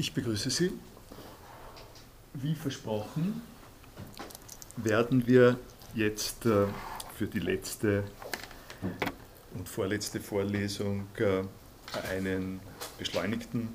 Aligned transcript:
Ich 0.00 0.14
begrüße 0.14 0.48
Sie. 0.48 0.70
Wie 2.32 2.54
versprochen 2.54 3.42
werden 4.76 5.26
wir 5.26 5.58
jetzt 5.92 6.46
äh, 6.46 6.66
für 7.16 7.26
die 7.26 7.40
letzte 7.40 8.04
und 9.54 9.68
vorletzte 9.68 10.20
Vorlesung 10.20 11.08
äh, 11.16 11.42
einen 12.12 12.60
beschleunigten 12.96 13.70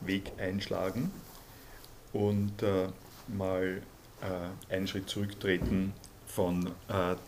Weg 0.00 0.30
einschlagen 0.38 1.10
und 2.12 2.62
äh, 2.62 2.86
mal 3.26 3.82
einen 4.70 4.86
Schritt 4.86 5.10
zurücktreten 5.10 5.92
von 6.26 6.70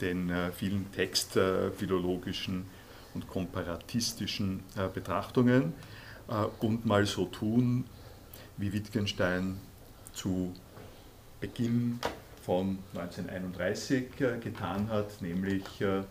den 0.00 0.32
vielen 0.56 0.90
textphilologischen 0.92 2.64
und 3.12 3.28
komparatistischen 3.28 4.62
Betrachtungen 4.94 5.74
und 6.60 6.86
mal 6.86 7.04
so 7.04 7.26
tun, 7.26 7.84
wie 8.56 8.72
Wittgenstein 8.72 9.58
zu 10.12 10.54
Beginn 11.40 12.00
von 12.42 12.78
1931 12.94 14.20
äh, 14.20 14.38
getan 14.38 14.88
hat, 14.88 15.20
nämlich 15.20 15.80
äh, 15.80 16.02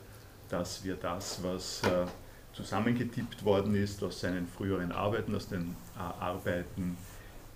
dass 0.50 0.84
wir 0.84 0.96
das, 0.96 1.42
was 1.42 1.82
äh, 1.84 2.06
zusammengetippt 2.54 3.44
worden 3.44 3.76
ist 3.76 4.04
aus 4.04 4.20
seinen 4.20 4.48
früheren 4.48 4.92
Arbeiten, 4.92 5.34
aus 5.36 5.48
den 5.48 5.76
Arbeiten, 5.98 6.98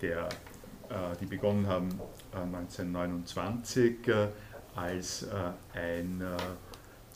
der, 0.02 0.28
die 1.18 1.24
begonnen 1.24 1.66
haben 1.66 1.88
1929, 2.34 3.96
als 4.76 5.26
ein 5.72 6.22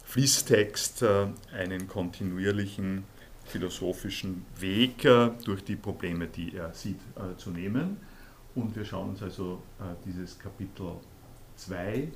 Fließtext, 0.05 1.05
einen 1.52 1.86
kontinuierlichen 1.86 3.05
philosophischen 3.45 4.45
Weg 4.59 5.03
durch 5.03 5.65
die 5.65 5.77
Probleme, 5.77 6.27
die 6.27 6.57
er 6.57 6.73
sieht, 6.75 7.01
äh, 7.16 7.37
zu 7.37 7.51
nehmen. 7.51 7.98
Und 8.55 8.75
wir 8.77 8.84
schauen 8.84 9.11
uns 9.11 9.23
also 9.23 9.62
äh, 9.81 9.95
dieses 10.05 10.39
Kapitel 10.39 10.92
2 11.56 11.95
äh, 11.95 12.09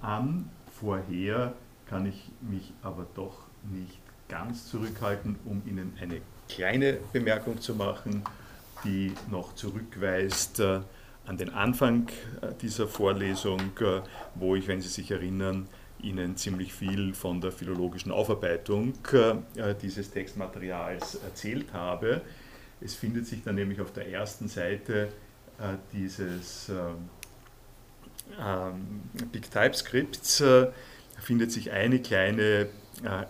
an. 0.00 0.50
Vorher 0.80 1.54
kann 1.86 2.06
ich 2.06 2.30
mich 2.40 2.72
aber 2.82 3.06
doch 3.14 3.38
nicht 3.70 3.98
ganz 4.28 4.68
zurückhalten, 4.68 5.38
um 5.44 5.62
Ihnen 5.66 5.92
eine 6.00 6.20
kleine 6.48 6.98
Bemerkung 7.12 7.60
zu 7.60 7.74
machen, 7.74 8.24
die 8.84 9.12
noch 9.30 9.54
zurückweist 9.54 10.60
an 10.60 11.36
den 11.36 11.50
Anfang 11.50 12.08
dieser 12.62 12.88
Vorlesung, 12.88 13.60
wo 14.34 14.56
ich, 14.56 14.66
wenn 14.66 14.80
Sie 14.80 14.88
sich 14.88 15.10
erinnern, 15.10 15.68
Ihnen 16.02 16.36
ziemlich 16.36 16.72
viel 16.72 17.14
von 17.14 17.40
der 17.40 17.52
philologischen 17.52 18.12
Aufarbeitung 18.12 18.94
äh, 19.12 19.74
dieses 19.80 20.10
Textmaterials 20.10 21.16
erzählt 21.24 21.72
habe. 21.72 22.22
Es 22.80 22.94
findet 22.94 23.26
sich 23.26 23.42
dann 23.44 23.54
nämlich 23.54 23.80
auf 23.80 23.92
der 23.92 24.08
ersten 24.08 24.48
Seite 24.48 25.08
äh, 25.58 25.76
dieses 25.92 26.68
ähm, 26.68 27.08
ähm, 28.40 29.02
Big 29.30 29.50
Type-Skripts 29.50 30.40
äh, 30.40 30.68
findet 31.20 31.52
sich 31.52 31.70
eine 31.70 32.00
kleine 32.00 32.68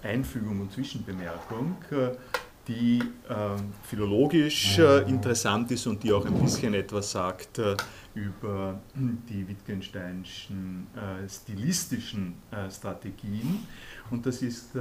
Einfügung 0.03 0.61
und 0.61 0.73
Zwischenbemerkung, 0.73 1.77
die 2.67 2.99
ähm, 3.31 3.73
philologisch 3.85 4.79
interessant 4.79 5.71
ist 5.71 5.87
und 5.87 6.03
die 6.03 6.13
auch 6.13 6.27
ein 6.27 6.35
bisschen 6.35 6.75
etwas 6.75 7.13
sagt 7.13 7.61
über 8.15 8.79
die 8.95 9.49
Wittgensteinschen 9.49 10.87
äh, 10.95 11.29
stilistischen 11.29 12.35
äh, 12.51 12.71
Strategien. 12.71 13.67
Und 14.11 14.27
das 14.27 14.43
ist 14.43 14.77
äh, 14.77 14.81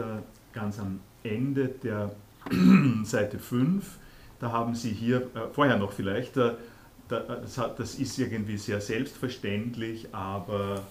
ganz 0.54 0.80
am 0.80 1.00
Ende 1.24 1.68
der 1.68 2.16
Seite 3.04 3.40
5. 3.40 3.98
Da 4.40 4.52
haben 4.52 4.76
Sie 4.76 4.92
hier, 4.92 5.22
äh, 5.36 5.48
vorher 5.54 5.78
noch 5.78 5.94
vielleicht, 5.94 6.38
äh, 6.38 6.54
das, 7.08 7.58
hat, 7.58 7.78
das, 7.80 7.96
ist 7.96 8.18
irgendwie 8.20 8.58
sehr 8.58 8.80
selbstverständlich, 8.80 10.08
aber 10.14 10.82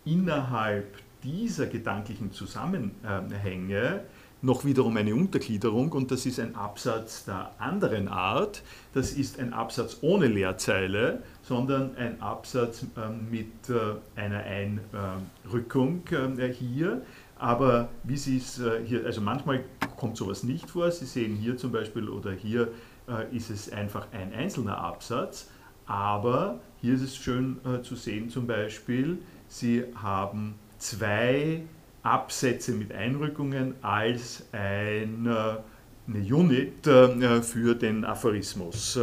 innerhalb 0.06 0.97
dieser 1.24 1.66
gedanklichen 1.68 2.31
Zusammenhänge 2.31 4.02
noch 4.45 4.63
wiederum 4.63 4.95
eine 4.95 5.13
Untergliederung 5.16 5.91
und 5.91 6.11
das 6.11 6.25
ist 6.25 6.39
ein 6.39 6.56
Absatz 6.56 7.25
der 7.25 7.51
anderen 7.57 8.07
Art. 8.07 8.61
Das 8.94 9.11
ist 9.11 9.39
ein 9.39 9.53
Absatz 9.53 9.97
ohne 10.01 10.28
Leerzeile, 10.28 11.23
sondern 11.41 11.95
ein 11.97 12.22
Absatz 12.22 12.85
ähm, 12.95 13.28
mit 13.31 13.47
äh, 13.69 14.19
einer 14.19 14.44
Einrückung 14.44 16.03
hier. 16.51 17.01
Aber 17.38 17.89
wie 18.03 18.17
Sie 18.17 18.38
es 18.38 18.59
äh, 18.59 18.85
hier, 18.85 19.05
also 19.05 19.19
manchmal 19.19 19.63
kommt 19.97 20.16
sowas 20.16 20.44
nicht 20.44 20.69
vor. 20.69 20.91
Sie 20.91 21.05
sehen 21.05 21.35
hier 21.35 21.57
zum 21.57 21.72
Beispiel 21.72 22.07
oder 22.07 22.31
hier 22.31 22.69
äh, 23.07 23.35
ist 23.35 23.50
es 23.50 23.72
einfach 23.72 24.07
ein 24.11 24.31
einzelner 24.31 24.78
Absatz. 24.78 25.50
Aber 25.88 26.59
hier 26.81 26.94
ist 26.94 27.01
es 27.01 27.16
schön 27.16 27.57
äh, 27.66 27.81
zu 27.81 27.95
sehen 27.95 28.29
zum 28.29 28.47
Beispiel, 28.47 29.19
Sie 29.47 29.84
haben 29.95 30.55
zwei 30.79 31.63
Absätze 32.05 32.71
mit 32.71 32.93
Einrückungen 32.93 33.75
als 33.81 34.45
ein, 34.51 35.27
eine 35.27 36.19
Unit 36.35 36.85
für 36.85 37.75
den 37.75 38.05
Aphorismus. 38.05 38.99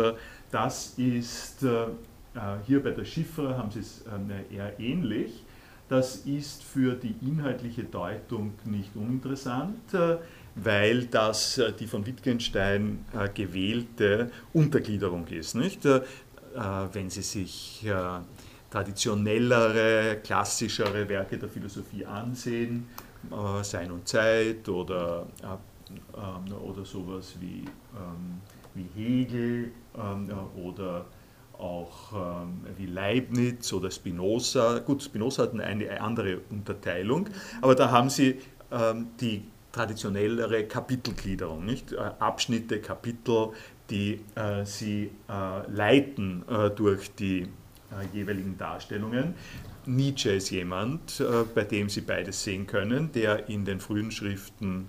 Das 0.51 0.95
ist 0.97 1.67
hier 2.67 2.83
bei 2.83 2.91
der 2.91 3.05
Chiffre 3.05 3.57
haben 3.57 3.71
Sie 3.71 3.81
es 3.81 4.05
eher 4.51 4.79
ähnlich. 4.79 5.45
Das 5.93 6.17
ist 6.25 6.65
für 6.65 6.95
die 6.95 7.15
inhaltliche 7.21 7.85
Deutung 7.85 8.55
nicht 8.65 8.97
uninteressant, 8.97 9.93
äh, 9.93 10.17
weil 10.55 11.05
das 11.05 11.59
äh, 11.59 11.71
die 11.71 11.87
von 11.87 12.07
Wittgenstein 12.07 13.05
äh, 13.13 13.29
gewählte 13.29 14.31
Untergliederung 14.55 15.27
ist. 15.27 15.55
Nicht? 15.55 15.85
Wenn 15.85 17.11
Sie 17.11 17.21
sich 17.21 17.87
traditionellere, 18.73 20.21
klassischere 20.25 21.09
Werke 21.09 21.37
der 21.37 21.49
Philosophie 21.49 22.07
ansehen, 22.07 22.89
Sein 23.63 23.93
und 23.93 24.09
Zeit 24.09 24.69
oder, 24.69 25.27
ähm, 26.17 26.55
oder 26.55 26.85
sowas 26.85 27.37
wie, 27.39 27.65
ähm, 27.95 28.41
wie 28.75 28.89
Hegel 28.97 29.71
ähm, 29.97 30.29
oder 30.57 31.05
auch 31.59 32.13
ähm, 32.13 32.61
wie 32.77 32.87
Leibniz 32.87 33.73
oder 33.73 33.91
Spinoza. 33.91 34.81
Gut, 34.81 35.03
Spinoza 35.03 35.45
hat 35.45 35.53
eine 35.59 36.01
andere 36.01 36.41
Unterteilung, 36.51 37.29
aber 37.61 37.75
da 37.75 37.91
haben 37.91 38.11
sie 38.11 38.41
ähm, 38.73 39.09
die 39.21 39.45
traditionellere 39.71 40.65
Kapitelgliederung, 40.65 41.65
nicht? 41.65 41.93
Äh, 41.93 41.99
Abschnitte, 42.19 42.81
Kapitel, 42.81 43.51
die 43.91 44.21
äh, 44.35 44.65
sie 44.65 45.11
äh, 45.29 45.71
leiten 45.71 46.45
äh, 46.49 46.71
durch 46.71 47.15
die 47.15 47.43
äh, 47.43 47.49
jeweiligen 48.13 48.57
Darstellungen. 48.59 49.35
Nietzsche 49.87 50.31
ist 50.31 50.51
jemand, 50.51 51.21
äh, 51.21 51.45
bei 51.55 51.65
dem 51.65 51.89
Sie 51.89 52.03
beides 52.03 52.43
sehen 52.43 52.67
können, 52.67 53.11
der 53.13 53.49
in 53.49 53.65
den 53.65 53.81
frühen 53.81 54.11
Schriften 54.11 54.89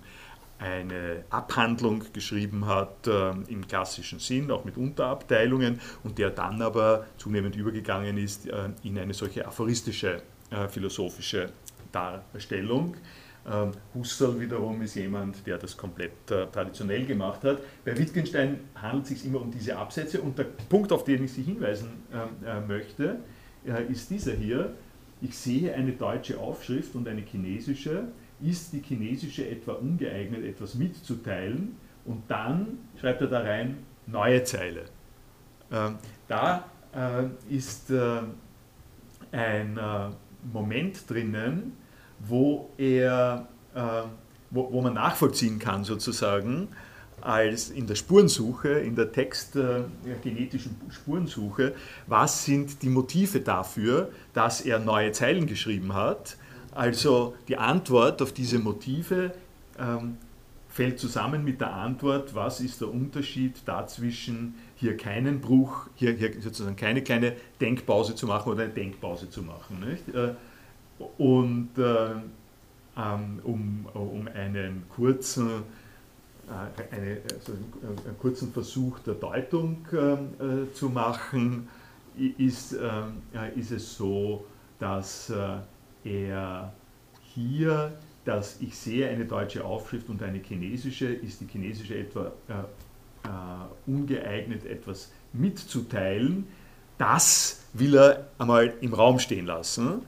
eine 0.58 1.24
Abhandlung 1.30 2.04
geschrieben 2.12 2.66
hat 2.66 3.06
äh, 3.06 3.30
im 3.48 3.66
klassischen 3.66 4.18
Sinn, 4.18 4.50
auch 4.50 4.64
mit 4.64 4.76
Unterabteilungen, 4.76 5.80
und 6.04 6.18
der 6.18 6.30
dann 6.30 6.62
aber 6.62 7.06
zunehmend 7.18 7.56
übergegangen 7.56 8.16
ist 8.18 8.46
äh, 8.46 8.70
in 8.82 8.98
eine 8.98 9.14
solche 9.14 9.46
aphoristische 9.46 10.22
äh, 10.50 10.68
philosophische 10.68 11.50
Darstellung. 11.92 12.96
Ähm, 13.46 13.72
Husserl 13.94 14.40
wiederum 14.40 14.80
ist 14.80 14.94
jemand, 14.94 15.46
der 15.46 15.58
das 15.58 15.76
komplett 15.76 16.30
äh, 16.30 16.46
traditionell 16.46 17.04
gemacht 17.04 17.44
hat. 17.44 17.58
Bei 17.84 17.96
Wittgenstein 17.96 18.60
handelt 18.74 19.04
es 19.04 19.10
sich 19.10 19.26
immer 19.26 19.42
um 19.42 19.50
diese 19.50 19.76
Absätze 19.76 20.22
und 20.22 20.38
der 20.38 20.44
Punkt, 20.44 20.90
auf 20.92 21.04
den 21.04 21.24
ich 21.24 21.32
Sie 21.32 21.42
hinweisen 21.42 21.90
ähm, 22.12 22.46
äh, 22.46 22.60
möchte, 22.60 23.18
äh, 23.66 23.84
ist 23.92 24.08
dieser 24.10 24.32
hier. 24.32 24.72
Ich 25.20 25.36
sehe 25.36 25.74
eine 25.74 25.92
deutsche 25.92 26.38
Aufschrift 26.38 26.94
und 26.94 27.06
eine 27.06 27.20
chinesische. 27.20 28.08
Ist 28.40 28.72
die 28.72 28.80
chinesische 28.80 29.46
etwa 29.46 29.72
ungeeignet, 29.72 30.44
etwas 30.44 30.74
mitzuteilen? 30.74 31.76
Und 32.06 32.22
dann 32.28 32.78
schreibt 32.98 33.20
er 33.20 33.28
da 33.28 33.40
rein, 33.40 33.78
neue 34.06 34.42
Zeile. 34.44 34.84
Ähm, 35.70 35.96
da 36.28 36.64
ist 37.48 37.90
ein 39.32 39.80
Moment 40.52 41.10
drinnen, 41.10 41.72
wo 42.20 42.70
er, 42.78 43.48
äh, 43.74 43.80
wo, 44.50 44.72
wo, 44.72 44.80
man 44.80 44.94
nachvollziehen 44.94 45.58
kann 45.58 45.84
sozusagen, 45.84 46.68
als 47.20 47.70
in 47.70 47.86
der 47.86 47.94
Spurensuche, 47.94 48.68
in 48.68 48.94
der 48.94 49.10
textgenetischen 49.12 50.76
äh, 50.88 50.92
Spurensuche, 50.92 51.74
was 52.06 52.44
sind 52.44 52.82
die 52.82 52.90
Motive 52.90 53.40
dafür, 53.40 54.10
dass 54.32 54.60
er 54.60 54.78
neue 54.78 55.12
Zeilen 55.12 55.46
geschrieben 55.46 55.94
hat. 55.94 56.36
Also 56.72 57.34
die 57.48 57.56
Antwort 57.56 58.20
auf 58.20 58.32
diese 58.32 58.58
Motive 58.58 59.32
ähm, 59.78 60.18
fällt 60.68 60.98
zusammen 60.98 61.44
mit 61.44 61.60
der 61.60 61.72
Antwort, 61.72 62.34
was 62.34 62.60
ist 62.60 62.80
der 62.80 62.90
Unterschied 62.92 63.62
dazwischen, 63.64 64.54
hier 64.74 64.96
keinen 64.96 65.40
Bruch, 65.40 65.86
hier, 65.94 66.12
hier 66.14 66.32
sozusagen 66.40 66.74
keine 66.74 67.02
kleine 67.02 67.34
Denkpause 67.60 68.16
zu 68.16 68.26
machen 68.26 68.52
oder 68.52 68.64
eine 68.64 68.72
Denkpause 68.72 69.30
zu 69.30 69.42
machen. 69.42 69.80
Nicht? 69.88 70.08
Äh, 70.14 70.34
und 71.18 71.70
äh, 71.76 72.10
ähm, 72.96 73.40
um, 73.42 73.86
um 73.94 74.28
einen 74.28 74.84
kurzen, 74.88 75.64
äh, 76.48 76.94
eine, 76.94 77.18
also 77.32 77.52
einen 78.06 78.18
kurzen 78.18 78.52
Versuch 78.52 79.00
der 79.00 79.14
Deutung 79.14 79.84
äh, 79.92 80.72
zu 80.72 80.88
machen, 80.88 81.68
ist, 82.38 82.74
äh, 82.74 83.58
ist 83.58 83.72
es 83.72 83.96
so, 83.96 84.44
dass 84.78 85.30
äh, 85.30 85.56
er 86.04 86.72
hier, 87.34 87.92
dass 88.24 88.60
ich 88.60 88.76
sehe 88.76 89.08
eine 89.08 89.24
deutsche 89.24 89.64
Aufschrift 89.64 90.08
und 90.08 90.22
eine 90.22 90.38
chinesische, 90.38 91.06
ist 91.06 91.40
die 91.40 91.46
chinesische 91.46 91.98
etwa 91.98 92.32
äh, 92.48 93.30
ungeeignet, 93.90 94.64
etwas 94.64 95.10
mitzuteilen. 95.32 96.46
Das 96.98 97.64
will 97.72 97.96
er 97.96 98.28
einmal 98.38 98.74
im 98.80 98.94
Raum 98.94 99.18
stehen 99.18 99.46
lassen 99.46 100.02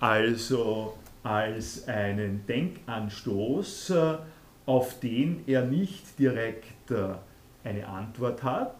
also 0.00 0.94
als 1.22 1.86
einen 1.86 2.46
Denkanstoß, 2.46 3.90
äh, 3.90 4.16
auf 4.66 4.98
den 5.00 5.44
er 5.46 5.64
nicht 5.64 6.18
direkt 6.18 6.90
äh, 6.90 7.14
eine 7.62 7.86
Antwort 7.86 8.42
hat, 8.42 8.76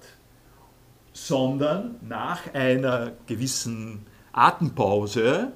sondern 1.13 1.97
nach 2.01 2.55
einer 2.55 3.13
gewissen 3.27 4.07
Atempause 4.33 5.53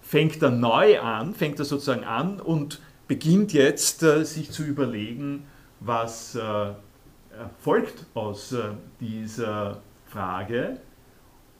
fängt 0.00 0.42
er 0.42 0.50
neu 0.50 0.98
an, 1.00 1.34
fängt 1.34 1.58
er 1.58 1.64
sozusagen 1.64 2.04
an 2.04 2.40
und 2.40 2.80
beginnt 3.06 3.52
jetzt 3.52 4.02
äh, 4.02 4.24
sich 4.24 4.50
zu 4.50 4.64
überlegen, 4.64 5.44
was 5.80 6.36
folgt 7.60 8.06
aus 8.14 8.52
dieser 8.98 9.80
Frage. 10.06 10.80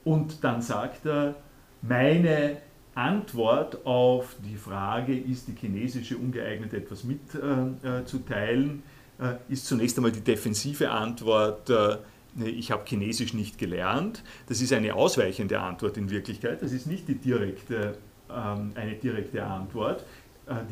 Und 0.03 0.43
dann 0.43 0.61
sagt 0.61 1.07
er, 1.07 1.37
meine 1.83 2.57
Antwort 2.99 3.87
auf 3.87 4.35
die 4.45 4.57
Frage, 4.57 5.17
ist 5.17 5.47
die 5.47 5.55
chinesische 5.55 6.17
ungeeignet, 6.17 6.75
etwas 6.75 7.05
mitzuteilen, 7.05 8.83
äh, 9.21 9.31
äh, 9.31 9.35
ist 9.49 9.67
zunächst 9.67 9.97
einmal 9.97 10.11
die 10.11 10.21
defensive 10.21 10.91
Antwort, 10.91 11.71
äh, 11.71 11.99
ich 12.45 12.73
habe 12.73 12.85
Chinesisch 12.85 13.35
nicht 13.35 13.57
gelernt. 13.57 14.25
Das 14.49 14.61
ist 14.61 14.73
eine 14.73 14.95
ausweichende 14.95 15.61
Antwort 15.61 15.97
in 15.97 16.11
Wirklichkeit, 16.11 16.61
das 16.61 16.73
ist 16.73 16.89
nicht 16.89 17.07
die 17.07 17.15
direkte, 17.15 17.99
ähm, 18.31 18.73
eine 18.75 18.95
direkte 18.95 19.45
Antwort. 19.45 20.05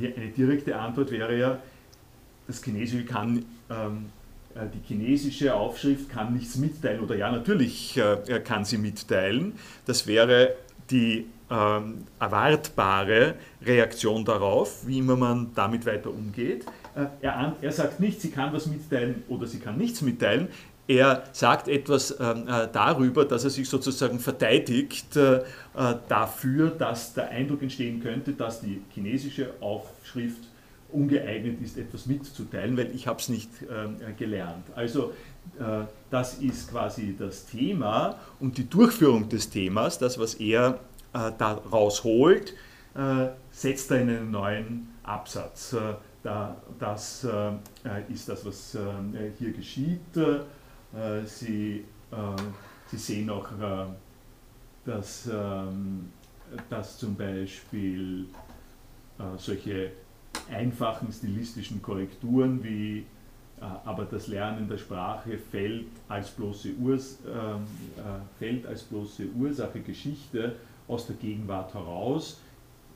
Die, 0.01 0.13
eine 0.13 0.29
direkte 0.29 0.77
Antwort 0.79 1.11
wäre 1.11 1.39
ja, 1.39 1.59
das 2.47 2.63
Chinesische 2.63 3.05
kann 3.05 3.45
ähm, 3.71 4.07
die 4.55 4.81
chinesische 4.89 5.55
Aufschrift 5.55 6.09
kann 6.09 6.33
nichts 6.33 6.57
mitteilen 6.57 7.01
oder 7.01 7.15
ja, 7.15 7.31
natürlich 7.31 7.99
äh, 7.99 8.41
kann 8.41 8.65
sie 8.65 8.79
mitteilen. 8.79 9.53
Das 9.85 10.07
wäre 10.07 10.55
die 10.91 11.27
ähm, 11.51 12.05
erwartbare 12.19 13.35
Reaktion 13.63 14.25
darauf, 14.25 14.87
wie 14.87 14.99
immer 14.99 15.17
man 15.17 15.53
damit 15.55 15.87
weiter 15.87 16.11
umgeht. 16.11 16.65
Äh, 16.95 17.07
er, 17.21 17.57
er, 17.61 17.73
sagt 17.73 18.01
nicht, 18.01 18.21
sie 18.21 18.31
kann 18.31 18.53
was 18.53 18.67
mitteilen 18.67 19.23
oder 19.29 19.47
sie 19.47 19.59
kann 19.59 19.77
nichts 19.77 20.03
mitteilen. 20.03 20.49
Er 20.89 21.25
sagt 21.33 21.67
etwas 21.67 22.17
ähm, 22.21 22.47
äh, 22.49 22.69
darüber, 22.73 23.25
dass 23.25 23.43
er 23.45 23.51
sich 23.51 23.69
sozusagen 23.69 24.21
verteidigt 24.21 25.17
äh, 25.17 25.39
äh 25.39 25.43
dafür, 26.09 26.71
dass 26.71 27.13
der 27.15 27.29
Eindruck 27.31 27.63
entstehen 27.63 28.01
könnte, 28.01 28.33
dass 28.33 28.61
die 28.61 28.81
chinesische 28.95 29.51
Aufschrift 29.61 30.43
ungeeignet 30.93 31.61
ist, 31.61 31.77
etwas 31.77 32.07
mitzuteilen, 32.07 32.77
weil 32.77 32.95
ich 32.95 33.09
habe 33.09 33.19
es 33.19 33.29
nicht 33.29 33.51
ähm, 33.69 33.97
gelernt. 34.17 34.65
Also 34.77 35.13
äh, 35.59 35.85
das 36.11 36.39
ist 36.39 36.71
quasi 36.71 37.17
das 37.19 37.47
Thema 37.47 38.17
und 38.39 38.57
die 38.57 38.69
Durchführung 38.69 39.29
des 39.29 39.51
Themas, 39.51 39.99
das, 39.99 40.19
was 40.19 40.35
er 40.35 40.79
äh, 41.17 41.33
da 41.39 41.53
rausholt, 41.73 42.53
äh, 42.95 43.29
setzt 43.51 43.91
er 43.91 44.03
in 44.03 44.11
einen 44.11 44.31
neuen 44.31 44.89
Absatz. 45.03 45.73
Äh, 45.73 45.95
da, 46.23 46.57
das 46.81 47.25
ist 48.09 48.29
das, 48.29 48.45
was 48.45 48.77
hier 49.39 49.53
geschieht. 49.53 50.01
Sie, 51.25 51.85
Sie 52.87 52.97
sehen 52.97 53.31
auch, 53.31 53.49
dass, 54.85 55.29
ähm, 55.33 56.11
dass 56.69 56.99
zum 56.99 57.15
Beispiel 57.15 58.27
solche 59.37 59.93
einfachen 60.51 61.13
stilistischen 61.13 61.81
Korrekturen 61.81 62.65
wie 62.65 63.07
aber 63.61 64.05
das 64.05 64.27
Lernen 64.27 64.69
der 64.69 64.79
Sprache 64.79 65.39
fällt 65.39 65.87
als 66.09 66.31
bloße, 66.31 66.75
Urs, 66.81 67.19
äh, 67.25 68.39
fällt 68.41 68.67
als 68.67 68.83
bloße 68.83 69.27
Ursache 69.39 69.79
Geschichte 69.79 70.57
aus 70.89 71.07
der 71.07 71.17
Gegenwart 71.17 71.75
heraus, 71.75 72.41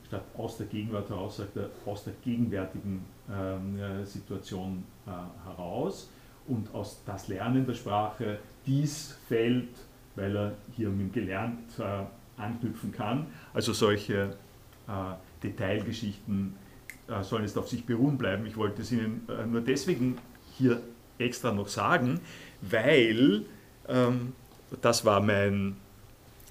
statt 0.07 0.23
aus 0.37 0.57
der 0.57 0.67
Gegenwart 0.67 1.09
heraus, 1.09 1.37
sagt 1.37 1.57
er, 1.57 1.69
aus 1.85 2.03
der 2.03 2.13
gegenwärtigen 2.23 3.05
ähm, 3.31 3.79
äh, 3.79 4.05
Situation 4.05 4.83
äh, 5.05 5.11
heraus 5.47 6.09
und 6.47 6.73
aus 6.73 7.01
das 7.05 7.27
Lernen 7.27 7.65
der 7.65 7.73
Sprache, 7.73 8.39
dies 8.65 9.17
fällt, 9.27 9.69
weil 10.15 10.35
er 10.35 10.53
hier 10.75 10.89
mit 10.89 10.99
dem 10.99 11.11
Gelernt 11.11 11.79
äh, 11.79 12.03
anknüpfen 12.41 12.91
kann. 12.91 13.27
Also 13.53 13.73
solche 13.73 14.35
äh, 14.87 14.93
Detailgeschichten 15.43 16.55
äh, 17.07 17.23
sollen 17.23 17.43
jetzt 17.43 17.57
auf 17.57 17.69
sich 17.69 17.85
beruhen 17.85 18.17
bleiben. 18.17 18.45
Ich 18.45 18.57
wollte 18.57 18.81
es 18.81 18.91
Ihnen 18.91 19.27
äh, 19.29 19.45
nur 19.45 19.61
deswegen 19.61 20.17
hier 20.57 20.81
extra 21.17 21.51
noch 21.51 21.67
sagen, 21.67 22.19
weil 22.61 23.45
ähm, 23.87 24.33
das 24.81 25.05
war 25.05 25.21
mein 25.21 25.77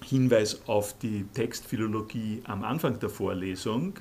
Hinweis 0.04 0.62
auf 0.66 0.98
die 0.98 1.24
Textphilologie 1.34 2.42
am 2.44 2.64
Anfang 2.64 2.98
der 2.98 3.10
Vorlesung, 3.10 3.94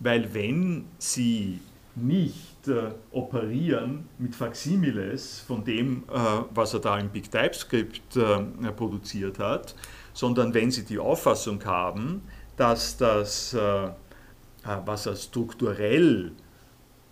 weil 0.00 0.32
wenn 0.34 0.86
Sie 0.98 1.60
nicht 1.94 2.68
äh, 2.68 2.90
operieren 3.10 4.06
mit 4.18 4.34
Faximiles 4.34 5.40
von 5.40 5.64
dem, 5.64 6.04
äh, 6.12 6.18
was 6.50 6.74
er 6.74 6.80
da 6.80 6.98
im 6.98 7.08
Big 7.08 7.30
TypeScript 7.30 8.16
äh, 8.16 8.72
produziert 8.72 9.38
hat, 9.38 9.74
sondern 10.12 10.52
wenn 10.52 10.70
Sie 10.70 10.84
die 10.84 10.98
Auffassung 10.98 11.64
haben, 11.64 12.22
dass 12.56 12.96
das, 12.96 13.54
äh, 13.54 13.86
äh, 13.86 13.90
was 14.84 15.06
er 15.06 15.16
strukturell 15.16 16.32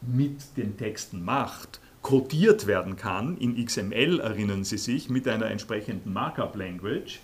mit 0.03 0.57
den 0.59 0.77
Texten 0.77 1.25
macht, 1.25 1.81
codiert 2.03 2.67
werden 2.67 2.97
kann, 2.97 3.39
in 3.39 3.65
XML 3.65 4.21
erinnern 4.21 4.65
Sie 4.65 4.77
sich, 4.77 5.09
mit 5.09 5.27
einer 5.27 5.47
entsprechenden 5.47 6.13
Markup-Language, 6.13 7.21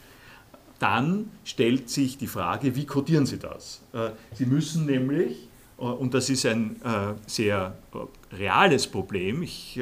dann 0.80 1.30
stellt 1.44 1.88
sich 1.90 2.18
die 2.18 2.26
Frage, 2.26 2.74
wie 2.74 2.86
codieren 2.86 3.26
Sie 3.26 3.38
das? 3.38 3.82
Äh, 3.92 4.10
Sie 4.34 4.46
müssen 4.46 4.86
nämlich, 4.86 5.48
äh, 5.78 5.82
und 5.82 6.14
das 6.14 6.30
ist 6.30 6.46
ein 6.46 6.80
äh, 6.82 7.14
sehr 7.26 7.76
reales 8.32 8.86
Problem, 8.88 9.42
ich 9.42 9.78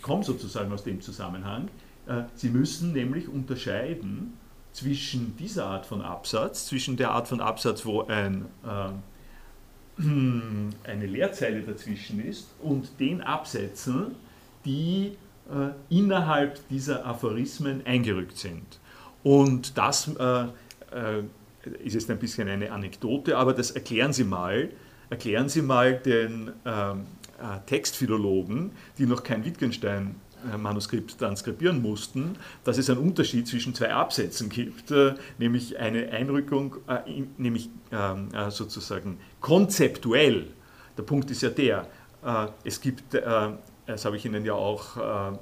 komme 0.00 0.22
sozusagen 0.22 0.72
aus 0.72 0.84
dem 0.84 1.00
Zusammenhang, 1.00 1.68
Sie 2.34 2.48
müssen 2.48 2.92
nämlich 2.92 3.28
unterscheiden 3.28 4.34
zwischen 4.72 5.36
dieser 5.36 5.66
Art 5.66 5.84
von 5.84 6.00
Absatz, 6.00 6.66
zwischen 6.66 6.96
der 6.96 7.10
Art 7.10 7.28
von 7.28 7.40
Absatz, 7.40 7.84
wo 7.84 8.02
ein 8.02 8.46
eine 9.98 11.06
Leerzeile 11.06 11.62
dazwischen 11.62 12.24
ist 12.24 12.48
und 12.62 12.98
den 13.00 13.20
Absätzen, 13.20 14.14
die 14.64 15.16
innerhalb 15.90 16.66
dieser 16.68 17.04
Aphorismen 17.06 17.84
eingerückt 17.86 18.38
sind. 18.38 18.78
Und 19.22 19.76
das 19.76 20.08
äh, 20.18 20.42
äh, 20.42 21.22
ist 21.84 21.94
jetzt 21.94 22.10
ein 22.10 22.18
bisschen 22.18 22.48
eine 22.48 22.72
Anekdote, 22.72 23.36
aber 23.36 23.52
das 23.52 23.72
erklären 23.72 24.12
Sie 24.12 24.24
mal, 24.24 24.70
erklären 25.10 25.48
Sie 25.48 25.62
mal 25.62 25.94
den 25.96 26.52
ähm, 26.64 27.06
äh, 27.38 27.58
Textphilologen, 27.66 28.72
die 28.96 29.06
noch 29.06 29.22
kein 29.22 29.44
Wittgenstein 29.44 30.16
Manuskript 30.56 31.18
transkribieren 31.18 31.82
mussten, 31.82 32.36
dass 32.62 32.78
es 32.78 32.88
einen 32.88 33.00
Unterschied 33.00 33.48
zwischen 33.48 33.74
zwei 33.74 33.92
Absätzen 33.92 34.48
gibt, 34.48 34.92
äh, 34.92 35.14
nämlich 35.36 35.80
eine 35.80 36.10
Einrückung, 36.10 36.76
nämlich 37.38 37.70
ähm, 37.90 38.28
äh, 38.32 38.48
sozusagen 38.48 39.18
konzeptuell. 39.40 40.46
Der 40.96 41.02
Punkt 41.02 41.32
ist 41.32 41.42
ja 41.42 41.50
der, 41.50 41.88
es 42.64 42.80
gibt, 42.80 43.14
das 43.14 44.04
habe 44.04 44.16
ich 44.16 44.24
Ihnen 44.24 44.44
ja 44.44 44.54
auch 44.54 45.38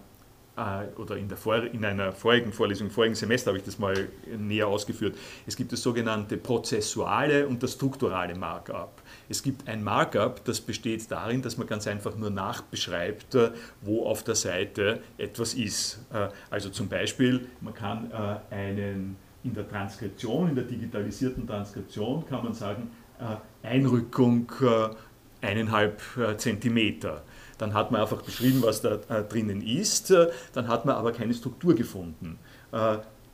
oder 0.96 1.16
in, 1.16 1.28
der 1.28 1.36
Vor 1.36 1.56
in 1.56 1.84
einer 1.84 2.12
vorigen 2.12 2.50
Vorlesung, 2.52 2.86
im 2.86 2.90
vorigen 2.90 3.14
Semester 3.14 3.50
habe 3.50 3.58
ich 3.58 3.64
das 3.64 3.78
mal 3.78 4.08
näher 4.38 4.68
ausgeführt. 4.68 5.16
Es 5.46 5.54
gibt 5.54 5.72
das 5.72 5.82
sogenannte 5.82 6.38
prozessuale 6.38 7.46
und 7.46 7.62
das 7.62 7.72
strukturale 7.72 8.34
Markup. 8.34 9.02
Es 9.28 9.42
gibt 9.42 9.68
ein 9.68 9.84
Markup, 9.84 10.44
das 10.44 10.60
besteht 10.60 11.10
darin, 11.10 11.42
dass 11.42 11.58
man 11.58 11.66
ganz 11.66 11.86
einfach 11.86 12.16
nur 12.16 12.30
nachbeschreibt, 12.30 13.34
äh, 13.34 13.50
wo 13.82 14.06
auf 14.06 14.22
der 14.22 14.34
Seite 14.34 15.02
etwas 15.18 15.54
ist. 15.54 16.00
Äh, 16.12 16.28
also 16.48 16.70
zum 16.70 16.88
Beispiel, 16.88 17.46
man 17.60 17.74
kann 17.74 18.10
äh, 18.10 18.54
einen 18.54 19.16
in 19.44 19.54
der 19.54 19.68
Transkription, 19.68 20.48
in 20.48 20.54
der 20.54 20.64
digitalisierten 20.64 21.46
Transkription, 21.46 22.26
kann 22.26 22.42
man 22.42 22.52
sagen, 22.52 22.90
Einrückung 23.62 24.50
eineinhalb 25.40 26.02
Zentimeter. 26.36 27.22
Dann 27.58 27.74
hat 27.74 27.90
man 27.90 28.00
einfach 28.00 28.22
beschrieben, 28.22 28.62
was 28.62 28.82
da 28.82 28.96
drinnen 28.96 29.62
ist, 29.62 30.12
dann 30.52 30.68
hat 30.68 30.84
man 30.84 30.96
aber 30.96 31.12
keine 31.12 31.34
Struktur 31.34 31.74
gefunden. 31.74 32.38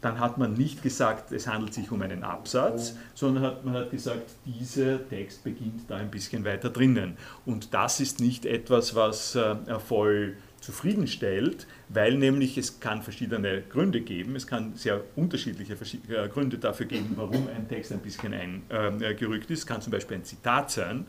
Dann 0.03 0.19
hat 0.19 0.37
man 0.37 0.55
nicht 0.55 0.83
gesagt, 0.83 1.31
es 1.31 1.47
handelt 1.47 1.73
sich 1.73 1.93
um 1.93 2.03
einen 2.03 2.25
Absatz, 2.25 2.97
sondern 3.15 3.45
hat, 3.45 3.65
man 3.65 3.75
hat 3.75 3.93
gesagt, 3.93 4.31
dieser 4.45 5.09
Text 5.09 5.45
beginnt 5.45 5.89
da 5.89 5.97
ein 5.97 6.11
bisschen 6.11 6.45
weiter 6.45 6.71
drinnen. 6.71 7.17
Und 7.47 7.73
das 7.73 8.01
ist 8.01 8.21
nicht 8.21 8.45
etwas, 8.45 8.97
was 8.97 9.37
äh, 9.37 9.55
voll 9.79 10.37
zufriedenstellt, 10.61 11.69
weil 11.89 12.17
nämlich 12.17 12.59
es 12.59 12.81
kann 12.81 13.03
verschiedene 13.03 13.63
Gründe 13.63 14.01
geben, 14.01 14.35
es 14.35 14.49
kann 14.49 14.75
sehr 14.75 15.03
unterschiedliche 15.15 15.75
äh, 15.75 16.29
Gründe 16.29 16.59
dafür 16.59 16.87
geben, 16.87 17.13
warum 17.17 17.49
ein 17.55 17.69
Text 17.69 17.93
ein 17.93 18.01
bisschen 18.01 18.35
eingerückt 18.35 19.53
ist. 19.53 19.61
Es 19.61 19.67
kann 19.67 19.83
zum 19.83 19.93
Beispiel 19.93 20.17
ein 20.17 20.25
Zitat 20.25 20.73
sein, 20.73 21.07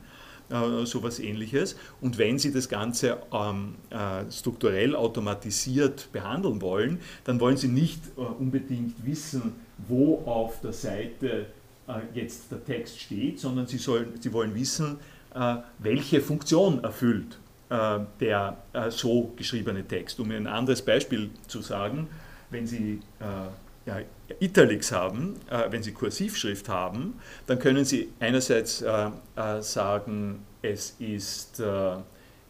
äh, 0.54 0.86
sowas 0.86 1.20
ähnliches. 1.20 1.76
Und 2.00 2.20
wenn 2.20 2.38
Sie 2.38 2.54
das 2.54 2.70
Ganze 2.70 3.18
ähm, 3.34 3.74
äh, 3.90 4.32
strukturell 4.32 4.96
automatisiert 4.96 6.10
behandeln 6.12 6.62
wollen, 6.62 7.00
dann 7.24 7.40
wollen 7.40 7.58
Sie 7.58 7.70
nicht 7.70 8.00
äh, 8.16 8.22
unbedingt 8.22 9.04
wissen, 9.04 9.56
wo 9.88 10.22
auf 10.26 10.62
der 10.62 10.74
Seite 10.74 11.48
äh, 11.88 11.94
jetzt 12.14 12.52
der 12.52 12.64
Text 12.64 13.00
steht, 13.00 13.40
sondern 13.40 13.66
Sie, 13.66 13.80
sollen, 13.80 14.14
Sie 14.20 14.32
wollen 14.32 14.54
wissen, 14.54 14.98
äh, 15.34 15.56
welche 15.80 16.22
Funktion 16.22 16.84
erfüllt 16.84 17.40
der 18.20 18.58
so 18.90 19.34
geschriebene 19.36 19.84
Text. 19.88 20.20
Um 20.20 20.30
ein 20.30 20.46
anderes 20.46 20.84
Beispiel 20.84 21.32
zu 21.48 21.62
sagen, 21.62 22.08
wenn 22.52 22.68
Sie 22.68 23.00
ja, 23.88 24.00
Italics 24.40 24.92
haben, 24.92 25.36
äh, 25.50 25.72
wenn 25.72 25.84
Sie 25.84 25.92
Kursivschrift 25.92 26.70
haben, 26.70 27.16
dann 27.48 27.60
können 27.60 27.86
Sie 27.86 28.10
einerseits 28.20 28.82
äh, 28.82 29.10
äh, 29.36 29.62
sagen, 29.62 30.46
es 30.62 30.96
ist 31.00 31.60
äh, 31.60 31.96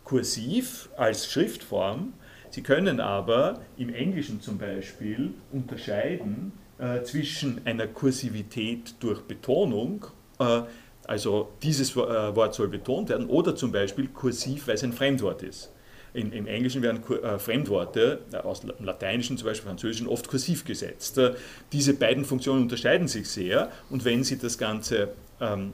kursiv 0.04 0.90
als 0.98 1.32
Schriftform. 1.32 2.14
Sie 2.50 2.62
können 2.62 3.00
aber 3.00 3.62
im 3.78 3.94
Englischen 3.94 4.42
zum 4.42 4.58
Beispiel 4.58 5.34
unterscheiden 5.52 6.52
äh, 6.78 7.02
zwischen 7.04 7.66
einer 7.66 7.88
Kursivität 7.88 8.96
durch 9.00 9.22
Betonung, 9.22 10.06
äh, 10.40 10.62
also 11.06 11.52
dieses 11.62 11.96
Wort 11.98 12.54
soll 12.54 12.70
betont 12.70 13.10
werden, 13.10 13.28
oder 13.28 13.56
zum 13.58 13.74
Beispiel 13.74 14.08
kursiv, 14.08 14.68
weil 14.68 14.76
es 14.76 14.84
ein 14.84 14.94
Fremdwort 14.94 15.44
ist. 15.44 15.74
In, 16.14 16.32
Im 16.32 16.46
Englischen 16.46 16.82
werden 16.84 17.02
äh, 17.24 17.40
Fremdworte 17.40 18.20
äh, 18.32 18.38
aus 18.38 18.62
dem 18.62 18.72
Lateinischen, 18.80 19.38
zum 19.38 19.48
Beispiel 19.48 19.68
Französischen, 19.68 20.08
oft 20.08 20.28
kursiv 20.28 20.64
gesetzt. 20.64 21.18
Äh, 21.18 21.34
diese 21.72 21.96
beiden 21.96 22.24
Funktionen 22.24 22.64
unterscheiden 22.64 23.08
sich 23.08 23.28
sehr 23.28 23.72
und 23.90 24.06
wenn 24.06 24.24
Sie 24.24 24.38
das 24.38 24.58
Ganze 24.58 25.14
ähm, 25.42 25.72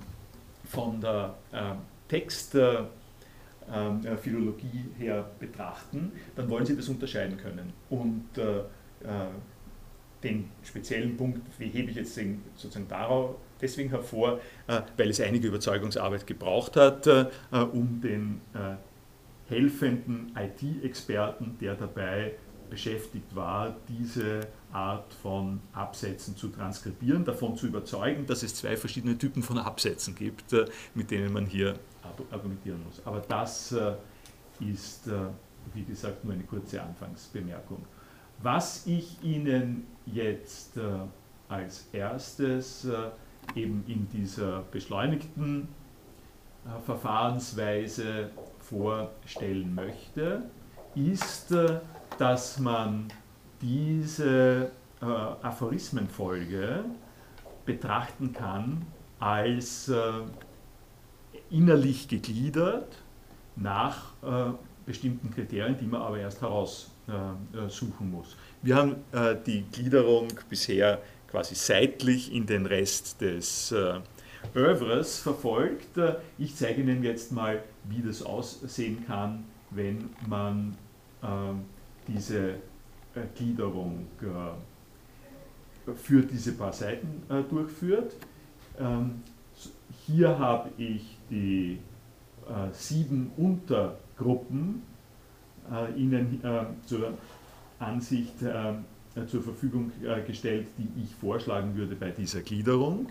von 0.70 1.02
der 1.02 1.36
äh, 1.52 1.74
Textphilologie 2.08 2.90
ähm, 3.68 4.96
her 4.98 5.30
betrachten, 5.40 6.14
dann 6.36 6.50
wollen 6.50 6.66
Sie 6.66 6.76
das 6.76 6.88
unterscheiden 6.88 7.38
können. 7.38 7.74
Und 7.90 8.38
äh, 8.38 8.60
äh, 8.60 8.64
den 10.24 10.50
speziellen 10.64 11.18
Punkt 11.18 11.42
hebe 11.60 11.92
ich 11.92 11.98
jetzt 11.98 12.20
sozusagen 12.56 12.88
darauf 12.88 13.36
deswegen 13.62 13.90
hervor, 13.90 14.40
weil 14.98 15.10
es 15.10 15.22
einige 15.22 15.48
Überzeugungsarbeit 15.48 16.28
gebraucht 16.28 16.76
hat, 16.76 17.08
um 17.72 18.02
den 18.02 18.42
helfenden 19.50 20.32
IT-Experten, 20.36 21.58
der 21.60 21.76
dabei 21.76 22.34
beschäftigt 22.70 23.36
war, 23.36 23.76
diese 23.88 24.42
Art 24.72 25.14
von 25.14 25.60
Absätzen 25.74 26.38
zu 26.38 26.50
transkribieren, 26.50 27.26
davon 27.26 27.56
zu 27.56 27.68
überzeugen, 27.68 28.26
dass 28.28 28.44
es 28.44 28.54
zwei 28.56 28.78
verschiedene 28.78 29.18
Typen 29.18 29.42
von 29.42 29.58
Absätzen 29.58 30.16
gibt, 30.16 30.54
äh, 30.54 30.66
mit 30.94 31.10
denen 31.12 31.34
man 31.34 31.48
hier 31.48 31.76
argumentieren 32.32 32.84
muss. 32.86 33.02
Aber 33.06 33.20
das 33.28 33.72
äh, 33.72 33.94
ist, 34.60 35.08
äh, 35.08 35.14
wie 35.74 35.84
gesagt, 35.84 36.24
nur 36.24 36.34
eine 36.34 36.44
kurze 36.44 36.82
Anfangsbemerkung. 36.82 37.84
Was 38.42 38.86
ich 38.88 39.22
Ihnen 39.22 39.86
jetzt 40.06 40.80
als 41.50 41.90
erstes 41.92 42.88
eben 43.54 43.84
in 43.86 44.08
dieser 44.08 44.62
beschleunigten 44.72 45.68
Verfahrensweise 46.86 48.30
vorstellen 48.70 49.74
möchte, 49.74 50.44
ist, 50.96 51.52
äh, 51.52 51.80
dass 52.18 52.60
man 52.60 53.08
diese 53.62 54.72
äh, 55.02 55.06
Aphorismenfolge 55.06 56.86
betrachten 57.66 58.34
kann 58.34 58.86
als 59.20 59.90
äh, 59.90 60.12
innerlich 61.50 62.08
gegliedert 62.08 62.98
nach 63.56 64.14
äh, 64.24 64.52
bestimmten 64.86 65.30
Kriterien, 65.32 65.78
die 65.78 65.86
man 65.86 66.02
aber 66.02 66.20
erst 66.20 66.42
heraussuchen 66.42 68.12
muss. 68.12 68.36
Wir 68.62 68.76
haben 68.76 68.96
äh, 69.12 69.36
die 69.46 69.64
Gliederung 69.64 70.28
bisher 70.50 71.02
quasi 71.30 71.56
seitlich 71.56 72.34
in 72.34 72.46
den 72.46 72.66
Rest 72.66 73.22
des 73.22 73.72
äh, 73.72 74.00
Övres 74.56 75.20
verfolgt. 75.20 76.00
Ich 76.38 76.56
zeige 76.56 76.82
Ihnen 76.82 77.04
jetzt 77.04 77.32
mal, 77.32 77.64
wie 77.86 78.02
das 78.02 78.24
aussehen 78.24 79.06
kann, 79.06 79.46
wenn 79.72 80.10
man 80.28 80.76
äh, 81.22 81.28
diese 82.08 82.56
äh, 83.16 83.22
Gliederung 83.36 84.08
äh, 84.22 85.94
für 85.96 86.22
diese 86.22 86.54
paar 86.54 86.74
Seiten 86.74 87.24
äh, 87.30 87.42
durchführt. 87.44 88.16
Ähm, 88.80 89.24
hier 90.06 90.38
habe 90.40 90.70
ich 90.78 91.18
die 91.30 91.80
äh, 92.48 92.74
sieben 92.74 93.32
Untergruppen 93.38 94.84
äh, 95.72 95.94
Ihnen 96.00 96.42
zur 96.86 97.14
Ansicht 97.80 98.34
zur 98.40 99.42
Verfügung 99.42 99.92
gestellt, 100.28 100.68
die 100.78 101.04
ich 101.04 101.16
vorschlagen 101.16 101.76
würde 101.76 101.96
bei 101.96 102.12
dieser 102.12 102.42
Gliederung. 102.42 103.08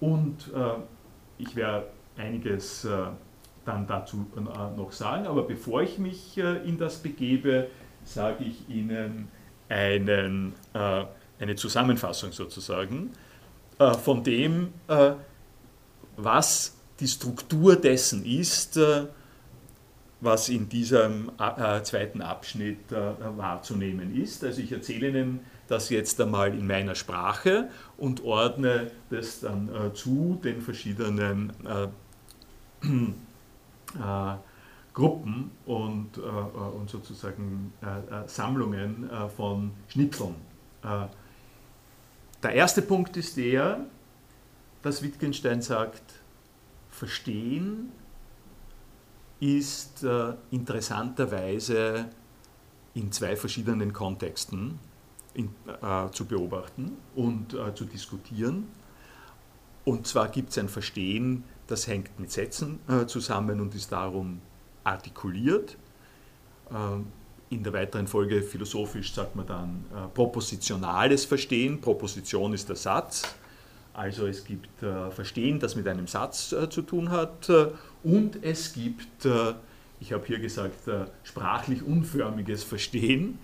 Und 0.00 0.50
ich 1.38 1.56
werde 1.56 1.86
einiges 2.16 2.86
dann 3.68 3.86
dazu 3.86 4.26
äh, 4.36 4.76
noch 4.76 4.92
sagen. 4.92 5.26
Aber 5.26 5.42
bevor 5.42 5.82
ich 5.82 5.98
mich 5.98 6.38
äh, 6.38 6.56
in 6.66 6.78
das 6.78 6.96
begebe, 6.98 7.68
sage 8.04 8.44
ich 8.44 8.68
Ihnen 8.68 9.28
einen, 9.68 10.54
äh, 10.72 11.04
eine 11.38 11.54
Zusammenfassung 11.54 12.32
sozusagen 12.32 13.10
von 14.02 14.24
dem, 14.24 14.72
was 16.16 16.76
die 16.98 17.06
Struktur 17.06 17.76
dessen 17.76 18.24
ist, 18.26 18.80
was 20.20 20.48
in 20.48 20.68
diesem 20.68 21.30
zweiten 21.84 22.20
Abschnitt 22.20 22.90
wahrzunehmen 22.90 24.20
ist. 24.20 24.42
Also 24.42 24.62
ich 24.62 24.72
erzähle 24.72 25.10
Ihnen 25.10 25.40
das 25.68 25.90
jetzt 25.90 26.20
einmal 26.20 26.54
in 26.54 26.66
meiner 26.66 26.94
Sprache 26.94 27.68
und 27.96 28.24
ordne 28.24 28.90
das 29.10 29.40
dann 29.40 29.70
zu 29.94 30.40
den 30.42 30.60
verschiedenen 30.60 31.52
äh, 33.94 34.34
Gruppen 34.94 35.50
und, 35.66 36.16
äh, 36.16 36.20
äh, 36.20 36.22
und 36.22 36.90
sozusagen 36.90 37.72
Sammlungen 38.26 39.08
von 39.36 39.72
Schnipseln. 39.88 40.34
der 42.42 42.52
erste 42.52 42.82
Punkt 42.82 43.16
ist 43.16 43.36
der, 43.36 43.86
dass 44.82 45.02
Wittgenstein 45.02 45.62
sagt, 45.62 46.02
Verstehen 46.90 47.92
ist 49.38 50.02
äh, 50.02 50.34
interessanterweise 50.50 52.06
in 52.94 53.12
zwei 53.12 53.36
verschiedenen 53.36 53.92
Kontexten 53.92 54.80
in, 55.38 55.50
äh, 55.82 56.10
zu 56.10 56.26
beobachten 56.26 56.96
und 57.14 57.54
äh, 57.54 57.74
zu 57.74 57.84
diskutieren. 57.84 58.68
Und 59.84 60.06
zwar 60.06 60.28
gibt 60.28 60.50
es 60.50 60.58
ein 60.58 60.68
Verstehen, 60.68 61.44
das 61.66 61.86
hängt 61.86 62.18
mit 62.18 62.30
Sätzen 62.30 62.80
äh, 62.88 63.06
zusammen 63.06 63.60
und 63.60 63.74
ist 63.74 63.92
darum 63.92 64.40
artikuliert. 64.84 65.76
Ähm, 66.70 67.06
in 67.50 67.62
der 67.62 67.72
weiteren 67.72 68.06
Folge 68.06 68.42
philosophisch 68.42 69.14
sagt 69.14 69.36
man 69.36 69.46
dann 69.46 69.84
äh, 69.94 70.08
propositionales 70.12 71.24
Verstehen. 71.24 71.80
Proposition 71.80 72.52
ist 72.52 72.68
der 72.68 72.76
Satz. 72.76 73.22
Also 73.94 74.26
es 74.26 74.44
gibt 74.44 74.82
äh, 74.82 75.10
Verstehen, 75.10 75.58
das 75.58 75.74
mit 75.74 75.88
einem 75.88 76.06
Satz 76.06 76.52
äh, 76.52 76.68
zu 76.68 76.82
tun 76.82 77.10
hat. 77.10 77.48
Äh, 77.48 77.68
und 78.04 78.42
es 78.42 78.74
gibt, 78.74 79.24
äh, 79.24 79.54
ich 80.00 80.12
habe 80.12 80.26
hier 80.26 80.38
gesagt, 80.38 80.86
äh, 80.88 81.06
sprachlich 81.22 81.82
unförmiges 81.82 82.64
Verstehen. 82.64 83.38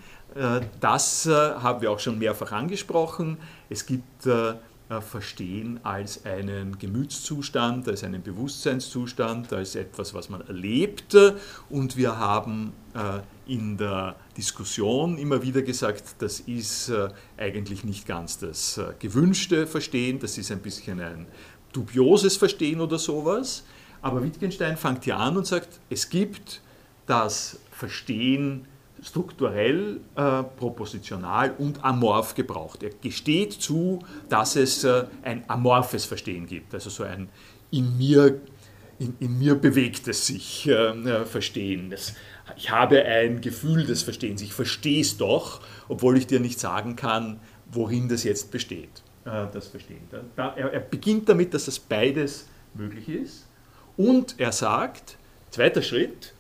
Das 0.80 1.26
haben 1.26 1.80
wir 1.80 1.90
auch 1.90 2.00
schon 2.00 2.18
mehrfach 2.18 2.52
angesprochen. 2.52 3.38
Es 3.70 3.86
gibt 3.86 4.28
Verstehen 5.00 5.80
als 5.84 6.24
einen 6.24 6.78
Gemütszustand, 6.78 7.88
als 7.88 8.02
einen 8.02 8.22
Bewusstseinszustand, 8.22 9.52
als 9.52 9.76
etwas, 9.76 10.12
was 10.12 10.28
man 10.28 10.40
erlebt. 10.42 11.16
Und 11.70 11.96
wir 11.96 12.18
haben 12.18 12.72
in 13.46 13.76
der 13.76 14.16
Diskussion 14.36 15.18
immer 15.18 15.42
wieder 15.42 15.62
gesagt, 15.62 16.16
das 16.18 16.40
ist 16.40 16.88
äh, 16.88 17.08
eigentlich 17.36 17.84
nicht 17.84 18.06
ganz 18.06 18.38
das 18.38 18.78
äh, 18.78 18.94
gewünschte 18.98 19.66
Verstehen, 19.66 20.18
das 20.18 20.38
ist 20.38 20.50
ein 20.50 20.60
bisschen 20.60 21.00
ein 21.00 21.26
dubioses 21.72 22.36
Verstehen 22.36 22.80
oder 22.80 22.98
sowas. 22.98 23.64
Aber 24.00 24.22
Wittgenstein 24.22 24.76
fängt 24.76 25.04
hier 25.04 25.18
an 25.18 25.36
und 25.36 25.46
sagt, 25.46 25.80
es 25.90 26.08
gibt 26.08 26.60
das 27.06 27.58
Verstehen 27.70 28.66
strukturell, 29.04 30.00
äh, 30.16 30.42
propositional 30.42 31.54
und 31.58 31.84
amorph 31.84 32.34
gebraucht. 32.34 32.82
Er 32.82 32.90
gesteht 32.90 33.52
zu, 33.52 34.00
dass 34.28 34.56
es 34.56 34.82
äh, 34.82 35.04
ein 35.23 35.44
amorphes 35.49 36.06
Verstehen 36.06 36.46
gibt, 36.46 36.73
also 36.75 36.90
so 36.90 37.04
ein 37.04 37.28
in 37.70 37.96
mir, 37.99 38.40
in, 38.99 39.14
in 39.20 39.38
mir 39.38 39.56
bewegtes 39.56 40.26
sich 40.26 40.66
äh, 40.68 40.73
äh 40.73 41.25
Verstehen. 41.26 41.90
Das 41.90 42.14
ich 42.56 42.70
habe 42.70 43.04
ein 43.04 43.40
Gefühl 43.40 43.87
des 43.87 44.02
Verstehens, 44.02 44.42
ich 44.42 44.52
verstehe 44.52 45.00
es 45.00 45.16
doch, 45.16 45.61
obwohl 45.88 46.18
ich 46.18 46.26
dir 46.26 46.40
nicht 46.40 46.61
sagen 46.61 46.94
kann, 46.96 47.40
worin 47.70 48.08
das 48.08 48.25
jetzt 48.25 48.50
besteht, 48.50 49.02
äh, 49.25 49.46
das 49.52 49.68
Verstehen. 49.68 50.08
Er 50.37 50.80
beginnt 50.80 51.28
damit, 51.28 51.54
dass 51.54 51.64
das 51.66 51.78
beides 51.78 52.49
möglich 52.75 53.08
ist 53.08 53.46
und 53.96 54.34
er 54.38 54.52
sagt, 54.52 55.16
zweiter 55.50 55.82
Schritt, 55.82 56.33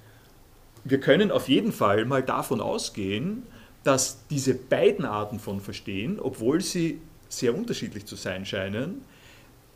wir 0.84 1.00
können 1.00 1.30
auf 1.30 1.48
jeden 1.48 1.72
Fall 1.72 2.04
mal 2.04 2.22
davon 2.22 2.60
ausgehen, 2.60 3.44
dass 3.82 4.26
diese 4.28 4.54
beiden 4.54 5.04
Arten 5.04 5.38
von 5.38 5.60
Verstehen, 5.60 6.18
obwohl 6.20 6.60
sie 6.60 7.00
sehr 7.28 7.56
unterschiedlich 7.56 8.06
zu 8.06 8.16
sein 8.16 8.46
scheinen, 8.46 9.02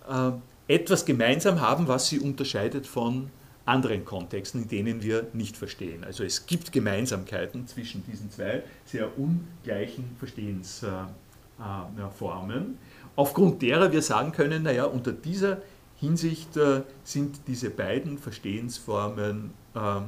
äh, 0.08 0.30
etwas 0.68 1.04
gemeinsam 1.04 1.60
haben, 1.60 1.88
was 1.88 2.08
sie 2.08 2.20
unterscheidet 2.20 2.86
von 2.86 3.30
anderen 3.64 4.04
Kontexten, 4.04 4.62
in 4.62 4.68
denen 4.68 5.02
wir 5.02 5.26
nicht 5.32 5.56
verstehen. 5.56 6.04
Also 6.04 6.24
es 6.24 6.46
gibt 6.46 6.72
Gemeinsamkeiten 6.72 7.66
zwischen 7.66 8.04
diesen 8.06 8.30
zwei 8.30 8.62
sehr 8.86 9.10
ungleichen 9.18 10.16
Verstehensformen, 10.18 12.78
aufgrund 13.16 13.62
derer 13.62 13.92
wir 13.92 14.02
sagen 14.02 14.32
können, 14.32 14.62
naja, 14.62 14.84
unter 14.84 15.12
dieser 15.12 15.62
Hinsicht 15.96 16.56
äh, 16.56 16.82
sind 17.02 17.40
diese 17.46 17.70
beiden 17.70 18.18
Verstehensformen 18.18 19.50
äh, 19.74 20.00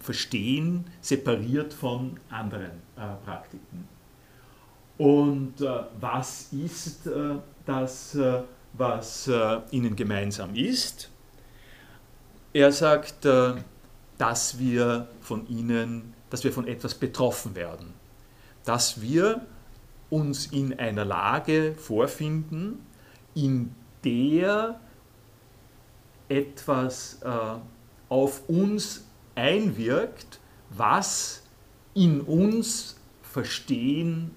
Verstehen 0.00 0.86
separiert 1.00 1.72
von 1.72 2.18
anderen 2.30 2.82
äh, 2.96 3.14
Praktiken. 3.24 3.88
Und 4.98 5.54
was 6.00 6.52
ist 6.52 7.08
das, 7.64 8.18
was 8.72 9.30
ihnen 9.70 9.94
gemeinsam 9.94 10.56
ist? 10.56 11.08
Er 12.52 12.72
sagt, 12.72 13.24
äh, 13.24 13.54
dass 14.16 14.58
wir 14.58 15.08
von 15.20 15.46
ihnen, 15.48 16.14
dass 16.30 16.44
wir 16.44 16.52
von 16.52 16.66
etwas 16.66 16.94
betroffen 16.94 17.54
werden, 17.54 17.94
dass 18.64 19.00
wir 19.00 19.46
uns 20.10 20.46
in 20.46 20.78
einer 20.78 21.04
Lage 21.04 21.74
vorfinden, 21.76 22.84
in 23.34 23.74
der 24.04 24.80
etwas 26.28 27.20
äh, 27.22 27.28
auf 28.08 28.48
uns 28.48 29.04
einwirkt, 29.38 30.40
was 30.70 31.42
in 31.94 32.20
uns 32.20 32.96
Verstehen 33.22 34.32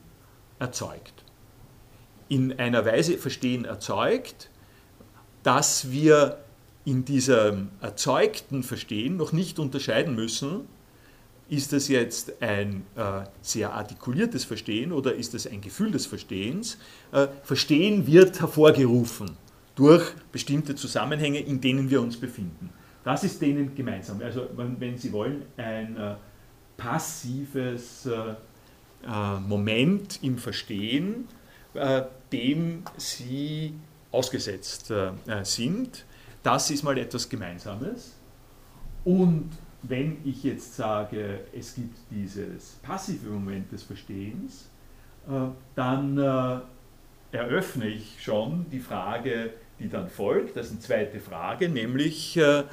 erzeugt. 0.59 1.23
In 2.29 2.57
einer 2.59 2.85
Weise 2.85 3.17
Verstehen 3.17 3.65
erzeugt, 3.65 4.49
dass 5.43 5.91
wir 5.91 6.37
in 6.85 7.03
diesem 7.03 7.69
erzeugten 7.81 8.63
Verstehen 8.63 9.17
noch 9.17 9.31
nicht 9.31 9.59
unterscheiden 9.59 10.15
müssen, 10.15 10.67
ist 11.49 11.73
das 11.73 11.89
jetzt 11.89 12.41
ein 12.41 12.85
äh, 12.95 13.23
sehr 13.41 13.73
artikuliertes 13.73 14.45
Verstehen 14.45 14.93
oder 14.93 15.13
ist 15.13 15.33
das 15.33 15.45
ein 15.45 15.59
Gefühl 15.59 15.91
des 15.91 16.05
Verstehens? 16.05 16.77
Äh, 17.11 17.27
Verstehen 17.43 18.07
wird 18.07 18.39
hervorgerufen 18.39 19.31
durch 19.75 20.13
bestimmte 20.31 20.75
Zusammenhänge, 20.75 21.39
in 21.39 21.59
denen 21.59 21.89
wir 21.89 22.01
uns 22.01 22.15
befinden. 22.17 22.69
Das 23.03 23.23
ist 23.23 23.41
denen 23.41 23.73
gemeinsam. 23.75 24.21
Also 24.21 24.47
wenn, 24.55 24.97
Sie 24.97 25.11
wollen, 25.11 25.43
ein 25.57 25.97
äh, 25.97 26.15
passives 26.77 28.05
äh, 28.05 28.35
äh, 29.07 29.39
Moment 29.39 30.19
im 30.21 30.37
Verstehen, 30.37 31.27
äh, 31.73 32.03
dem 32.31 32.83
Sie 32.97 33.73
ausgesetzt 34.11 34.91
sind 35.43 36.05
das 36.43 36.71
ist 36.71 36.83
mal 36.83 36.97
etwas 36.97 37.29
Gemeinsames. 37.29 38.15
Und 39.03 39.51
wenn 39.83 40.17
ich 40.23 40.43
jetzt 40.43 40.75
sage, 40.75 41.41
es 41.57 41.75
gibt 41.75 41.97
dieses 42.09 42.73
passive 42.83 43.29
Moment 43.29 43.71
des 43.71 43.83
Verstehens, 43.83 44.69
äh, 45.27 45.47
dann 45.75 46.17
äh, 46.17 47.35
eröffne 47.35 47.87
ich 47.87 48.21
schon 48.21 48.65
die 48.71 48.79
Frage, 48.79 49.53
die 49.79 49.89
dann 49.89 50.09
folgt, 50.09 50.55
das 50.55 50.67
ist 50.67 50.71
eine 50.73 50.81
zweite 50.81 51.19
Frage, 51.19 51.69
nämlich 51.69 52.37
äh, 52.37 52.63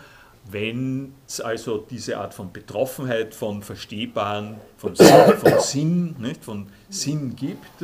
wenn 0.50 1.14
es 1.26 1.40
also 1.40 1.78
diese 1.78 2.18
Art 2.18 2.34
von 2.34 2.52
Betroffenheit 2.52 3.34
von 3.34 3.62
Verstehbaren, 3.62 4.56
von 4.76 4.94
Sinn, 4.94 5.36
von 5.36 5.60
Sinn, 5.60 6.16
nicht, 6.18 6.44
von 6.44 6.66
Sinn 6.88 7.36
gibt, 7.36 7.82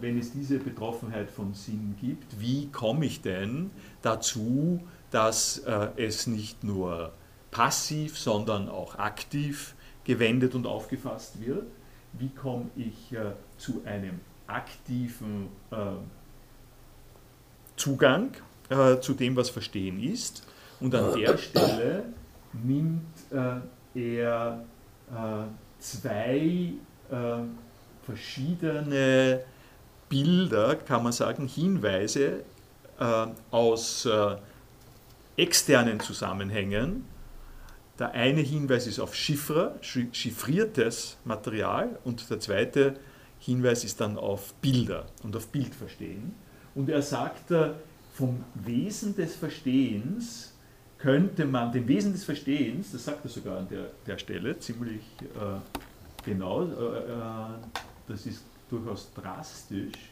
wenn 0.00 0.18
es 0.18 0.32
diese 0.32 0.58
Betroffenheit 0.58 1.30
von 1.30 1.54
Sinn 1.54 1.96
gibt, 2.00 2.40
wie 2.40 2.68
komme 2.68 3.06
ich 3.06 3.22
denn 3.22 3.70
dazu, 4.02 4.80
dass 5.10 5.58
äh, 5.58 5.88
es 5.96 6.26
nicht 6.26 6.64
nur 6.64 7.12
passiv, 7.50 8.18
sondern 8.18 8.68
auch 8.68 8.98
aktiv 8.98 9.74
gewendet 10.04 10.54
und 10.54 10.66
aufgefasst 10.66 11.40
wird. 11.40 11.66
Wie 12.12 12.28
komme 12.28 12.70
ich 12.76 13.12
äh, 13.12 13.32
zu 13.58 13.82
einem 13.84 14.20
aktiven 14.46 15.48
äh, 15.70 15.76
Zugang 17.76 18.32
äh, 18.68 19.00
zu 19.00 19.14
dem, 19.14 19.36
was 19.36 19.50
Verstehen 19.50 20.02
ist? 20.02 20.46
Und 20.80 20.94
an 20.94 21.18
der 21.18 21.38
Stelle 21.38 22.04
nimmt 22.52 23.02
äh, 23.30 23.60
er 23.94 24.64
äh, 25.10 25.44
zwei 25.78 26.72
verschiedene 28.02 29.40
Bilder, 30.08 30.76
kann 30.76 31.02
man 31.02 31.12
sagen, 31.12 31.48
Hinweise 31.48 32.44
äh, 32.98 33.26
aus 33.50 34.06
äh, 34.06 34.36
externen 35.36 36.00
Zusammenhängen. 36.00 37.04
Der 37.98 38.12
eine 38.12 38.40
Hinweis 38.40 38.86
ist 38.86 39.00
auf 39.00 39.14
Chiffre, 39.14 39.78
chiffriertes 39.80 41.16
Material 41.24 41.98
und 42.04 42.28
der 42.30 42.40
zweite 42.40 42.94
Hinweis 43.38 43.84
ist 43.84 44.00
dann 44.00 44.18
auf 44.18 44.54
Bilder 44.54 45.06
und 45.22 45.34
auf 45.34 45.48
Bildverstehen. 45.48 46.34
Und 46.74 46.88
er 46.88 47.02
sagt, 47.02 47.50
äh, 47.50 47.70
vom 48.14 48.44
Wesen 48.54 49.14
des 49.16 49.34
Verstehens 49.34 50.54
könnte 50.98 51.44
man, 51.44 51.72
dem 51.72 51.86
Wesen 51.88 52.12
des 52.12 52.24
Verstehens, 52.24 52.92
das 52.92 53.04
sagt 53.04 53.24
er 53.24 53.30
sogar 53.30 53.58
an 53.58 53.68
der, 53.68 53.90
der 54.06 54.18
Stelle 54.18 54.58
ziemlich 54.58 55.02
äh, 55.20 55.60
genau, 56.24 56.62
äh, 56.64 56.98
äh, 57.12 57.58
das 58.08 58.26
ist 58.26 58.44
durchaus 58.68 59.12
drastisch, 59.14 60.10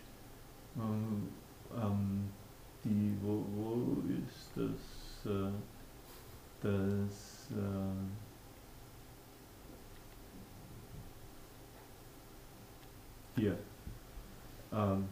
ähm, 0.77 1.29
ähm, 1.77 2.29
die, 2.85 3.17
wo, 3.23 3.45
wo 3.55 4.03
ist 4.29 4.51
das, 4.55 5.33
äh, 5.33 5.51
das 6.63 7.49
äh, 7.51 7.95
hier, 13.37 13.59
ähm, 14.73 15.09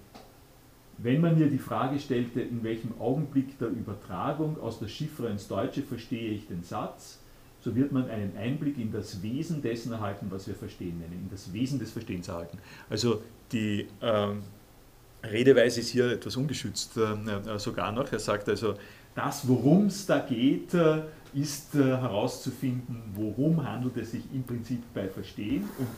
wenn 0.99 1.21
man 1.21 1.39
mir 1.39 1.49
die 1.49 1.59
Frage 1.59 1.99
stellte, 1.99 2.41
in 2.41 2.63
welchem 2.63 3.01
Augenblick 3.01 3.59
der 3.59 3.69
Übertragung 3.69 4.61
aus 4.61 4.79
der 4.79 4.89
Chiffre 4.89 5.29
ins 5.29 5.49
Deutsche 5.49 5.83
verstehe 5.83 6.31
ich 6.33 6.47
den 6.47 6.63
Satz, 6.63 7.19
so 7.61 7.75
wird 7.77 7.93
man 7.93 8.11
einen 8.11 8.37
Einblick 8.37 8.77
in 8.79 8.93
das 8.93 9.23
Wesen 9.23 9.63
dessen 9.63 9.93
erhalten, 9.93 10.27
was 10.31 10.47
wir 10.49 10.55
verstehen 10.55 10.99
nennen, 10.99 11.23
in 11.25 11.31
das 11.31 11.53
Wesen 11.53 11.79
des 11.79 11.93
Verstehens 11.93 12.29
erhalten. 12.29 12.59
Also 12.91 13.23
die 13.53 13.87
ähm, 14.01 14.43
Redeweise 15.23 15.81
ist 15.81 15.91
hier 15.91 16.11
etwas 16.11 16.37
ungeschützt 16.37 16.97
äh, 16.97 17.59
sogar 17.59 17.93
noch. 17.93 18.11
Er 18.13 18.19
sagt 18.19 18.49
also, 18.49 18.75
das, 19.15 19.47
worum 19.47 19.87
es 19.87 20.07
da 20.07 20.19
geht, 20.19 20.75
äh, 20.75 21.03
ist 21.35 21.75
äh, 21.75 21.85
herauszufinden, 21.85 23.03
worum 23.15 23.67
handelt 23.67 23.97
es 23.97 24.11
sich 24.11 24.23
im 24.33 24.43
Prinzip 24.43 24.83
bei 24.93 25.09
Verstehen. 25.09 25.69
Und 25.79 25.89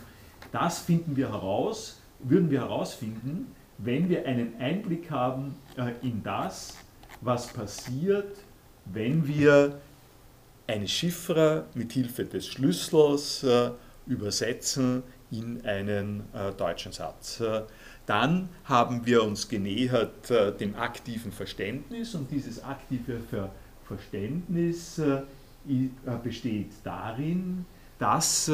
das 0.53 0.81
finden 0.81 1.17
wir 1.17 1.31
heraus, 1.31 2.01
würden 2.21 2.51
wir 2.51 2.61
herausfinden, 2.61 3.47
wenn 3.79 4.09
wir 4.09 4.27
einen 4.27 4.57
Einblick 4.61 5.11
haben 5.11 5.57
äh, 5.77 5.93
in 6.07 6.23
das, 6.23 6.77
was 7.21 7.49
passiert, 7.49 8.37
wenn 8.87 9.27
wir 9.27 9.81
eine 10.67 10.89
Chiffre 10.89 11.65
mit 11.75 11.93
Hilfe 11.93 12.25
des 12.25 12.47
Schlüssels 12.47 13.43
äh, 13.43 13.71
übersetzen 14.07 15.03
in 15.31 15.65
einen 15.65 16.25
äh, 16.33 16.53
deutschen 16.53 16.93
Satz. 16.93 17.43
Dann 18.07 18.51
haben 18.65 19.07
wir 19.07 19.25
uns 19.25 19.49
genähert 19.49 20.29
dem 20.61 20.77
aktiven 20.77 21.33
Verständnis 21.33 22.15
und 22.15 22.31
dieses 22.31 22.63
aktive 22.63 23.19
Verständnis 23.87 25.01
besteht 26.23 26.73
darin, 26.85 27.65
dass 27.99 28.51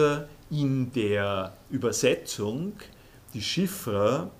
in 0.50 0.92
der 0.92 1.52
Übersetzung 1.68 2.74
die 3.34 3.42
Chiffre 3.42 4.30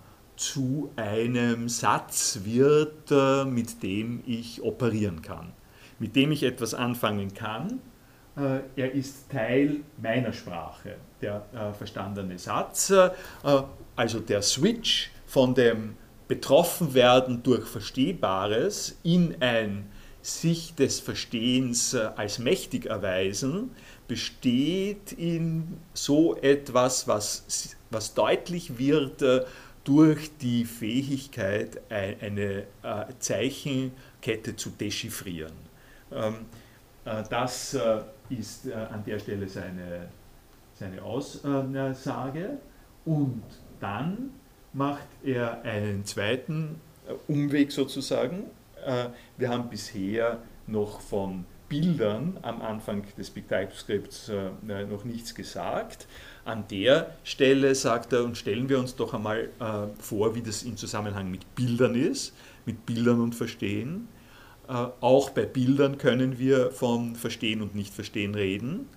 zu 0.40 0.90
einem 0.96 1.68
Satz 1.68 2.40
wird, 2.44 3.10
äh, 3.10 3.44
mit 3.44 3.82
dem 3.82 4.22
ich 4.26 4.62
operieren 4.62 5.20
kann, 5.20 5.52
mit 5.98 6.16
dem 6.16 6.32
ich 6.32 6.44
etwas 6.44 6.72
anfangen 6.72 7.34
kann. 7.34 7.80
Äh, 8.38 8.60
er 8.74 8.92
ist 8.92 9.30
Teil 9.30 9.80
meiner 10.00 10.32
Sprache, 10.32 10.96
der 11.20 11.44
äh, 11.52 11.74
verstandene 11.74 12.38
Satz, 12.38 12.90
also 13.94 14.20
der 14.20 14.40
Switch 14.40 15.10
von 15.26 15.54
dem 15.54 15.96
Betroffenwerden 16.26 17.42
durch 17.42 17.66
Verstehbares 17.66 18.98
in 19.02 19.36
ein 19.40 19.90
sich 20.22 20.74
des 20.74 21.00
Verstehens 21.00 21.94
als 21.94 22.38
mächtig 22.38 22.86
erweisen, 22.86 23.70
besteht 24.06 25.12
in 25.12 25.78
so 25.94 26.36
etwas, 26.36 27.08
was, 27.08 27.76
was 27.90 28.14
deutlich 28.14 28.78
wird 28.78 29.22
durch 29.90 30.30
die 30.40 30.64
Fähigkeit, 30.64 31.80
eine 31.90 32.62
äh, 32.84 33.06
Zeichenkette 33.18 34.54
zu 34.54 34.70
dechiffrieren. 34.70 35.56
Ähm, 36.12 36.46
äh, 37.04 37.24
das 37.28 37.74
äh, 37.74 38.02
ist 38.28 38.70
an 38.70 39.02
der 39.04 39.18
Stelle 39.18 39.48
seine, 39.48 40.08
seine 40.74 41.02
Aussage. 41.02 42.58
Und 43.04 43.42
dann 43.80 44.30
macht 44.72 45.08
er 45.24 45.60
einen 45.62 46.04
zweiten 46.04 46.80
Umweg 47.26 47.72
sozusagen. 47.72 48.44
Wir 49.36 49.48
haben 49.48 49.68
bisher 49.68 50.38
noch 50.68 51.00
von 51.00 51.44
Bildern 51.68 52.38
am 52.42 52.62
Anfang 52.62 53.04
des 53.18 53.30
Big 53.30 53.48
TypeScripts 53.48 54.30
noch 54.62 55.02
nichts 55.04 55.34
gesagt. 55.34 56.06
An 56.50 56.64
der 56.68 57.14
Stelle 57.22 57.74
sagt 57.76 58.12
er, 58.12 58.24
und 58.24 58.36
stellen 58.36 58.68
wir 58.68 58.80
uns 58.80 58.96
doch 58.96 59.14
einmal 59.14 59.50
äh, 59.60 60.02
vor, 60.02 60.34
wie 60.34 60.42
das 60.42 60.64
im 60.64 60.76
Zusammenhang 60.76 61.30
mit 61.30 61.54
Bildern 61.54 61.94
ist, 61.94 62.34
mit 62.66 62.86
Bildern 62.86 63.20
und 63.20 63.36
Verstehen. 63.36 64.08
Äh, 64.68 64.72
auch 65.00 65.30
bei 65.30 65.46
Bildern 65.46 65.96
können 65.96 66.40
wir 66.40 66.72
von 66.72 67.14
Verstehen 67.14 67.62
und 67.62 67.76
Nicht-Verstehen 67.76 68.34
reden. 68.34 68.88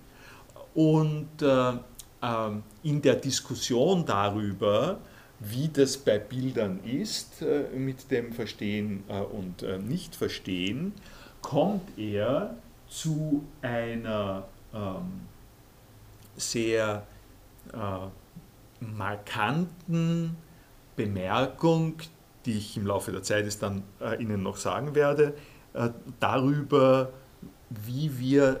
Und 0.74 1.28
äh, 1.42 1.74
ähm, 2.22 2.62
in 2.82 3.00
der 3.02 3.14
Diskussion 3.14 4.04
darüber, 4.04 4.98
wie 5.38 5.68
das 5.68 5.96
bei 5.96 6.18
Bildern 6.18 6.80
ist 6.84 7.40
äh, 7.42 7.64
mit 7.76 8.10
dem 8.10 8.32
Verstehen 8.32 9.04
äh, 9.08 9.20
und 9.20 9.62
äh, 9.62 9.78
Nicht-Verstehen, 9.78 10.92
kommt 11.40 11.98
er 11.98 12.56
zu 12.88 13.44
einer 13.62 14.48
ähm, 14.74 15.20
sehr 16.36 17.06
äh, 17.72 18.84
markanten 18.84 20.36
Bemerkung, 20.96 21.96
die 22.44 22.58
ich 22.58 22.76
im 22.76 22.86
Laufe 22.86 23.12
der 23.12 23.22
Zeit 23.22 23.44
jetzt 23.44 23.62
dann 23.62 23.82
äh, 24.00 24.20
Ihnen 24.22 24.42
noch 24.42 24.56
sagen 24.56 24.94
werde, 24.94 25.34
äh, 25.72 25.90
darüber, 26.20 27.12
wie 27.70 28.18
wir 28.18 28.60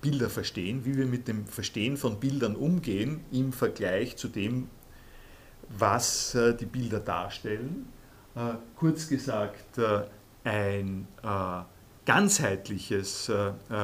Bilder 0.00 0.30
verstehen, 0.30 0.84
wie 0.84 0.96
wir 0.96 1.06
mit 1.06 1.28
dem 1.28 1.46
Verstehen 1.46 1.96
von 1.96 2.20
Bildern 2.20 2.56
umgehen 2.56 3.20
im 3.30 3.52
Vergleich 3.52 4.16
zu 4.16 4.28
dem, 4.28 4.68
was 5.68 6.34
äh, 6.34 6.54
die 6.54 6.66
Bilder 6.66 7.00
darstellen. 7.00 7.86
Äh, 8.34 8.54
kurz 8.76 9.08
gesagt, 9.08 9.78
äh, 9.78 10.02
ein 10.44 11.06
ganzheitliches 12.06 13.30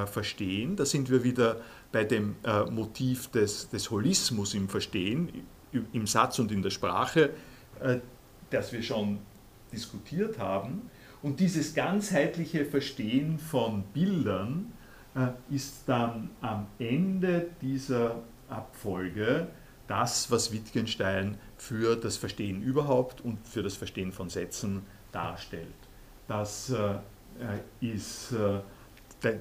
Verstehen, 0.07 0.75
da 0.75 0.87
sind 0.87 1.11
wir 1.11 1.23
wieder 1.23 1.61
bei 1.93 2.05
dem 2.05 2.37
äh, 2.45 2.65
Motiv 2.65 3.29
des, 3.29 3.69
des 3.69 3.91
Holismus 3.91 4.55
im 4.55 4.69
Verstehen, 4.69 5.29
im 5.93 6.07
Satz 6.07 6.39
und 6.39 6.53
in 6.53 6.63
der 6.63 6.71
Sprache, 6.71 7.31
äh, 7.81 7.99
das 8.51 8.73
wir 8.73 8.83
schon 8.83 9.19
diskutiert 9.73 10.39
haben. 10.39 10.91
Und 11.23 11.41
dieses 11.41 11.75
ganzheitliche 11.75 12.65
Verstehen 12.65 13.39
von 13.39 13.83
Bildern 13.95 14.73
äh, 15.15 15.29
ist 15.55 15.83
dann 15.87 16.31
am 16.41 16.67
Ende 16.79 17.49
dieser 17.61 18.23
Abfolge 18.49 19.49
das, 19.89 20.31
was 20.31 20.53
Wittgenstein 20.53 21.39
für 21.57 21.97
das 21.97 22.17
Verstehen 22.17 22.63
überhaupt 22.63 23.21
und 23.21 23.47
für 23.47 23.63
das 23.63 23.77
Verstehen 23.77 24.13
von 24.13 24.29
Sätzen 24.29 24.83
darstellt. 25.13 25.67
Das 26.29 26.71
äh, 26.71 26.99
ist 27.81 28.33
äh, 28.33 28.61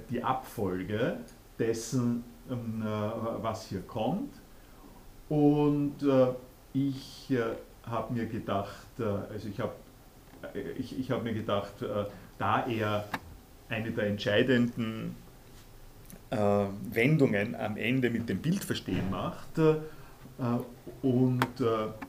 die 0.09 0.23
Abfolge 0.23 1.17
dessen, 1.59 2.23
äh, 2.23 2.34
was 2.47 3.67
hier 3.67 3.81
kommt. 3.81 4.33
Und 5.29 6.03
äh, 6.03 6.27
ich 6.73 7.31
äh, 7.31 7.41
habe 7.89 8.13
mir 8.13 8.25
gedacht, 8.25 8.87
also 8.99 9.47
ich 9.47 9.59
habe 9.59 9.73
ich, 10.77 10.99
ich 10.99 11.09
hab 11.09 11.23
mir 11.23 11.33
gedacht, 11.33 11.73
da 12.37 12.65
er 12.67 13.07
eine 13.69 13.91
der 13.91 14.07
entscheidenden 14.07 15.15
Wendungen 16.29 17.55
am 17.55 17.77
Ende 17.77 18.11
mit 18.11 18.29
dem 18.29 18.39
Bildverstehen 18.39 19.09
macht 19.09 19.57
und 21.01 21.47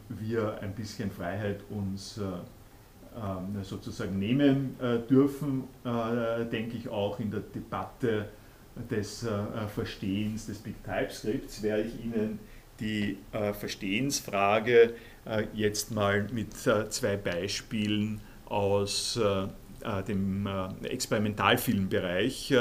wir 0.09 0.59
ein 0.61 0.75
bisschen 0.75 1.11
Freiheit 1.11 1.61
uns 1.71 2.19
ähm, 2.19 3.63
sozusagen 3.63 4.19
nehmen 4.19 4.77
dürfen, 5.09 5.65
denke 6.53 6.77
ich 6.77 6.89
auch 6.91 7.19
in 7.19 7.31
der 7.31 7.41
Debatte 7.41 8.29
des 8.91 9.25
äh, 9.25 9.31
Verstehens 9.75 10.47
des 10.47 10.59
Big 10.59 10.83
TypeScripts 10.85 11.63
werde 11.63 11.83
ich 11.83 12.05
Ihnen 12.05 12.39
die 12.79 13.19
äh, 13.33 13.53
Verstehensfrage 13.55 14.95
äh, 15.25 15.47
jetzt 15.55 15.93
mal 15.93 16.27
mit 16.33 16.55
zwei 16.55 17.17
Beispielen 17.17 18.21
aus 18.47 19.19
dem 20.07 20.49
Experimentalfilmbereich 20.85 22.55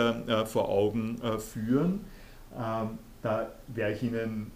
vor 0.46 0.70
Augen 0.70 1.22
führen. 1.40 2.02
Ähm, 2.56 2.98
da 3.22 3.52
werde 3.68 3.94
ich 3.94 4.04
Ihnen 4.04 4.52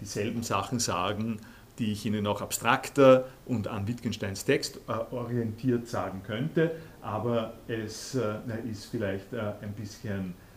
dieselben 0.00 0.42
Sachen 0.42 0.78
sagen, 0.80 1.40
die 1.78 1.92
ich 1.92 2.04
Ihnen 2.04 2.26
auch 2.26 2.42
abstrakter 2.42 3.26
und 3.46 3.68
an 3.68 3.88
Wittgensteins 3.88 4.44
Text 4.44 4.80
orientiert 5.10 5.88
sagen 5.88 6.22
könnte, 6.26 6.72
aber 7.00 7.54
es 7.68 8.14
ist 8.70 8.84
vielleicht 8.86 9.34
ein 9.34 9.72
bisschen 9.72 10.30
äh, 10.30 10.49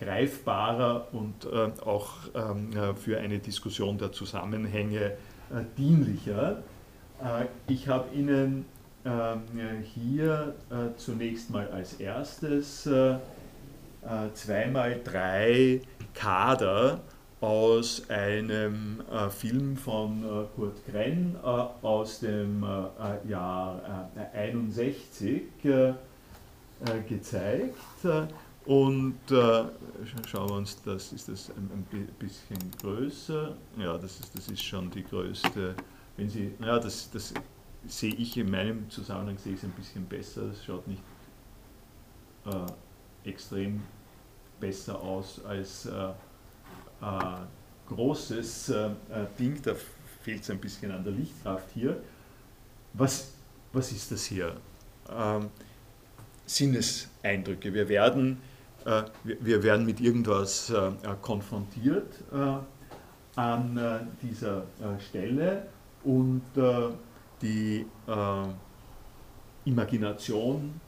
greifbarer 0.00 1.06
und 1.12 1.44
äh, 1.44 1.70
auch 1.84 2.10
ähm, 2.34 2.72
äh, 2.72 2.94
für 2.94 3.18
eine 3.18 3.38
Diskussion 3.38 3.98
der 3.98 4.12
Zusammenhänge 4.12 5.12
dienlicher. 5.76 6.62
ich 7.68 7.86
habe 7.86 8.14
Ihnen 8.14 8.64
ähm, 9.04 9.42
hier 9.82 10.54
zunächst 10.96 11.50
mal 11.50 11.68
als 11.68 11.94
erstes 11.94 12.88
zweimal 14.32 15.00
drei 15.04 15.82
Kader 16.14 17.00
aus 17.42 18.08
einem 18.08 19.02
äh, 19.12 19.28
Film 19.28 19.76
von 19.76 20.22
äh, 20.22 20.44
Kurt 20.54 20.86
Krenn 20.86 21.36
äh, 21.42 21.46
aus 21.46 22.20
dem 22.20 22.64
Jahr 23.28 24.08
61 24.32 25.42
gezeigt. 27.08 27.74
Und 28.64 29.18
äh, 29.30 29.64
schauen 30.26 30.48
wir 30.48 30.56
uns 30.56 30.80
das, 30.84 31.12
ist 31.12 31.28
das 31.28 31.50
ein, 31.50 31.86
ein, 31.92 32.08
bisschen 32.18 32.58
größer? 32.80 33.56
Ja, 33.76 33.98
das 33.98 34.20
ist, 34.20 34.36
das 34.36 34.48
ist 34.48 34.62
schon 34.62 34.90
die 34.90 35.02
größte. 35.02 35.74
Wenn 36.16 36.28
Sie, 36.28 36.52
ja, 36.60 36.78
das, 36.78 37.10
das 37.10 37.34
sehe 37.86 38.14
ich 38.14 38.36
in 38.36 38.50
meinem 38.50 38.88
Zusammenhang 38.88 39.36
sehe 39.38 39.54
ich 39.54 39.58
es 39.58 39.64
ein 39.64 39.72
bisschen 39.72 40.04
besser. 40.06 40.42
Es 40.52 40.64
schaut 40.64 40.86
nicht 40.86 41.02
äh, 42.46 43.28
extrem 43.28 43.82
besser 44.60 45.00
aus 45.00 45.44
als 45.44 45.86
äh, 45.86 46.10
äh, 47.02 47.36
großes 47.88 48.68
äh, 48.68 48.90
Ding. 49.38 49.60
Da 49.62 49.74
fehlt 50.22 50.42
es 50.42 50.50
ein 50.50 50.60
bisschen 50.60 50.92
an 50.92 51.02
der 51.02 51.12
Lichtkraft 51.12 51.68
hier. 51.74 52.00
Was, 52.92 53.32
was 53.72 53.90
ist 53.90 54.12
das 54.12 54.24
hier? 54.24 54.56
Ähm, 55.10 55.50
Sinneseindrücke. 56.46 57.74
Wir 57.74 57.88
werden, 57.88 58.34
äh, 58.34 58.51
wir, 58.84 59.36
wir, 59.40 59.62
werden 59.62 59.86
mit 59.86 60.00
irgendwas 60.00 60.70
äh, 60.70 60.90
konfrontiert 61.20 62.24
an 63.34 64.08
dieser 64.20 64.64
Stelle 64.98 65.66
und 66.04 66.42
die 67.40 67.86
Imagination 69.64 70.80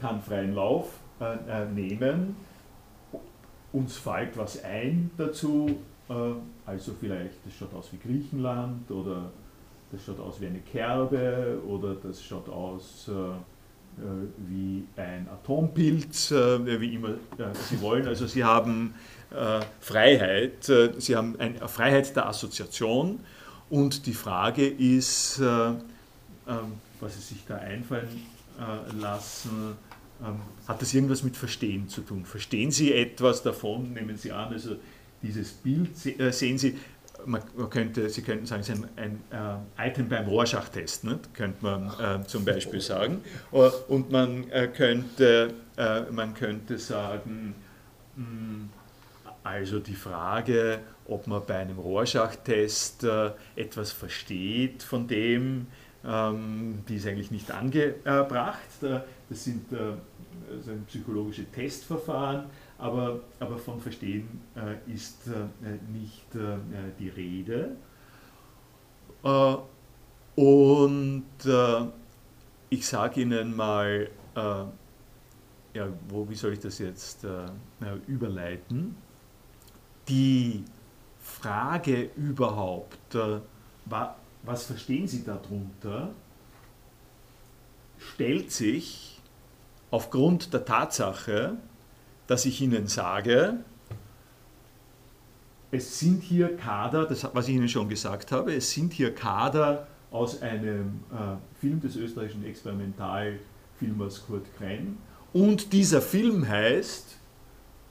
kann 0.00 0.20
freien 0.20 0.54
Lauf 0.54 0.98
äh, 1.20 1.64
nehmen. 1.66 2.36
Uns 3.72 3.96
fällt 3.96 4.36
was 4.36 4.62
ein 4.64 5.10
dazu, 5.16 5.78
äh, 6.08 6.12
also 6.66 6.92
vielleicht, 6.98 7.44
das 7.44 7.54
schaut 7.54 7.74
aus 7.74 7.92
wie 7.92 7.98
Griechenland 7.98 8.90
oder 8.90 9.30
das 9.90 10.04
schaut 10.04 10.20
aus 10.20 10.40
wie 10.40 10.46
eine 10.46 10.60
Kerbe 10.60 11.60
oder 11.66 11.94
das 11.94 12.22
schaut 12.22 12.48
aus 12.48 13.08
äh, 13.08 13.12
wie 14.48 14.84
ein 14.96 15.28
Atompilz, 15.28 16.30
wie 16.30 16.94
immer 16.94 17.14
Sie 17.68 17.80
wollen. 17.80 18.06
Also 18.06 18.26
Sie 18.26 18.44
haben 18.44 18.94
Freiheit, 19.80 20.70
Sie 20.98 21.16
haben 21.16 21.38
eine 21.38 21.68
Freiheit 21.68 22.14
der 22.16 22.26
Assoziation 22.26 23.20
und 23.70 24.06
die 24.06 24.14
Frage 24.14 24.66
ist, 24.66 25.40
ähm, 25.40 25.76
was 27.00 27.14
Sie 27.14 27.34
sich 27.34 27.44
da 27.46 27.56
einfallen 27.56 28.26
lassen, 29.00 29.76
ähm, 30.22 30.40
hat 30.68 30.80
das 30.80 30.94
irgendwas 30.94 31.22
mit 31.22 31.36
Verstehen 31.36 31.88
zu 31.88 32.00
tun? 32.02 32.24
Verstehen 32.24 32.70
Sie 32.70 32.92
etwas 32.92 33.42
davon? 33.42 33.92
Nehmen 33.92 34.16
Sie 34.16 34.32
an, 34.32 34.52
also 34.52 34.76
dieses 35.22 35.52
Bild 35.52 35.90
äh, 36.18 36.32
sehen 36.32 36.58
Sie, 36.58 36.76
man, 37.26 37.42
könnte, 37.70 38.08
Sie 38.08 38.22
könnten 38.22 38.46
sagen, 38.46 38.62
es 38.62 38.68
ist 38.68 38.84
ein, 38.96 39.20
ein 39.30 39.66
äh, 39.78 39.88
Item 39.88 40.08
beim 40.08 40.26
Rorschach-Test, 40.26 41.04
ne? 41.04 41.18
könnte 41.32 41.58
man 41.62 41.92
äh, 42.00 42.26
zum 42.26 42.44
Beispiel 42.44 42.80
sagen. 42.80 43.22
Äh, 43.52 43.70
und 43.88 44.10
man, 44.10 44.50
äh, 44.50 44.68
könnte, 44.68 45.54
äh, 45.76 46.02
man 46.10 46.34
könnte 46.34 46.78
sagen, 46.78 47.54
mh, 48.16 48.24
hm, 48.24 48.68
also 49.42 49.78
die 49.78 49.94
Frage, 49.94 50.80
ob 51.06 51.26
man 51.26 51.44
bei 51.46 51.58
einem 51.58 51.78
Rorschach-Test 51.78 53.06
etwas 53.56 53.92
versteht 53.92 54.82
von 54.82 55.06
dem, 55.06 55.66
ähm, 56.02 56.82
die 56.88 56.96
ist 56.96 57.06
eigentlich 57.06 57.30
nicht 57.30 57.50
angebracht. 57.50 58.56
Das 58.80 59.44
sind 59.44 59.66
also 59.70 60.70
psychologische 60.86 61.44
Testverfahren, 61.44 62.46
aber, 62.78 63.20
aber 63.40 63.58
von 63.58 63.80
Verstehen 63.80 64.40
äh, 64.56 64.92
ist 64.92 65.26
äh, 65.28 65.78
nicht 65.92 66.34
äh, 66.34 66.56
die 66.98 67.08
Rede. 67.08 67.76
Äh, 69.22 69.56
und 70.36 71.24
äh, 71.44 71.86
ich 72.70 72.86
sage 72.86 73.20
Ihnen 73.22 73.54
mal, 73.54 74.10
ja, 75.74 75.88
wo, 76.08 76.28
wie 76.28 76.34
soll 76.34 76.54
ich 76.54 76.58
das 76.58 76.80
jetzt 76.80 77.24
überleiten? 78.08 78.96
Die 80.08 80.64
Frage 81.20 82.10
überhaupt, 82.16 83.16
was 84.42 84.64
verstehen 84.64 85.06
Sie 85.06 85.22
darunter, 85.22 86.10
stellt 87.98 88.50
sich 88.50 89.20
aufgrund 89.92 90.52
der 90.52 90.64
Tatsache, 90.64 91.58
dass 92.26 92.44
ich 92.44 92.60
Ihnen 92.60 92.86
sage, 92.86 93.58
es 95.70 95.98
sind 95.98 96.22
hier 96.22 96.56
Kader, 96.56 97.04
das, 97.04 97.28
was 97.32 97.48
ich 97.48 97.54
Ihnen 97.56 97.68
schon 97.68 97.88
gesagt 97.88 98.32
habe, 98.32 98.54
es 98.54 98.70
sind 98.70 98.92
hier 98.92 99.14
Kader 99.14 99.86
aus 100.10 100.40
einem 100.40 101.00
äh, 101.10 101.36
Film 101.60 101.80
des 101.80 101.96
österreichischen 101.96 102.44
Experimentalfilmers 102.44 104.24
Kurt 104.26 104.46
Krenn 104.56 104.98
und 105.32 105.72
dieser 105.72 106.00
Film 106.00 106.48
heißt 106.48 107.16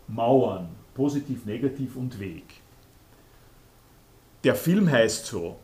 Mauern, 0.08 0.70
positiv, 0.94 1.46
negativ 1.46 1.96
und 1.96 2.20
Weg. 2.20 2.46
Der 4.44 4.56
Film 4.56 4.90
heißt 4.90 5.26
so. 5.26 5.58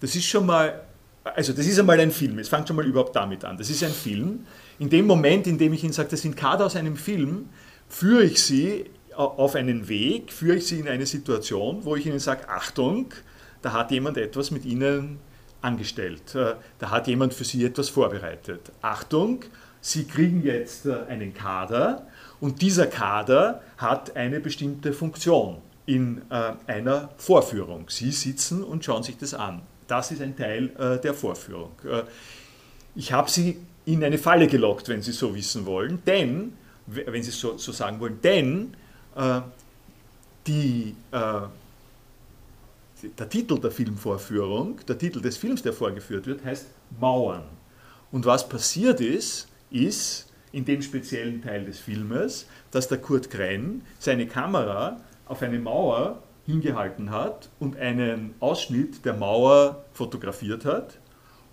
Das 0.00 0.14
ist 0.16 0.24
schon 0.24 0.46
mal, 0.46 0.82
also 1.24 1.52
das 1.52 1.66
ist 1.66 1.78
einmal 1.78 2.00
ein 2.00 2.10
Film, 2.10 2.38
es 2.38 2.48
fängt 2.48 2.66
schon 2.66 2.76
mal 2.76 2.86
überhaupt 2.86 3.14
damit 3.14 3.44
an. 3.44 3.56
Das 3.56 3.70
ist 3.70 3.84
ein 3.84 3.92
Film, 3.92 4.46
in 4.78 4.88
dem 4.88 5.06
Moment, 5.06 5.46
in 5.46 5.58
dem 5.58 5.72
ich 5.72 5.84
Ihnen 5.84 5.92
sage, 5.92 6.08
das 6.08 6.22
sind 6.22 6.36
Kader 6.36 6.66
aus 6.66 6.76
einem 6.76 6.96
Film, 6.96 7.50
führe 7.92 8.24
ich 8.24 8.42
Sie 8.42 8.86
auf 9.14 9.54
einen 9.54 9.88
Weg, 9.88 10.32
führe 10.32 10.56
ich 10.56 10.66
Sie 10.66 10.80
in 10.80 10.88
eine 10.88 11.04
Situation, 11.04 11.84
wo 11.84 11.94
ich 11.94 12.06
Ihnen 12.06 12.18
sage, 12.18 12.48
Achtung, 12.48 13.12
da 13.60 13.72
hat 13.72 13.90
jemand 13.90 14.16
etwas 14.16 14.50
mit 14.50 14.64
Ihnen 14.64 15.18
angestellt, 15.60 16.34
äh, 16.34 16.54
da 16.78 16.90
hat 16.90 17.06
jemand 17.06 17.34
für 17.34 17.44
Sie 17.44 17.64
etwas 17.64 17.90
vorbereitet. 17.90 18.72
Achtung, 18.80 19.44
Sie 19.82 20.04
kriegen 20.04 20.42
jetzt 20.42 20.86
äh, 20.86 20.94
einen 21.08 21.34
Kader 21.34 22.06
und 22.40 22.62
dieser 22.62 22.86
Kader 22.86 23.62
hat 23.76 24.16
eine 24.16 24.40
bestimmte 24.40 24.94
Funktion 24.94 25.58
in 25.84 26.22
äh, 26.30 26.52
einer 26.66 27.10
Vorführung. 27.18 27.90
Sie 27.90 28.10
sitzen 28.10 28.64
und 28.64 28.84
schauen 28.84 29.02
sich 29.02 29.18
das 29.18 29.34
an. 29.34 29.62
Das 29.86 30.10
ist 30.10 30.22
ein 30.22 30.34
Teil 30.34 30.68
der 31.04 31.12
Vorführung. 31.12 31.72
Ich 32.94 33.12
habe 33.12 33.28
Sie 33.28 33.58
in 33.84 34.02
eine 34.02 34.16
Falle 34.16 34.46
gelockt, 34.46 34.88
wenn 34.88 35.02
Sie 35.02 35.12
so 35.12 35.34
wissen 35.34 35.66
wollen, 35.66 36.02
denn, 36.06 36.54
wenn 36.94 37.22
Sie 37.22 37.30
so, 37.30 37.56
so 37.58 37.72
sagen 37.72 38.00
wollen, 38.00 38.20
denn 38.22 38.74
äh, 39.16 39.40
die, 40.46 40.94
äh, 41.10 41.40
der 43.18 43.28
Titel 43.28 43.58
der 43.58 43.70
Filmvorführung, 43.70 44.80
der 44.86 44.98
Titel 44.98 45.20
des 45.20 45.36
Films, 45.36 45.62
der 45.62 45.72
vorgeführt 45.72 46.26
wird, 46.26 46.44
heißt 46.44 46.66
Mauern. 47.00 47.44
Und 48.10 48.26
was 48.26 48.48
passiert 48.48 49.00
ist, 49.00 49.48
ist 49.70 50.30
in 50.52 50.64
dem 50.64 50.82
speziellen 50.82 51.42
Teil 51.42 51.64
des 51.64 51.78
Filmes, 51.78 52.46
dass 52.70 52.88
der 52.88 52.98
Kurt 52.98 53.30
Krenn 53.30 53.82
seine 53.98 54.26
Kamera 54.26 55.00
auf 55.26 55.42
eine 55.42 55.58
Mauer 55.58 56.22
hingehalten 56.44 57.10
hat 57.10 57.48
und 57.58 57.76
einen 57.76 58.34
Ausschnitt 58.40 59.04
der 59.04 59.14
Mauer 59.14 59.84
fotografiert 59.94 60.64
hat 60.64 60.98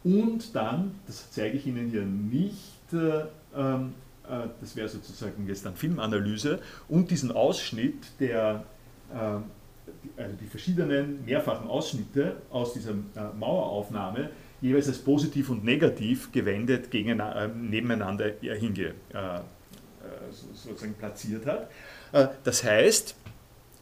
und 0.04 0.56
dann, 0.56 0.99
das 1.08 1.32
zeige 1.32 1.58
ich 1.58 1.67
Ihnen 1.67 1.89
hier 1.89 2.04
nicht, 2.06 2.93
äh, 2.93 3.25
ähm, 3.56 3.93
äh, 3.93 4.08
das 4.61 4.75
wäre 4.75 4.87
sozusagen 4.87 5.47
jetzt 5.47 5.65
dann 5.65 5.75
Filmanalyse, 5.75 6.59
und 6.87 7.11
diesen 7.11 7.31
Ausschnitt 7.31 8.19
der, 8.19 8.63
äh, 9.11 9.15
also 10.21 10.35
die 10.39 10.47
verschiedenen 10.47 11.25
mehrfachen 11.25 11.67
Ausschnitte 11.67 12.37
aus 12.49 12.73
dieser 12.73 12.91
äh, 12.91 13.35
Maueraufnahme 13.37 14.29
jeweils 14.61 14.87
als 14.87 14.99
positiv 14.99 15.49
und 15.49 15.63
negativ 15.63 16.31
gewendet 16.31 16.93
äh, 16.93 17.47
nebeneinander 17.47 18.31
hinge, 18.41 18.93
äh, 19.13 19.39
sozusagen 20.31 20.93
platziert 20.93 21.45
hat. 21.45 21.69
das 22.43 22.63
heißt, 22.63 23.15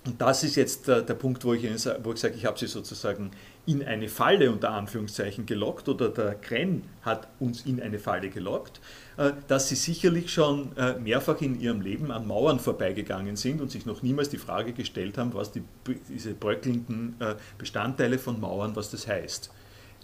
und 0.06 0.22
das 0.22 0.44
ist 0.44 0.56
jetzt 0.56 0.88
der, 0.88 1.02
Punkt, 1.02 1.44
wo 1.44 1.54
ich, 1.54 1.64
wo 2.04 2.14
ich 2.14 2.20
sage, 2.20 2.36
ich 2.36 2.46
habe 2.46 2.58
Sie 2.58 2.68
sozusagen 2.68 3.32
in 3.66 3.84
eine 3.84 4.08
Falle 4.08 4.50
unter 4.50 4.72
Anführungszeichen 4.72 5.46
gelockt 5.46 5.90
oder 5.90 6.10
der 6.10 6.36
Krenn 6.36 6.84
hat 7.02 7.28
uns 7.40 7.66
in 7.66 7.82
eine 7.82 8.00
Falle 8.00 8.30
gelockt, 8.30 8.78
äh, 8.78 9.07
dass 9.48 9.70
sie 9.70 9.76
sicherlich 9.76 10.32
schon 10.32 10.78
äh, 10.78 10.94
mehrfach 11.00 11.42
in 11.42 11.60
ihrem 11.60 11.82
Leben 11.82 12.12
an 12.12 12.28
Mauern 12.28 12.60
vorbeigegangen 12.60 13.36
sind 13.36 13.62
und 13.62 13.72
sich 13.72 13.86
noch 13.86 14.04
niemals 14.04 14.30
die 14.30 14.38
Frage 14.38 14.74
gestellt 14.74 15.18
haben, 15.18 15.34
was 15.34 15.52
die, 15.52 15.64
diese 16.08 16.34
bröckelnden 16.34 17.16
äh, 17.20 17.36
Bestandteile 17.58 18.20
von 18.20 18.40
Mauern, 18.40 18.76
was 18.76 18.92
das 18.92 19.08
heißt. 19.08 19.52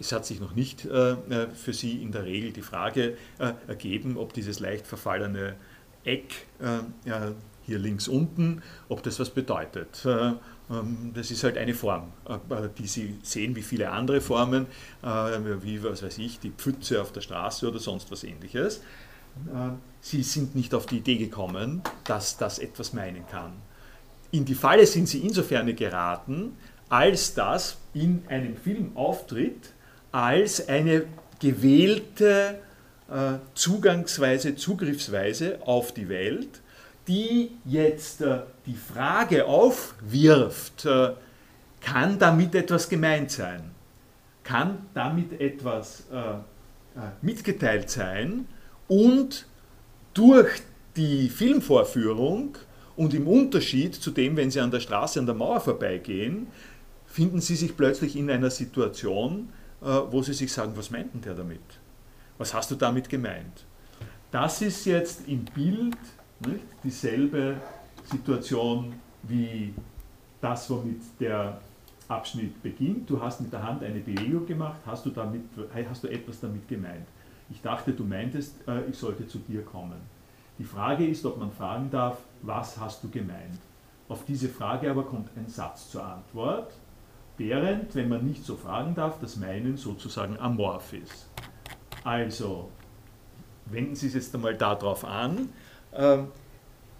Es 0.00 0.10
hat 0.10 0.26
sich 0.26 0.40
noch 0.40 0.56
nicht 0.56 0.80
für 0.80 1.72
sie 1.72 2.02
in 2.02 2.10
der 2.10 2.24
Regel 2.24 2.50
die 2.50 2.62
Frage 2.62 3.16
ergeben, 3.68 4.16
ob 4.16 4.32
dieses 4.32 4.58
leicht 4.58 4.88
verfallene 4.88 5.54
Eck 6.02 6.48
hier 7.64 7.78
links 7.78 8.08
unten, 8.08 8.60
ob 8.88 9.04
das 9.04 9.20
was 9.20 9.30
bedeutet. 9.30 10.04
Ähm, 10.70 11.12
das 11.14 11.30
ist 11.30 11.44
halt 11.44 11.58
eine 11.58 11.74
Form, 11.74 12.12
äh, 12.28 12.68
die 12.78 12.86
Sie 12.86 13.18
sehen 13.22 13.54
wie 13.54 13.62
viele 13.62 13.90
andere 13.90 14.20
Formen, 14.20 14.66
äh, 15.02 15.06
wie, 15.62 15.82
was 15.82 16.02
weiß 16.02 16.18
ich, 16.18 16.38
die 16.40 16.50
Pfütze 16.50 17.02
auf 17.02 17.12
der 17.12 17.20
Straße 17.20 17.68
oder 17.68 17.78
sonst 17.78 18.10
was 18.10 18.24
ähnliches. 18.24 18.82
Äh, 19.46 19.70
Sie 20.00 20.22
sind 20.22 20.54
nicht 20.54 20.74
auf 20.74 20.84
die 20.84 20.98
Idee 20.98 21.16
gekommen, 21.16 21.82
dass 22.04 22.36
das 22.36 22.58
etwas 22.58 22.92
meinen 22.92 23.26
kann. 23.26 23.52
In 24.32 24.44
die 24.44 24.54
Falle 24.54 24.86
sind 24.86 25.08
Sie 25.08 25.20
insofern 25.20 25.74
geraten, 25.74 26.56
als 26.90 27.32
das 27.32 27.78
in 27.94 28.22
einem 28.28 28.56
Film 28.56 28.94
auftritt, 28.96 29.70
als 30.12 30.68
eine 30.68 31.06
gewählte 31.40 32.58
Zugangsweise, 33.54 34.56
Zugriffsweise 34.56 35.58
auf 35.64 35.92
die 35.92 36.08
Welt, 36.08 36.60
die 37.06 37.50
jetzt 37.64 38.20
äh, 38.22 38.40
die 38.66 38.74
Frage 38.76 39.46
aufwirft, 39.46 40.86
äh, 40.86 41.12
kann 41.80 42.18
damit 42.18 42.54
etwas 42.54 42.88
gemeint 42.88 43.30
sein? 43.30 43.70
Kann 44.42 44.86
damit 44.94 45.38
etwas 45.40 46.04
äh, 46.10 46.38
mitgeteilt 47.20 47.90
sein 47.90 48.46
und 48.88 49.46
durch 50.12 50.62
die 50.96 51.28
Filmvorführung 51.28 52.56
und 52.96 53.14
im 53.14 53.26
Unterschied 53.26 53.94
zu 53.94 54.10
dem, 54.10 54.36
wenn 54.36 54.50
Sie 54.50 54.60
an 54.60 54.70
der 54.70 54.80
Straße 54.80 55.18
an 55.18 55.26
der 55.26 55.34
Mauer 55.34 55.60
vorbeigehen, 55.60 56.46
finden 57.06 57.40
Sie 57.40 57.56
sich 57.56 57.76
plötzlich 57.76 58.16
in 58.16 58.30
einer 58.30 58.50
Situation, 58.50 59.48
äh, 59.82 59.86
wo 59.86 60.22
Sie 60.22 60.32
sich 60.32 60.52
sagen, 60.52 60.72
was 60.76 60.90
meint 60.90 61.14
denn 61.14 61.20
der 61.20 61.34
damit? 61.34 61.60
Was 62.38 62.54
hast 62.54 62.70
du 62.70 62.74
damit 62.74 63.08
gemeint? 63.08 63.64
Das 64.30 64.62
ist 64.62 64.84
jetzt 64.86 65.28
im 65.28 65.44
Bild 65.44 65.96
nicht, 66.40 66.64
dieselbe 66.82 67.56
Situation 68.04 68.92
wie 69.22 69.72
das, 70.40 70.68
womit 70.68 71.00
der 71.20 71.60
Abschnitt 72.08 72.62
beginnt. 72.62 73.08
Du 73.08 73.20
hast 73.20 73.40
mit 73.40 73.52
der 73.52 73.62
Hand 73.62 73.82
eine 73.82 74.00
Bewegung 74.00 74.46
gemacht, 74.46 74.80
hast 74.84 75.06
du, 75.06 75.10
damit, 75.10 75.42
hast 75.88 76.04
du 76.04 76.08
etwas 76.08 76.40
damit 76.40 76.68
gemeint? 76.68 77.06
Ich 77.50 77.60
dachte, 77.62 77.92
du 77.92 78.04
meintest, 78.04 78.56
äh, 78.66 78.84
ich 78.88 78.96
sollte 78.96 79.26
zu 79.26 79.38
dir 79.38 79.62
kommen. 79.62 80.00
Die 80.58 80.64
Frage 80.64 81.06
ist, 81.06 81.24
ob 81.26 81.38
man 81.38 81.50
fragen 81.50 81.90
darf, 81.90 82.18
was 82.42 82.78
hast 82.78 83.02
du 83.02 83.10
gemeint? 83.10 83.58
Auf 84.08 84.24
diese 84.24 84.48
Frage 84.48 84.90
aber 84.90 85.04
kommt 85.04 85.30
ein 85.36 85.48
Satz 85.48 85.90
zur 85.90 86.04
Antwort, 86.04 86.72
während, 87.36 87.94
wenn 87.94 88.08
man 88.08 88.24
nicht 88.24 88.44
so 88.44 88.56
fragen 88.56 88.94
darf, 88.94 89.18
das 89.20 89.36
Meinen 89.36 89.76
sozusagen 89.76 90.38
amorph 90.38 90.92
ist. 90.92 91.28
Also, 92.04 92.70
wenden 93.66 93.94
Sie 93.94 94.08
es 94.08 94.14
jetzt 94.14 94.34
einmal 94.34 94.54
darauf 94.54 95.04
an. 95.04 95.48
Ähm, 95.94 96.28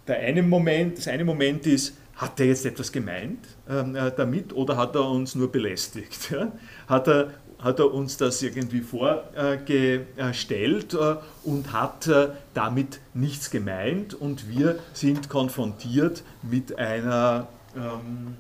der 0.07 0.19
eine 0.19 0.43
Moment, 0.43 0.99
das 0.99 1.09
eine 1.09 1.25
Moment 1.25 1.67
ist, 1.67 1.97
hat 2.17 2.39
er 2.39 2.47
jetzt 2.47 2.65
etwas 2.65 2.93
gemeint 2.93 3.41
ähm, 3.69 3.97
äh, 3.97 4.13
damit 4.17 4.53
oder 4.53 4.77
hat 4.77 4.95
er 4.95 5.09
uns 5.09 5.35
nur 5.35 5.51
belästigt? 5.51 6.31
Ja? 6.31 6.53
Hat, 6.87 7.09
er, 7.09 7.31
hat 7.65 7.81
er 7.81 7.93
uns 7.93 8.17
das 8.19 8.43
irgendwie 8.43 8.83
vorgestellt 8.83 10.95
äh, 10.95 11.17
und 11.43 11.73
hat 11.73 12.07
äh, 12.07 12.29
damit 12.53 13.01
nichts 13.15 13.51
gemeint 13.51 14.13
und 14.15 14.49
wir 14.49 14.79
sind 14.93 15.31
konfrontiert 15.31 16.23
mit 16.43 16.79
einer 16.79 17.49
ähm, 17.75 18.37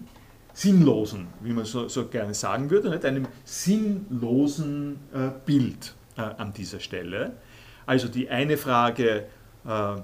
sinnlosen, 0.52 1.26
wie 1.40 1.52
man 1.52 1.64
so, 1.64 1.88
so, 1.88 2.06
gerne 2.06 2.34
sagen 2.34 2.70
würde, 2.70 2.90
nicht? 2.90 3.04
einem 3.04 3.26
sinnlosen 3.44 5.00
äh, 5.12 5.30
Bild 5.44 5.94
äh, 6.16 6.20
an 6.20 6.52
dieser 6.52 6.80
Stelle. 6.80 7.32
Also 7.86 8.08
die 8.08 8.30
eine 8.30 8.56
Frage, 8.56 9.24
äh, 9.66 9.96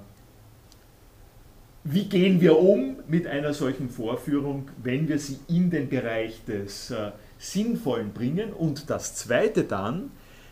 wie 1.83 2.05
gehen 2.05 2.41
wir 2.41 2.59
um 2.59 2.97
mit 3.07 3.25
einer 3.25 3.53
solchen 3.53 3.89
Vorführung, 3.89 4.69
wenn 4.83 5.07
wir 5.07 5.17
sie 5.17 5.39
in 5.47 5.69
den 5.69 5.89
Bereich 5.89 6.43
des 6.45 6.91
äh, 6.91 7.11
Sinnvollen 7.41 8.13
bringen? 8.13 8.53
Und 8.53 8.89
das 8.89 9.15
Zweite 9.15 9.63
dann, 9.63 10.11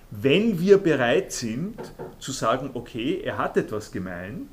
wenn 0.10 0.60
wir 0.60 0.80
bereit 0.80 1.32
sind 1.32 1.78
zu 2.18 2.32
sagen, 2.32 2.72
okay, 2.74 3.22
er 3.24 3.38
hat 3.38 3.58
etwas 3.58 3.92
gemeint, 3.92 4.50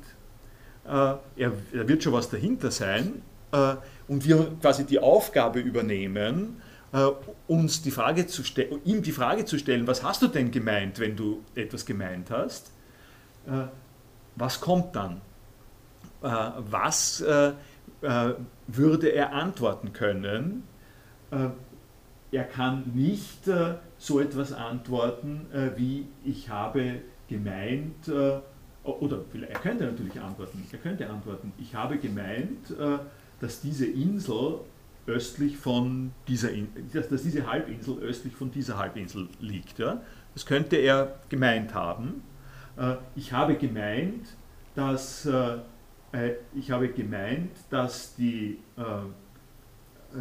äh, 0.85 0.89
er, 0.89 1.19
er, 1.35 1.87
wird 1.87 2.03
schon 2.03 2.13
was 2.13 2.29
dahinter 2.29 2.69
sein, 2.69 3.23
äh, 3.51 3.75
und 4.07 4.25
wir 4.25 4.55
quasi 4.61 4.85
die 4.85 4.99
Aufgabe 4.99 5.59
übernehmen, 5.59 6.61
äh, 6.93 7.07
uns 7.47 7.81
die 7.81 7.89
Frage 7.89 8.27
zu 8.27 8.43
ihm 8.85 9.01
die 9.01 9.11
Frage 9.11 9.45
zu 9.45 9.57
stellen, 9.57 9.87
was 9.87 10.03
hast 10.03 10.21
du 10.21 10.27
denn 10.27 10.51
gemeint, 10.51 10.99
wenn 10.99 11.15
du 11.15 11.43
etwas 11.55 11.87
gemeint 11.87 12.29
hast? 12.29 12.71
Äh, 13.47 13.63
was 14.35 14.61
kommt 14.61 14.95
dann? 14.95 15.21
Äh, 16.21 16.51
was 16.57 17.21
äh, 17.21 17.53
würde 18.67 19.07
er 19.09 19.33
antworten 19.33 19.91
können? 19.91 20.63
Er 22.37 22.43
kann 22.43 22.91
nicht 22.93 23.49
so 23.97 24.19
etwas 24.19 24.53
antworten 24.53 25.47
wie 25.75 26.05
ich 26.23 26.49
habe 26.49 27.01
gemeint, 27.27 28.07
oder 28.83 29.19
er 29.49 29.59
könnte 29.59 29.85
natürlich 29.85 30.19
antworten, 30.21 30.63
er 30.71 30.77
könnte 30.77 31.09
antworten, 31.09 31.51
ich 31.57 31.73
habe 31.73 31.97
gemeint, 31.97 32.73
dass 33.39 33.61
diese 33.61 33.87
Insel 33.87 34.59
östlich 35.07 35.57
von 35.57 36.11
dieser, 36.27 36.49
dass, 36.93 37.23
diese 37.23 37.47
Halbinsel 37.47 37.97
östlich 37.99 38.35
von 38.35 38.51
dieser 38.51 38.77
Halbinsel 38.77 39.29
liegt. 39.39 39.79
Ja? 39.79 40.01
Das 40.33 40.45
könnte 40.45 40.75
er 40.75 41.19
gemeint 41.29 41.73
haben. 41.73 42.21
Ich 43.15 43.33
habe 43.33 43.55
gemeint, 43.55 44.27
dass 44.75 45.27
äh, 46.11 46.33
ich 46.55 46.71
habe 46.71 46.89
gemeint, 46.89 47.51
dass 47.69 48.15
die 48.15 48.59
äh, 48.77 48.81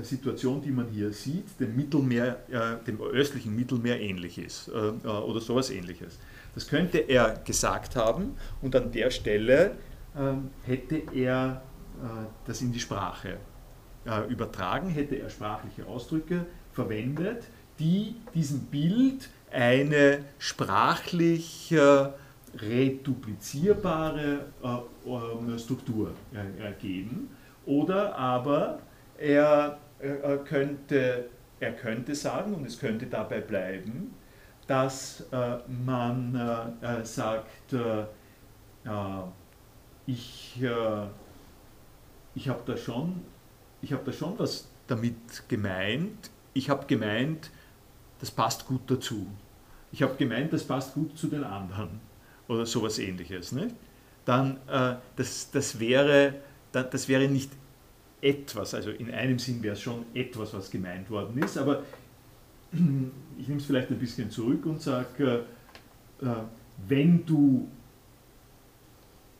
Situation, 0.02 0.60
die 0.60 0.70
man 0.70 0.88
hier 0.88 1.12
sieht, 1.12 1.58
dem, 1.60 1.76
Mittelmeer, 1.76 2.38
äh, 2.50 2.84
dem 2.84 3.00
östlichen 3.00 3.54
Mittelmeer 3.54 4.00
ähnlich 4.00 4.38
ist 4.38 4.68
oder 4.68 5.40
sowas 5.40 5.70
ähnliches. 5.70 6.18
Das 6.54 6.66
könnte 6.68 6.98
er 6.98 7.40
gesagt 7.44 7.96
haben 7.96 8.34
und 8.62 8.74
an 8.74 8.90
der 8.90 9.10
Stelle 9.10 9.72
ähm, 10.16 10.50
hätte 10.64 11.02
er 11.14 11.62
das 12.44 12.60
in 12.60 12.72
die 12.72 12.80
Sprache 12.80 13.38
übertragen, 14.28 14.90
hätte 14.90 15.14
er 15.14 15.30
sprachliche 15.30 15.86
Ausdrücke 15.86 16.44
verwendet, 16.74 17.44
die 17.78 18.16
diesem 18.34 18.66
Bild 18.66 19.30
eine 19.50 20.18
sprachlich 20.38 21.74
reduplizierbare 22.60 24.46
äh, 24.62 25.58
Struktur 25.58 26.12
äh, 26.32 26.72
geben. 26.80 27.30
Oder 27.64 28.16
aber 28.16 28.78
er, 29.18 29.78
er, 29.98 30.38
könnte, 30.38 31.28
er 31.60 31.72
könnte 31.72 32.14
sagen, 32.14 32.54
und 32.54 32.66
es 32.66 32.78
könnte 32.78 33.06
dabei 33.06 33.40
bleiben, 33.40 34.14
dass 34.66 35.26
äh, 35.32 35.58
man 35.68 36.34
äh, 36.82 37.04
sagt, 37.04 37.72
äh, 37.72 38.04
ich, 40.06 40.62
ich 42.34 42.48
habe 42.48 42.62
da, 42.64 42.76
schon, 42.76 43.24
hab 43.90 44.04
da 44.04 44.12
schon 44.12 44.38
was 44.38 44.68
damit 44.86 45.48
gemeint. 45.48 46.30
Ich 46.54 46.70
habe 46.70 46.86
gemeint, 46.86 47.50
das 48.20 48.30
passt 48.30 48.66
gut 48.66 48.82
dazu. 48.86 49.26
Ich 49.90 50.02
habe 50.02 50.14
gemeint, 50.14 50.52
das 50.52 50.62
passt 50.62 50.94
gut 50.94 51.18
zu 51.18 51.26
den 51.26 51.42
anderen 51.42 52.00
oder 52.46 52.64
sowas 52.64 53.00
ähnliches, 53.00 53.50
nicht? 53.50 53.74
dann 54.26 54.58
äh, 54.68 54.96
das, 55.16 55.50
das, 55.52 55.80
wäre, 55.80 56.34
das 56.72 57.08
wäre 57.08 57.28
nicht 57.28 57.50
etwas, 58.26 58.74
also 58.74 58.90
in 58.90 59.10
einem 59.12 59.38
Sinn 59.38 59.62
wäre 59.62 59.74
es 59.74 59.80
schon 59.80 60.04
etwas, 60.14 60.52
was 60.52 60.70
gemeint 60.70 61.08
worden 61.10 61.38
ist, 61.42 61.56
aber 61.56 61.82
ich 62.72 63.48
nehme 63.48 63.60
es 63.60 63.66
vielleicht 63.66 63.90
ein 63.90 63.98
bisschen 63.98 64.30
zurück 64.30 64.66
und 64.66 64.82
sage, 64.82 65.44
äh, 66.20 66.26
wenn 66.88 67.24
du, 67.24 67.68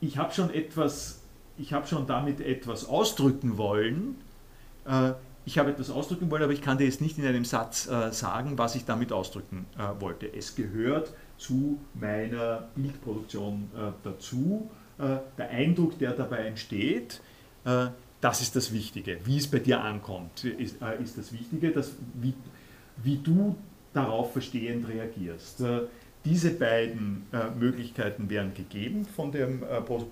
ich 0.00 0.16
habe 0.18 0.32
schon 0.32 0.52
etwas, 0.54 1.22
ich 1.58 1.72
habe 1.72 1.86
schon 1.86 2.06
damit 2.06 2.40
etwas 2.40 2.86
ausdrücken 2.86 3.58
wollen, 3.58 4.16
äh, 4.86 5.12
ich 5.44 5.58
habe 5.58 5.70
etwas 5.70 5.90
ausdrücken 5.90 6.30
wollen, 6.30 6.42
aber 6.42 6.52
ich 6.52 6.62
kann 6.62 6.78
dir 6.78 6.84
jetzt 6.84 7.00
nicht 7.00 7.18
in 7.18 7.26
einem 7.26 7.44
Satz 7.44 7.88
äh, 7.88 8.12
sagen, 8.12 8.58
was 8.58 8.74
ich 8.74 8.84
damit 8.84 9.12
ausdrücken 9.12 9.66
äh, 9.78 10.00
wollte. 10.00 10.32
Es 10.32 10.56
gehört 10.56 11.12
zu 11.38 11.78
meiner 11.94 12.68
Bildproduktion 12.74 13.70
äh, 13.76 13.92
dazu. 14.02 14.70
Äh, 14.98 15.18
der 15.38 15.50
Eindruck, 15.50 15.98
der 15.98 16.12
dabei 16.12 16.46
entsteht, 16.46 17.20
äh, 17.64 17.86
das 18.20 18.40
ist 18.40 18.56
das 18.56 18.72
Wichtige. 18.72 19.18
Wie 19.24 19.36
es 19.36 19.48
bei 19.48 19.58
dir 19.58 19.82
ankommt, 19.82 20.44
ist, 20.44 20.80
äh, 20.82 21.02
ist 21.02 21.18
das 21.18 21.32
Wichtige, 21.32 21.70
dass, 21.70 21.92
wie, 22.14 22.34
wie 23.02 23.16
du 23.16 23.56
darauf 23.92 24.32
verstehend 24.32 24.88
reagierst. 24.88 25.60
Äh, 25.60 25.80
diese 26.24 26.50
beiden 26.50 27.26
äh, 27.32 27.50
Möglichkeiten 27.56 28.28
wären 28.28 28.52
gegeben 28.52 29.04
von 29.04 29.30
dem 29.30 29.62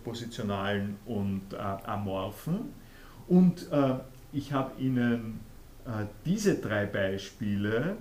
positionalen 0.04 0.96
und 1.06 1.42
amorphen. 1.58 2.72
Und 3.26 3.68
ich 4.32 4.52
habe 4.52 4.80
Ihnen 4.80 5.40
diese 6.24 6.54
drei 6.56 6.86
Beispiele 6.86 7.96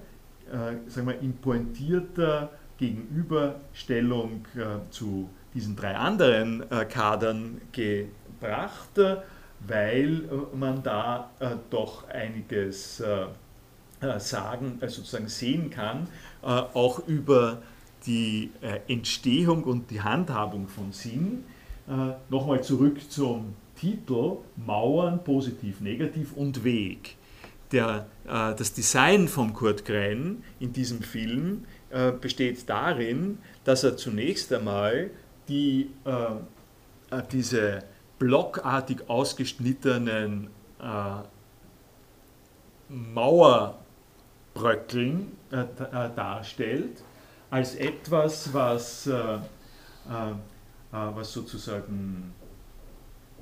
sagen 0.87 1.07
wir, 1.07 1.19
in 1.21 1.35
pointierter 1.37 2.51
Gegenüberstellung 2.77 4.45
äh, 4.55 4.89
zu 4.89 5.29
diesen 5.53 5.75
drei 5.75 5.95
anderen 5.95 6.69
äh, 6.71 6.85
Kadern 6.85 7.61
gebracht, 7.71 8.97
äh, 8.97 9.17
weil 9.67 10.25
äh, 10.25 10.55
man 10.55 10.83
da 10.83 11.31
äh, 11.39 11.55
doch 11.69 12.07
einiges 12.09 12.99
äh, 12.99 13.27
sagen, 14.17 14.79
sozusagen 14.81 15.29
sehen 15.29 15.69
kann, 15.69 16.09
auch 16.41 17.07
über 17.07 17.61
die 18.05 18.51
Entstehung 18.89 19.63
und 19.63 19.89
die 19.91 20.01
Handhabung 20.01 20.67
von 20.67 20.91
Sinn. 20.91 21.45
Nochmal 22.29 22.61
zurück 22.61 22.99
zum 23.09 23.53
Titel 23.77 24.39
Mauern, 24.57 25.23
positiv, 25.23 25.79
negativ 25.79 26.33
und 26.33 26.65
Weg. 26.65 27.15
Der, 27.71 28.07
das 28.25 28.73
Design 28.73 29.29
von 29.29 29.53
Kurt 29.53 29.85
Grenn 29.85 30.43
in 30.59 30.73
diesem 30.73 31.01
Film 31.01 31.63
äh, 31.93 32.11
besteht 32.11 32.67
darin, 32.67 33.37
dass 33.65 33.83
er 33.83 33.95
zunächst 33.97 34.51
einmal 34.51 35.11
die, 35.47 35.91
äh, 36.05 37.15
äh 37.15 37.21
diese 37.31 37.83
blockartig 38.19 39.09
ausgeschnittenen 39.09 40.49
äh, 40.79 41.23
Mauerbröckeln 42.89 45.37
äh, 45.51 45.65
darstellt, 46.15 47.03
als 47.49 47.75
etwas, 47.75 48.53
was, 48.53 49.07
äh, 49.07 49.13
äh, 49.13 49.39
äh, 49.39 49.41
was 50.91 51.33
sozusagen 51.33 52.33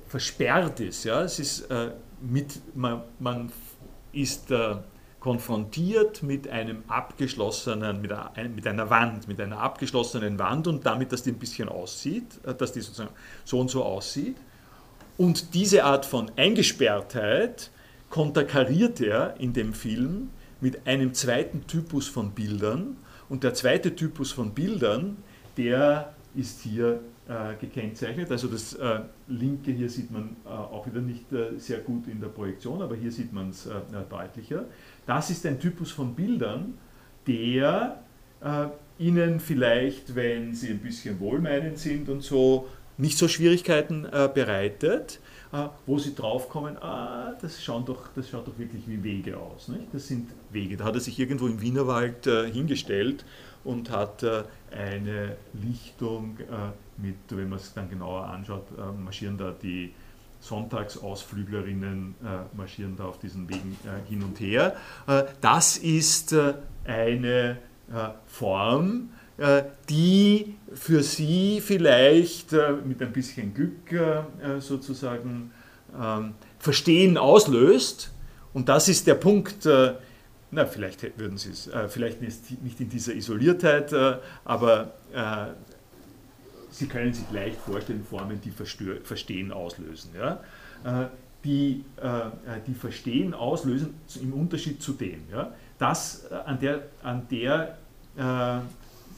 versperrt 0.06 0.80
ist. 0.80 1.04
Ja? 1.04 1.22
Es 1.22 1.38
ist, 1.38 1.70
äh, 1.70 1.92
mit, 2.20 2.76
man, 2.76 3.02
man 3.18 3.52
ist 4.12 4.50
äh, 4.50 4.76
konfrontiert 5.20 6.22
mit 6.22 6.48
einem 6.48 6.84
abgeschlossenen, 6.88 8.02
mit, 8.02 8.12
ein, 8.12 8.54
mit, 8.54 8.66
einer 8.66 8.90
Wand, 8.90 9.28
mit 9.28 9.40
einer 9.40 9.58
abgeschlossenen 9.58 10.38
Wand 10.38 10.66
und 10.66 10.84
damit, 10.84 11.12
dass 11.12 11.22
die 11.22 11.30
ein 11.30 11.38
bisschen 11.38 11.68
aussieht, 11.68 12.40
äh, 12.44 12.54
dass 12.54 12.72
die 12.72 12.80
sozusagen 12.80 13.14
so 13.44 13.60
und 13.60 13.70
so 13.70 13.84
aussieht. 13.84 14.36
Und 15.22 15.54
diese 15.54 15.84
Art 15.84 16.04
von 16.04 16.32
Eingesperrtheit 16.34 17.70
konterkariert 18.10 19.00
er 19.00 19.36
in 19.38 19.52
dem 19.52 19.72
Film 19.72 20.30
mit 20.60 20.84
einem 20.84 21.14
zweiten 21.14 21.64
Typus 21.68 22.08
von 22.08 22.32
Bildern. 22.32 22.96
Und 23.28 23.44
der 23.44 23.54
zweite 23.54 23.94
Typus 23.94 24.32
von 24.32 24.50
Bildern, 24.52 25.18
der 25.56 26.12
ist 26.34 26.62
hier 26.62 26.98
äh, 27.28 27.54
gekennzeichnet. 27.60 28.32
Also 28.32 28.48
das 28.48 28.74
äh, 28.74 29.02
linke 29.28 29.70
hier 29.70 29.88
sieht 29.88 30.10
man 30.10 30.34
äh, 30.44 30.48
auch 30.48 30.88
wieder 30.88 31.00
nicht 31.00 31.32
äh, 31.32 31.56
sehr 31.56 31.78
gut 31.78 32.08
in 32.08 32.20
der 32.20 32.26
Projektion, 32.26 32.82
aber 32.82 32.96
hier 32.96 33.12
sieht 33.12 33.32
man 33.32 33.50
es 33.50 33.66
äh, 33.66 33.74
deutlicher. 34.10 34.64
Das 35.06 35.30
ist 35.30 35.46
ein 35.46 35.60
Typus 35.60 35.92
von 35.92 36.16
Bildern, 36.16 36.74
der 37.28 38.02
äh, 38.40 38.66
Ihnen 38.98 39.38
vielleicht, 39.38 40.16
wenn 40.16 40.52
Sie 40.52 40.70
ein 40.70 40.80
bisschen 40.80 41.20
wohlmeinend 41.20 41.78
sind 41.78 42.08
und 42.08 42.22
so, 42.22 42.66
nicht 43.02 43.18
so 43.18 43.28
Schwierigkeiten 43.28 44.06
bereitet, 44.34 45.20
wo 45.84 45.98
Sie 45.98 46.14
draufkommen, 46.14 46.78
ah, 46.78 47.34
das, 47.42 47.62
schauen 47.62 47.84
doch, 47.84 48.08
das 48.14 48.30
schaut 48.30 48.46
doch 48.46 48.58
wirklich 48.58 48.88
wie 48.88 49.02
Wege 49.02 49.36
aus. 49.36 49.68
Nicht? 49.68 49.88
Das 49.92 50.08
sind 50.08 50.30
Wege. 50.50 50.78
Da 50.78 50.84
hat 50.84 50.94
er 50.94 51.00
sich 51.00 51.18
irgendwo 51.18 51.46
im 51.46 51.60
Wienerwald 51.60 52.24
hingestellt 52.24 53.26
und 53.64 53.90
hat 53.90 54.24
eine 54.70 55.36
Lichtung 55.52 56.38
mit, 57.02 57.16
wenn 57.28 57.48
man 57.48 57.58
es 57.58 57.74
dann 57.74 57.90
genauer 57.90 58.24
anschaut, 58.26 58.66
äh, 58.78 58.92
marschieren 59.02 59.36
da 59.36 59.50
die 59.50 59.92
Sonntagsausflüglerinnen, 60.40 62.14
äh, 62.22 62.56
marschieren 62.56 62.96
da 62.96 63.04
auf 63.04 63.18
diesen 63.18 63.48
Wegen 63.48 63.76
äh, 63.84 64.08
hin 64.08 64.22
und 64.22 64.40
her. 64.40 64.76
das 65.40 65.76
ist 65.76 66.34
eine 66.84 67.58
Form, 68.26 69.10
die 69.88 70.54
für 70.72 71.02
Sie 71.02 71.60
vielleicht 71.60 72.52
mit 72.84 73.02
ein 73.02 73.12
bisschen 73.12 73.52
Glück 73.54 74.00
sozusagen 74.60 75.50
ähm, 76.00 76.34
Verstehen 76.58 77.18
auslöst. 77.18 78.12
Und 78.52 78.68
das 78.68 78.88
ist 78.88 79.06
der 79.06 79.14
Punkt, 79.14 79.66
na, 80.50 80.66
vielleicht 80.66 81.18
würden 81.18 81.38
Sie 81.38 81.50
es, 81.50 81.70
vielleicht 81.88 82.20
nicht 82.22 82.80
in 82.80 82.88
dieser 82.88 83.14
Isoliertheit, 83.14 83.92
aber 84.44 84.92
Sie 86.72 86.86
können 86.86 87.12
sich 87.12 87.30
leicht 87.30 87.58
vorstellen, 87.60 88.02
Formen, 88.02 88.40
die 88.40 88.50
Verstehen 88.50 89.52
auslösen. 89.52 90.10
Ja? 90.16 90.40
Äh, 90.84 91.08
die, 91.44 91.84
äh, 92.00 92.60
die 92.66 92.74
Verstehen 92.74 93.34
auslösen 93.34 93.94
im 94.20 94.32
Unterschied 94.32 94.82
zu 94.82 94.92
dem. 94.94 95.20
Ja? 95.30 95.52
Das 95.78 96.24
äh, 96.30 96.34
an 96.34 96.58
der, 96.58 96.82
an 97.02 97.28
der 97.30 97.76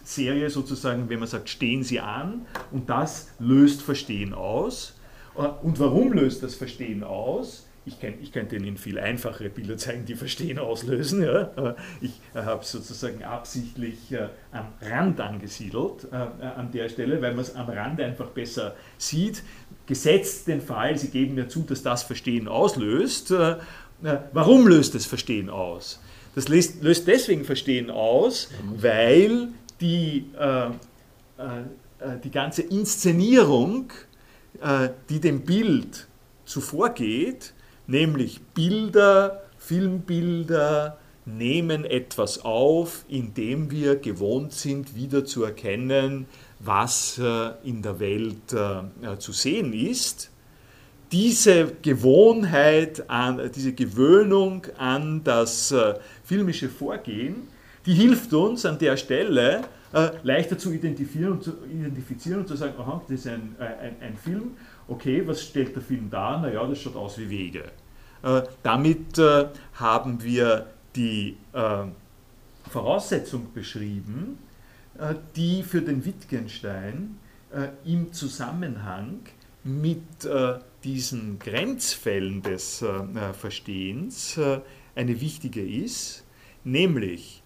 Serie 0.05 0.51
sozusagen, 0.51 1.09
wenn 1.09 1.19
man 1.19 1.29
sagt, 1.29 1.49
stehen 1.49 1.83
Sie 1.83 2.01
an 2.01 2.47
und 2.71 2.89
das 2.89 3.29
löst 3.39 3.83
Verstehen 3.83 4.35
aus. 4.35 4.95
Und 5.35 5.81
warum 5.81 6.13
löst 6.13 6.43
das 6.43 6.55
Verstehen 6.55 7.03
aus? 7.03 7.67
Ich, 7.87 8.01
kann, 8.01 8.15
ich 8.23 8.33
könnte 8.33 8.57
Ihnen 8.57 8.79
viel 8.79 8.99
einfachere 8.99 9.51
Bilder 9.51 9.77
zeigen, 9.77 10.07
die 10.07 10.15
Verstehen 10.15 10.59
auslösen. 10.59 11.23
Ja. 11.23 11.77
Ich 12.01 12.19
äh, 12.35 12.43
habe 12.43 12.65
sozusagen 12.65 13.23
absichtlich 13.23 14.11
äh, 14.11 14.29
am 14.53 14.69
Rand 14.81 15.21
angesiedelt 15.21 16.09
äh, 16.11 16.17
äh 16.17 16.47
an 16.57 16.71
der 16.73 16.89
Stelle, 16.89 17.21
weil 17.21 17.33
man 17.33 17.41
es 17.41 17.55
am 17.55 17.69
Rand 17.69 18.01
einfach 18.01 18.29
besser 18.29 18.75
sieht. 18.97 19.43
Gesetzt 19.87 20.49
den 20.49 20.63
Fall, 20.63 20.97
Sie 20.97 21.09
geben 21.09 21.35
mir 21.35 21.49
zu, 21.49 21.61
dass 21.61 21.83
das 21.83 22.05
Verstehen 22.05 22.49
auslöst. 22.49 23.33
Äh, 23.33 23.57
äh, 24.03 24.19
warum 24.33 24.67
löst 24.67 24.95
das 24.95 25.05
Verstehen 25.05 25.51
aus? 25.51 26.01
Das 26.35 26.49
löst, 26.49 26.83
löst 26.83 27.07
deswegen 27.07 27.45
Verstehen 27.45 27.91
aus, 27.91 28.51
weil 28.77 29.49
die, 29.81 30.27
die 32.23 32.31
ganze 32.31 32.63
Inszenierung, 32.63 33.93
die 35.09 35.21
dem 35.21 35.41
Bild 35.43 36.07
zuvorgeht, 36.45 37.55
nämlich 37.87 38.41
Bilder, 38.55 39.43
Filmbilder 39.59 40.99
nehmen 41.27 41.85
etwas 41.85 42.45
auf, 42.45 43.05
indem 43.09 43.71
wir 43.71 43.97
gewohnt 43.97 44.53
sind, 44.53 44.95
wieder 44.95 45.25
zu 45.25 45.45
erkennen, 45.45 46.27
was 46.61 47.19
äh, 47.19 47.51
in 47.65 47.83
der 47.83 47.99
Welt 47.99 48.53
äh, 48.53 49.19
zu 49.19 49.33
sehen 49.33 49.73
ist. 49.73 50.31
Diese 51.13 51.73
Gewohnheit, 51.81 53.05
diese 53.55 53.73
Gewöhnung 53.73 54.67
an 54.79 55.23
das 55.23 55.71
äh, 55.71 55.95
filmische 56.25 56.69
Vorgehen, 56.69 57.49
die 57.87 57.95
hilft 57.95 58.33
uns 58.33 58.65
an 58.65 58.79
der 58.79 58.97
Stelle, 58.97 59.63
leichter 60.25 60.59
zu 60.59 60.73
identifizieren 60.73 61.33
und 61.33 61.45
zu, 61.45 61.53
identifizieren 61.71 62.41
und 62.41 62.49
zu 62.49 62.57
sagen, 62.57 62.75
aha, 62.79 63.01
das 63.09 63.21
ist 63.21 63.29
ein, 63.29 63.55
ein, 63.59 63.95
ein 64.01 64.17
Film 64.17 64.57
okay, 64.89 65.27
was 65.27 65.43
stellt 65.43 65.75
der 65.75 65.83
Film 65.83 66.11
dar? 66.11 66.41
Naja, 66.41 66.67
das 66.67 66.81
schaut 66.81 66.97
aus 66.97 67.19
wie 67.19 67.29
Wege. 67.29 67.73
Äh, 68.23 68.43
damit 68.63 69.19
äh, 69.19 69.49
haben 69.75 70.23
wir 70.23 70.67
die 70.97 71.37
äh, 71.53 71.85
Voraussetzung 72.71 73.53
beschrieben, 73.53 74.39
äh, 74.99 75.15
die 75.37 75.63
für 75.63 75.83
den 75.83 76.05
Wittgenstein 76.05 77.19
äh, 77.53 77.69
im 77.91 78.13
Zusammenhang 78.13 79.21
mit 79.65 80.25
äh, 80.25 80.59
diesen 80.83 81.39
Grenzfällen 81.39 82.43
des 82.43 82.85
Verstehens 83.33 84.39
eine 84.95 85.21
wichtige 85.23 85.67
ist, 85.67 86.23
nämlich 86.63 87.43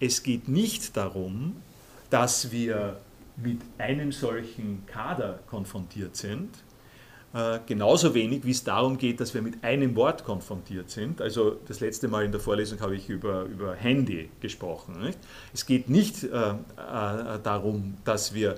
es 0.00 0.22
geht 0.22 0.48
nicht 0.48 0.96
darum, 0.96 1.56
dass 2.10 2.50
wir 2.52 2.98
mit 3.36 3.60
einem 3.78 4.12
solchen 4.12 4.84
Kader 4.86 5.40
konfrontiert 5.46 6.16
sind, 6.16 6.50
äh, 7.34 7.58
genauso 7.66 8.14
wenig, 8.14 8.44
wie 8.44 8.52
es 8.52 8.64
darum 8.64 8.96
geht, 8.96 9.20
dass 9.20 9.34
wir 9.34 9.42
mit 9.42 9.62
einem 9.62 9.94
Wort 9.96 10.24
konfrontiert 10.24 10.90
sind. 10.90 11.20
Also 11.20 11.58
das 11.66 11.80
letzte 11.80 12.08
Mal 12.08 12.24
in 12.24 12.32
der 12.32 12.40
Vorlesung 12.40 12.80
habe 12.80 12.96
ich 12.96 13.08
über, 13.08 13.42
über 13.42 13.74
Handy 13.74 14.30
gesprochen. 14.40 14.98
Nicht? 15.00 15.18
Es 15.52 15.66
geht 15.66 15.90
nicht 15.90 16.24
äh, 16.24 16.28
äh, 16.28 16.54
darum, 17.42 17.98
dass 18.04 18.32
wir 18.32 18.54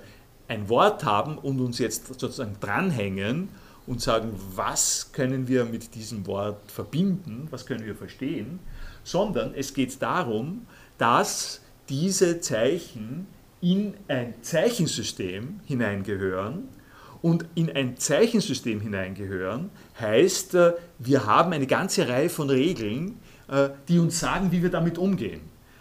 ein 0.47 0.69
Wort 0.69 1.05
haben 1.05 1.37
und 1.39 1.61
uns 1.61 1.79
jetzt 1.79 2.07
sozusagen 2.07 2.57
dranhängen 2.61 3.49
und 3.87 4.01
sagen, 4.01 4.39
was 4.55 5.11
können 5.13 5.49
wir 5.49 5.65
mit 5.65 5.95
diesem 5.97 6.27
Wort 6.27 6.71
verbinden, 6.71 7.49
was 7.51 7.67
können 7.67 7.85
wir 7.85 7.97
verstehen, 7.97 8.61
sondern 9.03 9.53
es 9.55 9.75
geht 9.75 10.01
darum, 10.01 10.67
dass 11.01 11.61
diese 11.89 12.41
Zeichen 12.41 13.27
in 13.61 13.95
ein 14.09 14.35
Zeichensystem 14.43 15.61
hineingehören, 15.67 16.69
und 17.23 17.47
in 17.55 17.75
ein 17.75 17.97
Zeichensystem 17.97 18.81
hineingehören, 18.81 19.71
heißt, 20.01 20.55
äh, 20.55 20.75
wir 20.99 21.25
haben 21.27 21.53
eine 21.53 21.67
ganze 21.67 22.09
Reihe 22.09 22.31
von 22.31 22.51
Regeln, 22.51 23.19
äh, 23.49 23.71
die 23.89 23.99
uns 23.99 24.21
sagen, 24.21 24.53
wie 24.53 24.63
wir 24.63 24.71
damit 24.71 24.99
umgehen. 24.99 25.41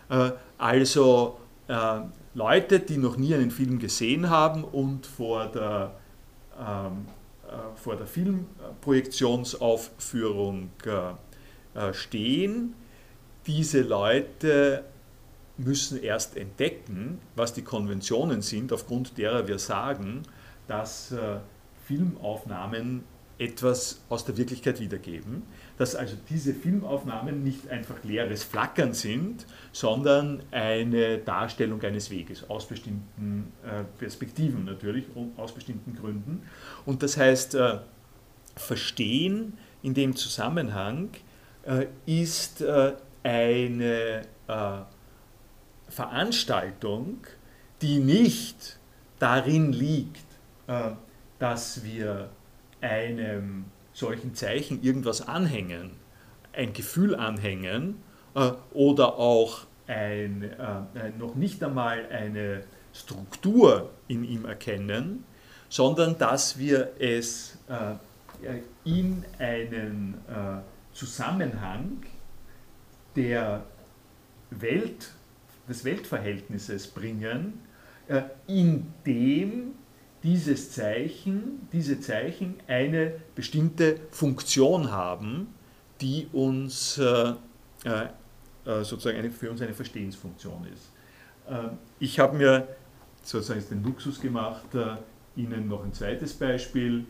Äh, 0.09 0.31
also 0.57 1.37
Leute, 2.33 2.79
die 2.79 2.97
noch 2.97 3.15
nie 3.15 3.35
einen 3.35 3.51
Film 3.51 3.77
gesehen 3.77 4.31
haben 4.31 4.63
und 4.63 5.05
vor 5.05 5.45
der, 5.45 5.91
ähm, 6.59 7.05
vor 7.75 7.95
der 7.95 8.07
Filmprojektionsaufführung 8.07 10.71
stehen, 11.91 12.73
diese 13.45 13.81
Leute 13.81 14.83
müssen 15.59 16.01
erst 16.01 16.37
entdecken, 16.37 17.19
was 17.35 17.53
die 17.53 17.61
Konventionen 17.61 18.41
sind, 18.41 18.71
aufgrund 18.71 19.17
derer 19.17 19.47
wir 19.47 19.59
sagen, 19.59 20.23
dass 20.67 21.11
äh, 21.11 21.39
Filmaufnahmen 21.85 23.03
etwas 23.37 24.01
aus 24.09 24.25
der 24.25 24.37
Wirklichkeit 24.37 24.81
wiedergeben, 24.81 25.43
dass 25.77 25.95
also 25.95 26.15
diese 26.29 26.53
Filmaufnahmen 26.53 27.41
nicht 27.41 27.69
einfach 27.69 28.03
leeres 28.03 28.43
Flackern 28.43 28.93
sind, 28.93 29.45
sondern 29.71 30.43
eine 30.51 31.19
Darstellung 31.19 31.81
eines 31.81 32.11
Weges 32.11 32.49
aus 32.49 32.67
bestimmten 32.67 33.53
äh, 33.63 33.85
Perspektiven 33.97 34.65
natürlich 34.65 35.05
und 35.15 35.39
aus 35.39 35.53
bestimmten 35.53 35.95
Gründen. 35.95 36.43
Und 36.85 37.01
das 37.01 37.17
heißt, 37.17 37.55
äh, 37.55 37.79
Verstehen 38.55 39.53
in 39.81 39.93
dem 39.93 40.17
Zusammenhang 40.17 41.11
ist 42.05 42.61
eine 43.23 44.21
Veranstaltung, 45.89 47.17
die 47.81 47.99
nicht 47.99 48.79
darin 49.19 49.73
liegt, 49.73 50.25
äh, 50.67 50.91
dass 51.39 51.83
wir 51.83 52.29
einem 52.81 53.65
solchen 53.93 54.33
Zeichen 54.35 54.81
irgendwas 54.81 55.27
anhängen, 55.27 55.91
ein 56.53 56.73
Gefühl 56.73 57.15
anhängen 57.15 58.01
äh, 58.35 58.51
oder 58.73 59.17
auch 59.17 59.65
ein, 59.87 60.43
äh, 60.43 61.09
noch 61.17 61.35
nicht 61.35 61.63
einmal 61.63 62.05
eine 62.11 62.63
Struktur 62.93 63.89
in 64.07 64.23
ihm 64.23 64.45
erkennen, 64.45 65.23
sondern 65.69 66.17
dass 66.17 66.57
wir 66.57 66.93
es 66.99 67.57
äh, 67.67 67.95
in 68.83 69.25
einen 69.37 70.15
äh, 70.27 70.61
Zusammenhang 70.93 72.03
der 73.15 73.63
Welt, 74.51 75.13
des 75.69 75.85
Weltverhältnisses 75.85 76.87
bringen, 76.87 77.59
äh, 78.07 78.23
in 78.47 78.87
dem 79.05 79.75
dieses 80.23 80.71
Zeichen, 80.71 81.67
diese 81.71 82.01
Zeichen 82.01 82.55
eine 82.67 83.13
bestimmte 83.35 83.97
Funktion 84.11 84.91
haben, 84.91 85.47
die 86.01 86.27
uns 86.33 86.97
äh, 86.97 87.33
äh, 87.85 88.07
sozusagen 88.65 89.17
eine, 89.17 89.31
für 89.31 89.51
uns 89.51 89.61
eine 89.61 89.73
Verstehensfunktion 89.73 90.67
ist. 90.73 90.91
Ich 91.99 92.19
habe 92.19 92.37
mir 92.37 92.67
sozusagen 93.23 93.63
den 93.71 93.83
Luxus 93.83 94.21
gemacht, 94.21 94.67
Ihnen 95.35 95.67
noch 95.67 95.83
ein 95.83 95.91
zweites 95.91 96.33
Beispiel 96.33 97.05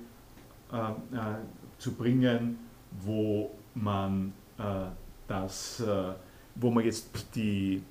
zu 1.78 1.92
bringen, 1.92 2.58
wo 3.02 3.52
man 3.74 4.32
das, 5.28 5.84
wo 6.56 6.72
man 6.72 6.86
jetzt 6.86 7.10
die 7.36 7.84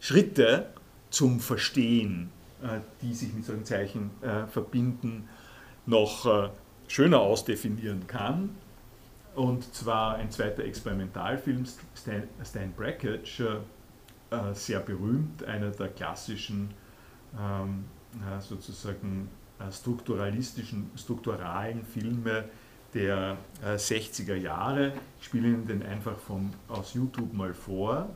Schritte 0.00 0.66
zum 1.10 1.40
Verstehen 1.40 2.30
äh, 2.62 2.78
die 3.00 3.12
sich 3.12 3.32
mit 3.34 3.44
solchen 3.44 3.64
Zeichen 3.64 4.10
äh, 4.20 4.46
verbinden, 4.46 5.28
noch 5.84 6.26
äh, 6.26 6.48
schöner 6.86 7.18
ausdefinieren 7.18 8.06
kann. 8.06 8.50
Und 9.34 9.74
zwar 9.74 10.14
ein 10.16 10.30
zweiter 10.30 10.62
Experimentalfilm, 10.62 11.64
Stan, 11.96 12.22
Stan 12.44 12.72
Brakhage, 12.76 13.60
sehr 14.52 14.80
berühmt, 14.80 15.44
einer 15.44 15.70
der 15.70 15.88
klassischen 15.88 16.70
ähm, 17.38 17.84
sozusagen 18.40 19.28
strukturalistischen, 19.70 20.90
strukturalen 20.96 21.84
Filme 21.84 22.44
der 22.94 23.36
60er 23.62 24.34
Jahre. 24.34 24.92
Ich 25.18 25.26
spiele 25.26 25.48
Ihnen 25.48 25.66
den 25.66 25.82
einfach 25.82 26.18
von, 26.18 26.50
aus 26.68 26.94
YouTube 26.94 27.32
mal 27.34 27.52
vor. 27.52 28.08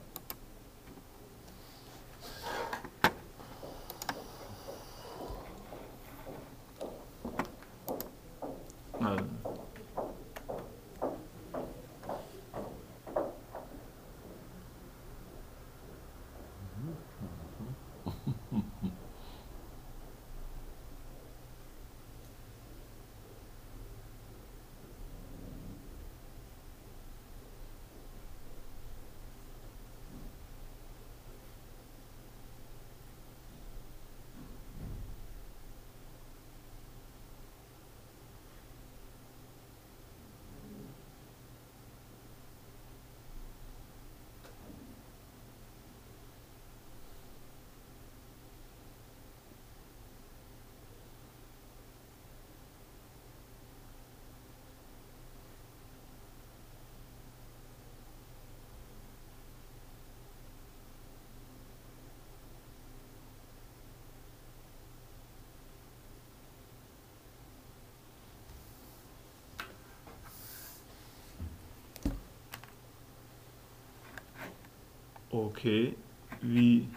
Okay, 75.31 75.97
wie, 76.41 76.89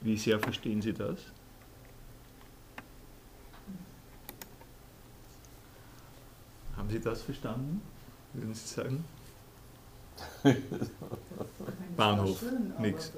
wie 0.00 0.16
sehr 0.16 0.38
verstehen 0.40 0.80
Sie 0.80 0.92
das? 0.92 1.18
Haben 6.76 6.88
Sie 6.90 7.00
das 7.00 7.22
verstanden, 7.22 7.82
würden 8.32 8.54
Sie 8.54 8.66
sagen? 8.66 9.04
Bahnhof, 11.96 12.42
nichts. 12.78 13.12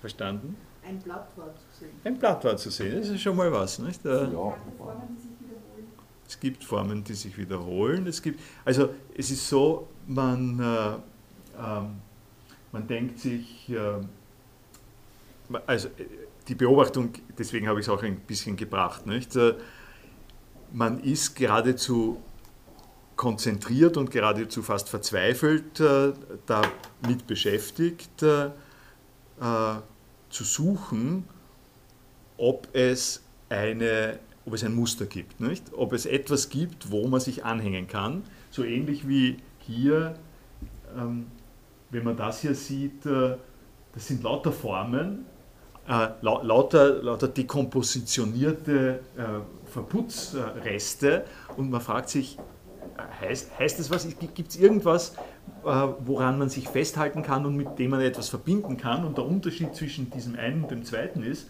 Verstanden? 0.00 0.56
Ein 0.86 0.98
Blattwort 0.98 1.56
zu 1.58 1.80
sehen. 1.80 1.90
Ein 2.04 2.18
Blattwort 2.18 2.58
zu 2.58 2.70
sehen, 2.70 3.00
das 3.00 3.08
ist 3.08 3.22
schon 3.22 3.36
mal 3.36 3.50
was. 3.52 3.78
Nicht? 3.78 4.04
Ja. 4.04 4.56
Es 6.26 6.40
gibt 6.40 6.64
Formen, 6.64 7.04
die 7.04 7.14
sich 7.14 7.36
wiederholen. 7.36 8.06
Es 8.06 8.20
gibt, 8.20 8.40
also 8.64 8.90
es 9.16 9.30
ist 9.30 9.48
so, 9.48 9.88
man 10.06 10.58
äh, 10.60 10.96
ähm, 11.58 12.00
man 12.74 12.86
denkt 12.88 13.20
sich, 13.20 13.70
äh, 13.70 14.00
also 15.64 15.88
die 16.48 16.56
Beobachtung, 16.56 17.12
deswegen 17.38 17.68
habe 17.68 17.78
ich 17.78 17.86
es 17.86 17.88
auch 17.88 18.02
ein 18.02 18.16
bisschen 18.16 18.56
gebracht, 18.56 19.06
nicht? 19.06 19.36
Äh, 19.36 19.54
man 20.72 20.98
ist 20.98 21.36
geradezu 21.36 22.20
konzentriert 23.14 23.96
und 23.96 24.10
geradezu 24.10 24.62
fast 24.62 24.88
verzweifelt 24.88 25.78
äh, 25.78 26.12
damit 26.46 27.26
beschäftigt, 27.26 28.18
zu 28.18 30.44
suchen, 30.44 31.24
ob 32.36 32.68
es, 32.72 33.24
eine, 33.48 34.20
ob 34.46 34.54
es 34.54 34.62
ein 34.62 34.74
Muster 34.74 35.06
gibt, 35.06 35.40
nicht? 35.40 35.72
ob 35.72 35.92
es 35.92 36.06
etwas 36.06 36.50
gibt, 36.50 36.92
wo 36.92 37.08
man 37.08 37.18
sich 37.18 37.44
anhängen 37.44 37.88
kann, 37.88 38.22
so 38.50 38.62
ähnlich 38.62 39.08
wie 39.08 39.38
hier 39.58 40.16
ähm, 40.96 41.26
wenn 41.90 42.04
man 42.04 42.16
das 42.16 42.40
hier 42.40 42.54
sieht, 42.54 43.06
äh, 43.06 43.36
das 43.92 44.08
sind 44.08 44.22
lauter 44.22 44.52
Formen, 44.52 45.26
äh, 45.88 46.08
lauter, 46.22 47.02
lauter 47.02 47.28
dekompositionierte 47.28 49.00
äh, 49.16 49.70
Verputzreste 49.70 51.24
und 51.56 51.70
man 51.70 51.80
fragt 51.80 52.08
sich, 52.08 52.38
heißt, 53.20 53.58
heißt 53.58 53.78
das 53.78 53.90
was? 53.90 54.06
Gibt 54.34 54.50
es 54.50 54.56
irgendwas, 54.56 55.16
woran 55.62 56.38
man 56.38 56.48
sich 56.48 56.68
festhalten 56.68 57.22
kann 57.22 57.44
und 57.44 57.56
mit 57.56 57.78
dem 57.78 57.90
man 57.90 58.00
etwas 58.00 58.28
verbinden 58.28 58.76
kann? 58.76 59.04
Und 59.04 59.18
der 59.18 59.26
Unterschied 59.26 59.74
zwischen 59.74 60.10
diesem 60.10 60.36
einen 60.36 60.62
und 60.62 60.70
dem 60.70 60.84
zweiten 60.84 61.22
ist, 61.24 61.48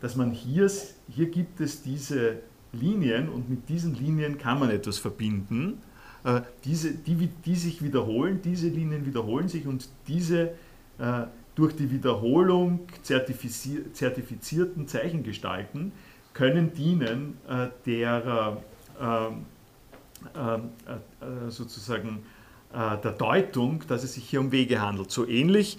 dass 0.00 0.16
man 0.16 0.30
hier, 0.30 0.70
hier 1.08 1.30
gibt 1.30 1.60
es 1.60 1.82
diese 1.82 2.38
Linien 2.72 3.28
und 3.28 3.50
mit 3.50 3.68
diesen 3.68 3.94
Linien 3.94 4.38
kann 4.38 4.58
man 4.58 4.70
etwas 4.70 4.98
verbinden. 4.98 5.82
Äh, 6.26 6.42
diese, 6.64 6.92
die, 6.92 7.28
die 7.44 7.54
sich 7.54 7.82
wiederholen, 7.84 8.40
diese 8.42 8.68
Linien 8.68 9.06
wiederholen 9.06 9.46
sich 9.48 9.66
und 9.68 9.88
diese 10.08 10.50
äh, 10.98 11.26
durch 11.54 11.76
die 11.76 11.90
Wiederholung 11.92 12.80
zertifizierten 13.02 14.88
Zeichengestalten 14.88 15.92
können 16.34 16.74
dienen 16.74 17.38
äh, 17.48 17.68
der 17.86 18.58
sozusagen 21.48 22.24
der 22.76 23.12
Deutung, 23.12 23.82
dass 23.88 24.04
es 24.04 24.14
sich 24.14 24.28
hier 24.28 24.38
um 24.38 24.52
Wege 24.52 24.82
handelt. 24.82 25.10
So 25.10 25.26
ähnlich 25.26 25.78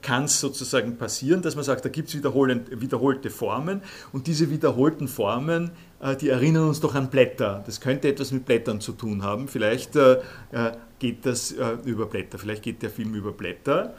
kann 0.00 0.24
es 0.24 0.40
sozusagen 0.40 0.96
passieren, 0.96 1.42
dass 1.42 1.54
man 1.54 1.64
sagt, 1.64 1.84
da 1.84 1.90
gibt 1.90 2.08
es 2.08 2.14
wiederholte 2.14 3.28
Formen 3.28 3.82
und 4.10 4.26
diese 4.26 4.48
wiederholten 4.48 5.06
Formen 5.06 5.72
äh, 6.04 6.16
die 6.16 6.28
erinnern 6.28 6.68
uns 6.68 6.80
doch 6.80 6.94
an 6.94 7.08
Blätter. 7.08 7.62
Das 7.64 7.80
könnte 7.80 8.08
etwas 8.08 8.30
mit 8.30 8.44
Blättern 8.44 8.80
zu 8.80 8.92
tun 8.92 9.22
haben. 9.22 9.48
Vielleicht 9.48 9.96
äh, 9.96 10.20
äh, 10.52 10.72
geht 10.98 11.24
das 11.26 11.54
über 11.84 12.06
Blätter, 12.06 12.38
vielleicht 12.38 12.62
geht 12.62 12.82
der 12.82 12.88
Film 12.88 13.14
über 13.14 13.32
Blätter. 13.32 13.94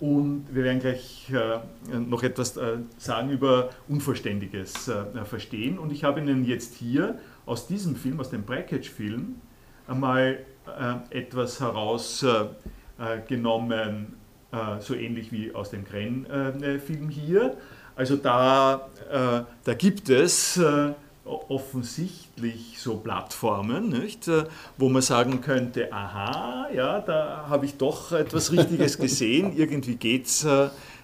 Und 0.00 0.46
wir 0.50 0.64
werden 0.64 0.80
gleich 0.80 1.32
noch 1.92 2.22
etwas 2.22 2.58
sagen 2.98 3.30
über 3.30 3.70
unvollständiges 3.88 4.90
Verstehen. 5.24 5.78
Und 5.78 5.92
ich 5.92 6.02
habe 6.02 6.20
Ihnen 6.20 6.44
jetzt 6.44 6.74
hier 6.74 7.18
aus 7.46 7.68
diesem 7.68 7.94
Film, 7.94 8.18
aus 8.18 8.30
dem 8.30 8.42
Brackage-Film, 8.42 9.36
einmal 9.86 10.38
etwas 11.10 11.60
herausgenommen, 11.60 14.14
so 14.80 14.94
ähnlich 14.94 15.30
wie 15.32 15.54
aus 15.54 15.70
dem 15.70 15.84
Gren-Film 15.84 17.08
hier. 17.08 17.56
Also 17.96 18.16
da, 18.16 18.88
da 19.64 19.74
gibt 19.74 20.10
es 20.10 20.60
offensichtlich 21.24 22.76
so 22.78 22.96
Plattformen, 22.96 23.88
nicht, 23.88 24.28
wo 24.78 24.88
man 24.88 25.02
sagen 25.02 25.40
könnte, 25.40 25.92
aha, 25.92 26.68
ja, 26.74 27.00
da 27.00 27.46
habe 27.48 27.66
ich 27.66 27.76
doch 27.76 28.12
etwas 28.12 28.52
Richtiges 28.52 28.98
gesehen, 28.98 29.52
irgendwie 29.56 29.96
geht 29.96 30.26
es 30.26 30.46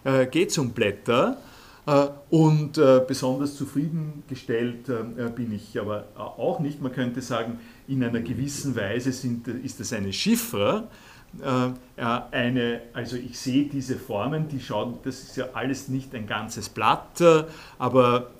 äh, 0.05 0.27
geht's 0.27 0.59
um 0.59 0.71
Blätter. 0.71 1.37
Äh, 1.87 2.07
und 2.31 2.79
äh, 2.79 3.01
besonders 3.07 3.57
zufriedengestellt 3.57 4.89
äh, 4.89 5.29
bin 5.35 5.53
ich 5.53 5.79
aber 5.79 6.05
auch 6.17 6.61
nicht. 6.61 6.81
Man 6.81 6.93
könnte 6.93 7.23
sagen, 7.23 7.59
in 7.91 8.03
einer 8.03 8.21
gewissen 8.21 8.75
Weise 8.75 9.13
sind, 9.13 9.47
ist 9.49 9.81
das 9.81 9.93
eine 9.93 10.13
Chiffre. 10.13 10.89
Eine, 11.97 12.83
also 12.93 13.17
ich 13.17 13.39
sehe 13.39 13.67
diese 13.67 13.97
Formen, 13.97 14.49
die 14.49 14.61
schauen, 14.61 14.99
das 15.05 15.23
ist 15.23 15.37
ja 15.37 15.51
alles 15.53 15.89
nicht 15.89 16.15
ein 16.15 16.27
ganzes 16.27 16.69
Blatt, 16.69 17.23
aber 17.79 18.31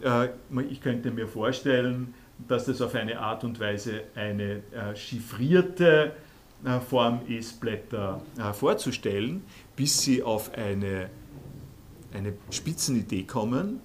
ich 0.69 0.81
könnte 0.81 1.11
mir 1.11 1.29
vorstellen, 1.29 2.15
dass 2.49 2.65
das 2.65 2.81
auf 2.81 2.95
eine 2.95 3.21
Art 3.21 3.45
und 3.45 3.61
Weise 3.61 4.03
eine 4.17 4.63
chiffrierte 4.95 6.13
Form 6.89 7.21
ist, 7.29 7.61
Blätter 7.61 8.23
vorzustellen, 8.55 9.43
bis 9.77 10.01
sie 10.01 10.23
auf 10.23 10.53
eine 10.55 11.11
eine 12.13 12.35
Spitzenidee 12.51 13.25
kommen. 13.25 13.81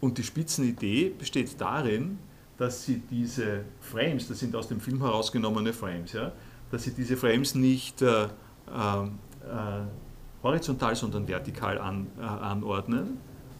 Und 0.00 0.18
die 0.18 0.22
Spitzenidee 0.22 1.12
besteht 1.16 1.60
darin, 1.60 2.18
dass 2.58 2.84
sie 2.84 2.98
diese 2.98 3.64
Frames, 3.80 4.28
das 4.28 4.40
sind 4.40 4.54
aus 4.54 4.68
dem 4.68 4.80
Film 4.80 5.00
herausgenommene 5.00 5.72
Frames, 5.72 6.12
ja, 6.12 6.32
dass 6.70 6.82
sie 6.82 6.90
diese 6.90 7.16
Frames 7.16 7.54
nicht 7.54 8.02
äh, 8.02 8.24
äh, 8.24 8.28
horizontal, 10.42 10.94
sondern 10.96 11.26
vertikal 11.26 11.78
an, 11.78 12.08
äh, 12.18 12.22
anordnen. 12.22 13.18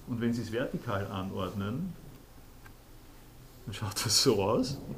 Und 0.09 0.21
wenn 0.21 0.33
sie 0.33 0.43
es 0.43 0.53
vertikal 0.53 1.07
anordnen, 1.07 1.93
dann 3.67 3.75
schaut 3.75 4.05
das 4.05 4.23
so 4.23 4.43
aus. 4.43 4.79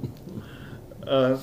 Äh, 1.07 1.35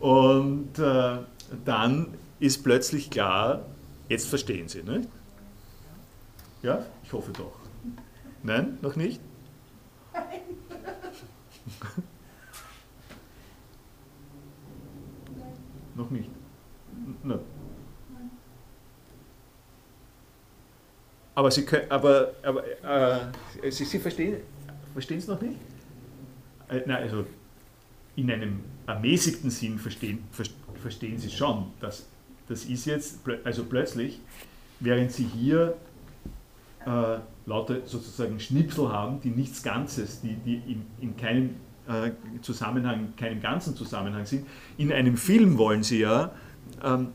und 0.00 0.78
äh, 0.78 1.18
dann 1.66 2.14
ist 2.40 2.64
plötzlich 2.64 3.10
klar, 3.10 3.66
jetzt 4.08 4.26
verstehen 4.26 4.68
Sie. 4.68 4.82
Nicht? 4.82 5.10
Ja, 6.62 6.86
ich 7.04 7.12
hoffe 7.12 7.32
doch. 7.32 7.52
Nein, 8.42 8.78
noch 8.80 8.96
nicht? 8.96 9.20
Noch 15.94 16.10
nicht. 16.10 16.30
Nein. 17.22 17.40
Aber 21.34 21.50
Sie 21.50 21.64
können, 21.64 21.90
aber, 21.90 22.32
aber 22.42 22.64
äh, 23.62 23.70
Sie, 23.70 23.84
Sie 23.84 23.98
verstehen, 23.98 24.40
verstehen 24.94 25.18
es 25.18 25.26
noch 25.26 25.40
nicht? 25.40 25.58
Äh, 26.68 26.80
nein, 26.86 27.02
also 27.02 27.26
in 28.16 28.30
einem 28.30 28.60
ermäßigten 28.86 29.50
Sinn 29.50 29.78
verstehen, 29.78 30.24
verstehen 30.80 31.18
Sie 31.18 31.30
schon, 31.30 31.72
dass 31.80 32.06
das 32.48 32.64
ist 32.64 32.86
jetzt, 32.86 33.18
also 33.44 33.64
plötzlich, 33.64 34.20
während 34.80 35.12
Sie 35.12 35.24
hier 35.24 35.76
äh, 36.86 37.18
lauter 37.46 37.86
sozusagen 37.86 38.38
Schnipsel 38.40 38.90
haben, 38.90 39.20
die 39.20 39.30
nichts 39.30 39.62
Ganzes, 39.62 40.20
die, 40.20 40.34
die 40.34 40.56
in, 40.56 40.86
in 41.00 41.16
keinem 41.16 41.50
äh, 41.88 42.10
Zusammenhang, 42.42 43.14
keinem 43.16 43.40
ganzen 43.40 43.76
Zusammenhang 43.76 44.26
sind. 44.26 44.46
In 44.76 44.92
einem 44.92 45.16
Film 45.16 45.56
wollen 45.56 45.82
sie 45.82 46.00
ja, 46.00 46.32
ähm, 46.84 47.08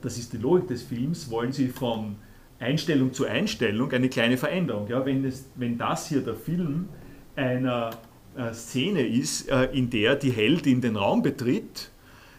das 0.00 0.18
ist 0.18 0.32
die 0.32 0.38
Logik 0.38 0.68
des 0.68 0.82
Films, 0.82 1.30
wollen 1.30 1.52
sie 1.52 1.68
von 1.68 2.16
Einstellung 2.58 3.12
zu 3.12 3.26
Einstellung 3.26 3.92
eine 3.92 4.08
kleine 4.08 4.36
Veränderung. 4.36 4.88
Ja, 4.88 5.04
wenn, 5.04 5.24
es, 5.24 5.50
wenn 5.54 5.78
das 5.78 6.08
hier 6.08 6.22
der 6.22 6.34
Film 6.34 6.88
einer 7.36 7.90
äh, 8.36 8.52
Szene 8.52 9.06
ist, 9.06 9.48
äh, 9.48 9.64
in 9.66 9.90
der 9.90 10.16
die 10.16 10.30
Heldin 10.30 10.80
den 10.80 10.96
Raum 10.96 11.22
betritt, 11.22 11.90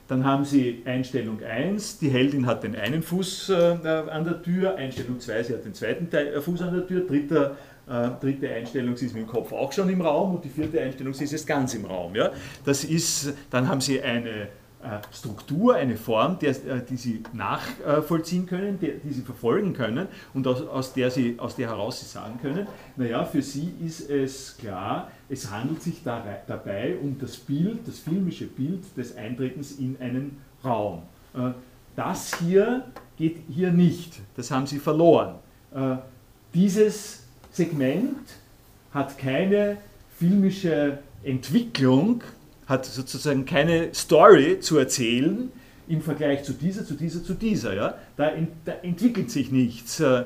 dann 0.10 0.26
haben 0.26 0.44
Sie 0.44 0.82
Einstellung 0.86 1.40
1, 1.44 2.00
die 2.00 2.10
Heldin 2.10 2.48
hat 2.48 2.64
den 2.64 2.76
einen 2.76 3.04
Fuß 3.04 3.50
äh, 3.50 3.54
an 3.54 4.24
der 4.24 4.42
Tür, 4.42 4.76
Einstellung 4.76 5.20
2, 5.20 5.44
sie 5.44 5.54
hat 5.54 5.64
den 5.64 5.76
zweiten 5.76 6.10
Teil, 6.10 6.34
äh, 6.34 6.42
Fuß 6.42 6.64
an 6.64 6.74
der 6.74 6.88
Tür, 6.88 7.06
dritter, 7.06 7.56
äh, 7.88 8.10
dritte 8.20 8.50
Einstellung, 8.50 8.98
sie 8.98 9.06
ist 9.06 9.14
mit 9.14 9.24
dem 9.24 9.30
Kopf 9.30 9.54
auch 9.54 9.72
schon 9.72 9.88
im 9.88 10.02
Raum 10.02 10.36
und 10.36 10.44
die 10.44 10.50
vierte 10.50 10.82
Einstellung, 10.82 11.14
sie 11.14 11.26
ist 11.26 11.32
jetzt 11.32 11.46
ganz 11.46 11.76
im 11.76 11.86
Raum. 11.86 12.16
Ja? 12.16 12.32
Das 12.66 12.84
ist, 12.84 13.36
dann 13.52 13.68
haben 13.68 13.82
Sie 13.82 14.02
eine 14.02 14.48
Struktur, 15.12 15.76
eine 15.76 15.98
Form, 15.98 16.40
der, 16.40 16.52
äh, 16.52 16.82
die 16.88 16.96
Sie 16.96 17.24
nachvollziehen 17.34 18.46
können, 18.46 18.80
die, 18.80 18.94
die 19.04 19.12
Sie 19.12 19.22
verfolgen 19.22 19.74
können 19.74 20.08
und 20.34 20.48
aus, 20.48 20.62
aus, 20.62 20.94
der 20.94 21.12
Sie, 21.12 21.38
aus 21.38 21.56
der 21.58 21.70
heraus 21.70 22.00
Sie 22.00 22.06
sagen 22.06 22.40
können, 22.42 22.66
naja, 22.96 23.26
für 23.26 23.42
Sie 23.42 23.74
ist 23.86 24.10
es 24.10 24.58
klar, 24.58 25.12
es 25.28 25.52
handelt 25.52 25.84
sich 25.84 26.02
dabei 26.04 26.96
um 27.02 27.18
das 27.20 27.36
Bild, 27.36 27.88
das 27.88 28.00
filmische 28.00 28.46
Bild 28.46 28.84
des 28.96 29.18
Eintretens 29.18 29.74
in 29.74 29.98
einen 30.00 30.38
Raum. 30.64 31.04
Äh, 31.34 31.52
das 31.96 32.40
hier 32.40 32.86
geht 33.18 33.42
hier 33.50 33.72
nicht, 33.72 34.22
das 34.38 34.50
haben 34.50 34.66
Sie 34.66 34.80
verloren. 34.80 35.36
Dieses 36.54 37.26
Segment 37.52 38.16
hat 38.94 39.18
keine 39.18 39.76
filmische 40.18 41.00
Entwicklung, 41.24 42.24
hat 42.70 42.86
sozusagen 42.86 43.46
keine 43.46 43.94
Story 43.94 44.60
zu 44.60 44.78
erzählen 44.78 45.52
im 45.90 46.04
Vergleich 46.04 46.44
zu 46.44 46.54
dieser, 46.54 46.86
zu 46.86 46.94
dieser, 46.94 47.24
zu 47.24 47.34
dieser. 47.34 47.74
Ja? 47.74 47.96
Da, 48.16 48.28
in, 48.28 48.50
da 48.64 48.74
entwickelt 48.84 49.32
sich 49.32 49.52
nichts 49.52 50.00
äh, 50.00 50.26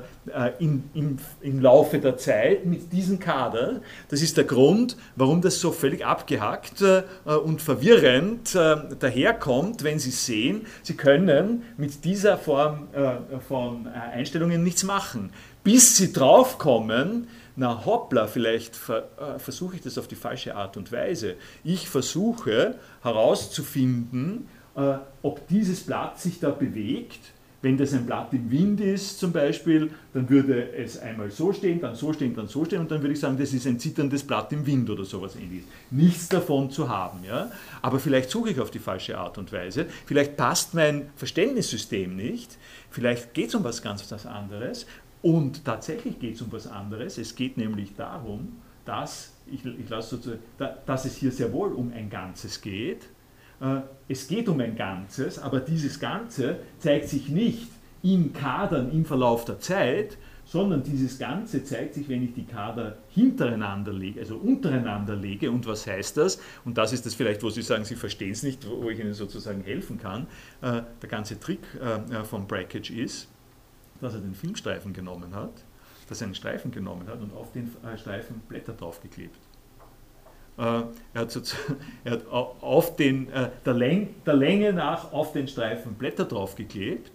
in, 0.58 0.84
im, 0.92 1.16
im 1.40 1.60
Laufe 1.60 1.98
der 1.98 2.18
Zeit 2.18 2.66
mit 2.66 2.92
diesem 2.92 3.18
Kader. 3.18 3.80
Das 4.10 4.20
ist 4.20 4.36
der 4.36 4.44
Grund, 4.44 4.98
warum 5.16 5.40
das 5.40 5.58
so 5.60 5.72
völlig 5.72 6.04
abgehackt 6.04 6.82
äh, 6.82 7.02
und 7.24 7.62
verwirrend 7.62 8.54
äh, 8.54 8.76
daherkommt, 8.98 9.82
wenn 9.82 9.98
Sie 9.98 10.10
sehen, 10.10 10.66
Sie 10.82 10.94
können 10.94 11.62
mit 11.78 12.04
dieser 12.04 12.36
Form 12.36 12.88
äh, 12.92 13.40
von 13.48 13.86
äh, 13.86 14.16
Einstellungen 14.18 14.62
nichts 14.62 14.84
machen. 14.84 15.30
Bis 15.64 15.96
Sie 15.96 16.12
draufkommen, 16.12 17.26
na 17.56 17.84
hoppla, 17.84 18.26
vielleicht 18.26 18.76
ver, 18.76 19.08
äh, 19.18 19.38
versuche 19.38 19.76
ich 19.76 19.82
das 19.82 19.98
auf 19.98 20.08
die 20.08 20.16
falsche 20.16 20.56
Art 20.56 20.76
und 20.76 20.90
Weise. 20.90 21.36
Ich 21.62 21.88
versuche 21.88 22.76
herauszufinden, 23.02 24.48
äh, 24.76 24.94
ob 25.22 25.46
dieses 25.48 25.84
Blatt 25.84 26.18
sich 26.18 26.40
da 26.40 26.50
bewegt. 26.50 27.20
Wenn 27.62 27.78
das 27.78 27.94
ein 27.94 28.04
Blatt 28.04 28.30
im 28.32 28.50
Wind 28.50 28.80
ist 28.82 29.18
zum 29.18 29.32
Beispiel, 29.32 29.90
dann 30.12 30.28
würde 30.28 30.74
es 30.74 30.98
einmal 30.98 31.30
so 31.30 31.50
stehen, 31.50 31.80
dann 31.80 31.94
so 31.94 32.12
stehen, 32.12 32.34
dann 32.34 32.46
so 32.46 32.62
stehen 32.66 32.80
und 32.80 32.90
dann 32.90 33.00
würde 33.00 33.14
ich 33.14 33.20
sagen, 33.20 33.38
das 33.38 33.54
ist 33.54 33.66
ein 33.66 33.78
zitterndes 33.78 34.22
Blatt 34.22 34.52
im 34.52 34.66
Wind 34.66 34.90
oder 34.90 35.06
sowas 35.06 35.34
ähnliches. 35.34 35.66
Nichts 35.90 36.28
davon 36.28 36.70
zu 36.70 36.90
haben. 36.90 37.24
Ja? 37.24 37.50
Aber 37.80 37.98
vielleicht 38.00 38.28
suche 38.28 38.50
ich 38.50 38.60
auf 38.60 38.70
die 38.70 38.80
falsche 38.80 39.16
Art 39.16 39.38
und 39.38 39.50
Weise, 39.50 39.86
vielleicht 40.04 40.36
passt 40.36 40.74
mein 40.74 41.08
Verständnissystem 41.16 42.14
nicht, 42.14 42.58
vielleicht 42.90 43.32
geht 43.32 43.48
es 43.48 43.54
um 43.54 43.64
was 43.64 43.80
ganz 43.80 44.12
was 44.12 44.26
anderes 44.26 44.84
und 45.24 45.64
tatsächlich 45.64 46.18
geht 46.18 46.34
es 46.34 46.42
um 46.42 46.52
was 46.52 46.66
anderes. 46.66 47.16
Es 47.16 47.34
geht 47.34 47.56
nämlich 47.56 47.96
darum, 47.96 48.56
dass, 48.84 49.32
ich, 49.46 49.64
ich 49.64 49.88
lasse 49.88 50.16
sozusagen, 50.16 50.42
dass 50.84 51.06
es 51.06 51.16
hier 51.16 51.32
sehr 51.32 51.50
wohl 51.50 51.72
um 51.72 51.90
ein 51.94 52.10
Ganzes 52.10 52.60
geht. 52.60 53.04
Äh, 53.58 53.80
es 54.06 54.28
geht 54.28 54.50
um 54.50 54.60
ein 54.60 54.76
Ganzes, 54.76 55.38
aber 55.38 55.60
dieses 55.60 55.98
Ganze 55.98 56.58
zeigt 56.78 57.08
sich 57.08 57.30
nicht 57.30 57.70
in 58.02 58.34
Kadern 58.34 58.92
im 58.92 59.06
Verlauf 59.06 59.46
der 59.46 59.58
Zeit, 59.60 60.18
sondern 60.44 60.82
dieses 60.82 61.18
Ganze 61.18 61.64
zeigt 61.64 61.94
sich, 61.94 62.06
wenn 62.10 62.22
ich 62.22 62.34
die 62.34 62.44
Kader 62.44 62.98
hintereinander 63.08 63.94
lege, 63.94 64.20
also 64.20 64.36
untereinander 64.36 65.16
lege. 65.16 65.50
Und 65.50 65.66
was 65.66 65.86
heißt 65.86 66.18
das? 66.18 66.38
Und 66.66 66.76
das 66.76 66.92
ist 66.92 67.06
das 67.06 67.14
vielleicht, 67.14 67.42
wo 67.42 67.48
Sie 67.48 67.62
sagen, 67.62 67.86
Sie 67.86 67.94
verstehen 67.94 68.32
es 68.32 68.42
nicht, 68.42 68.68
wo 68.68 68.90
ich 68.90 69.00
Ihnen 69.00 69.14
sozusagen 69.14 69.62
helfen 69.62 69.98
kann. 69.98 70.26
Äh, 70.60 70.82
der 71.00 71.08
ganze 71.08 71.40
Trick 71.40 71.60
äh, 71.80 72.24
vom 72.24 72.46
Brackage 72.46 72.90
ist, 72.90 73.30
dass 74.00 74.14
er 74.14 74.20
den 74.20 74.34
Filmstreifen 74.34 74.92
genommen 74.92 75.34
hat, 75.34 75.52
dass 76.08 76.20
er 76.20 76.26
einen 76.26 76.34
Streifen 76.34 76.70
genommen 76.70 77.06
hat 77.08 77.20
und 77.20 77.34
auf 77.34 77.52
den 77.52 77.74
äh, 77.84 77.96
Streifen 77.96 78.40
Blätter 78.48 78.72
draufgeklebt. 78.72 79.38
Äh, 80.56 80.62
er 80.62 80.86
hat, 81.14 81.56
er 82.04 82.12
hat 82.12 82.26
auf 82.28 82.96
den, 82.96 83.30
äh, 83.30 83.50
der, 83.64 83.74
Läng, 83.74 84.14
der, 84.24 84.34
Länge 84.34 84.72
nach 84.72 85.12
auf 85.12 85.32
den 85.32 85.48
Streifen 85.48 85.94
Blätter 85.94 86.24
draufgeklebt 86.24 87.12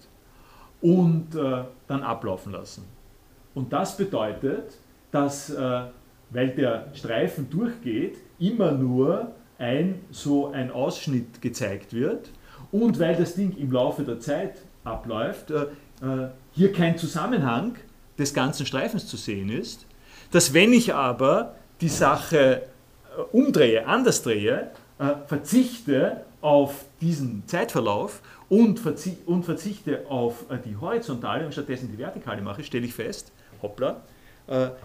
und 0.81 1.35
dann 1.35 2.03
ablaufen 2.03 2.53
lassen. 2.53 2.85
Und 3.53 3.73
das 3.73 3.97
bedeutet, 3.97 4.77
dass, 5.11 5.53
weil 5.53 6.49
der 6.55 6.87
Streifen 6.93 7.49
durchgeht, 7.49 8.17
immer 8.39 8.71
nur 8.71 9.33
ein 9.57 9.99
so 10.09 10.47
ein 10.51 10.71
Ausschnitt 10.71 11.41
gezeigt 11.41 11.91
wird 11.91 12.29
und 12.71 12.97
weil 12.97 13.17
das 13.17 13.35
Ding 13.35 13.57
im 13.57 13.73
Laufe 13.73 14.03
der 14.03 14.21
Zeit 14.21 14.61
abläuft, 14.85 15.51
hier 16.51 16.73
kein 16.73 16.97
Zusammenhang 16.97 17.75
des 18.17 18.33
ganzen 18.33 18.65
Streifens 18.65 19.07
zu 19.07 19.17
sehen 19.17 19.49
ist, 19.49 19.85
dass 20.31 20.53
wenn 20.53 20.73
ich 20.73 20.93
aber 20.93 21.55
die 21.81 21.89
Sache 21.89 22.61
äh, 23.17 23.21
umdrehe, 23.31 23.87
anders 23.87 24.21
drehe, 24.21 24.71
äh, 24.99 25.15
verzichte 25.27 26.25
auf 26.41 26.85
diesen 27.01 27.43
Zeitverlauf 27.47 28.21
und, 28.49 28.79
verzichte 28.79 30.05
auf 30.09 30.45
äh, 30.49 30.57
die 30.63 30.75
horizontale 30.75 31.45
und 31.45 31.51
stattdessen 31.51 31.89
die 31.91 31.97
vertikale 31.97 32.41
mache, 32.41 32.63
stelle 32.63 32.85
ich 32.85 32.93
fest, 32.93 33.31
hoppla, 33.61 34.01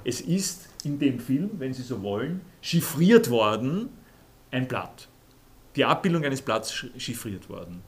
es 0.05 0.21
ist 0.21 0.69
in 0.85 0.99
dem 0.99 1.19
Film, 1.19 1.53
wenn 1.57 1.73
Sie 1.73 1.81
so 1.81 2.03
wollen, 2.03 2.43
chiffriert 2.61 3.31
worden 3.31 3.89
ein 4.51 4.69
Blatt. 4.69 5.09
Die 5.75 5.87
Abbildung 5.87 6.23
eines 6.23 6.43
Blatts 6.43 6.85
chiffriert 6.99 7.49
worden. 7.49 7.83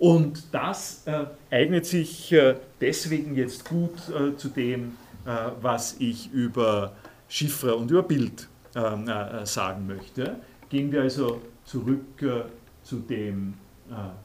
Und 0.00 0.54
das 0.54 1.06
äh, 1.06 1.26
eignet 1.50 1.84
sich 1.84 2.32
äh, 2.32 2.56
deswegen 2.80 3.36
jetzt 3.36 3.68
gut 3.68 3.92
äh, 4.08 4.34
zu 4.34 4.48
dem, 4.48 4.96
äh, 5.26 5.50
was 5.60 5.96
ich 5.98 6.32
über 6.32 6.94
Chiffre 7.28 7.76
und 7.76 7.90
über 7.90 8.02
Bild 8.02 8.48
ähm, 8.74 9.06
äh, 9.06 9.44
sagen 9.44 9.86
möchte. 9.86 10.36
Gehen 10.70 10.90
wir 10.90 11.02
also 11.02 11.42
zurück 11.64 12.22
äh, 12.22 12.44
zu 12.82 13.00
dem 13.00 13.54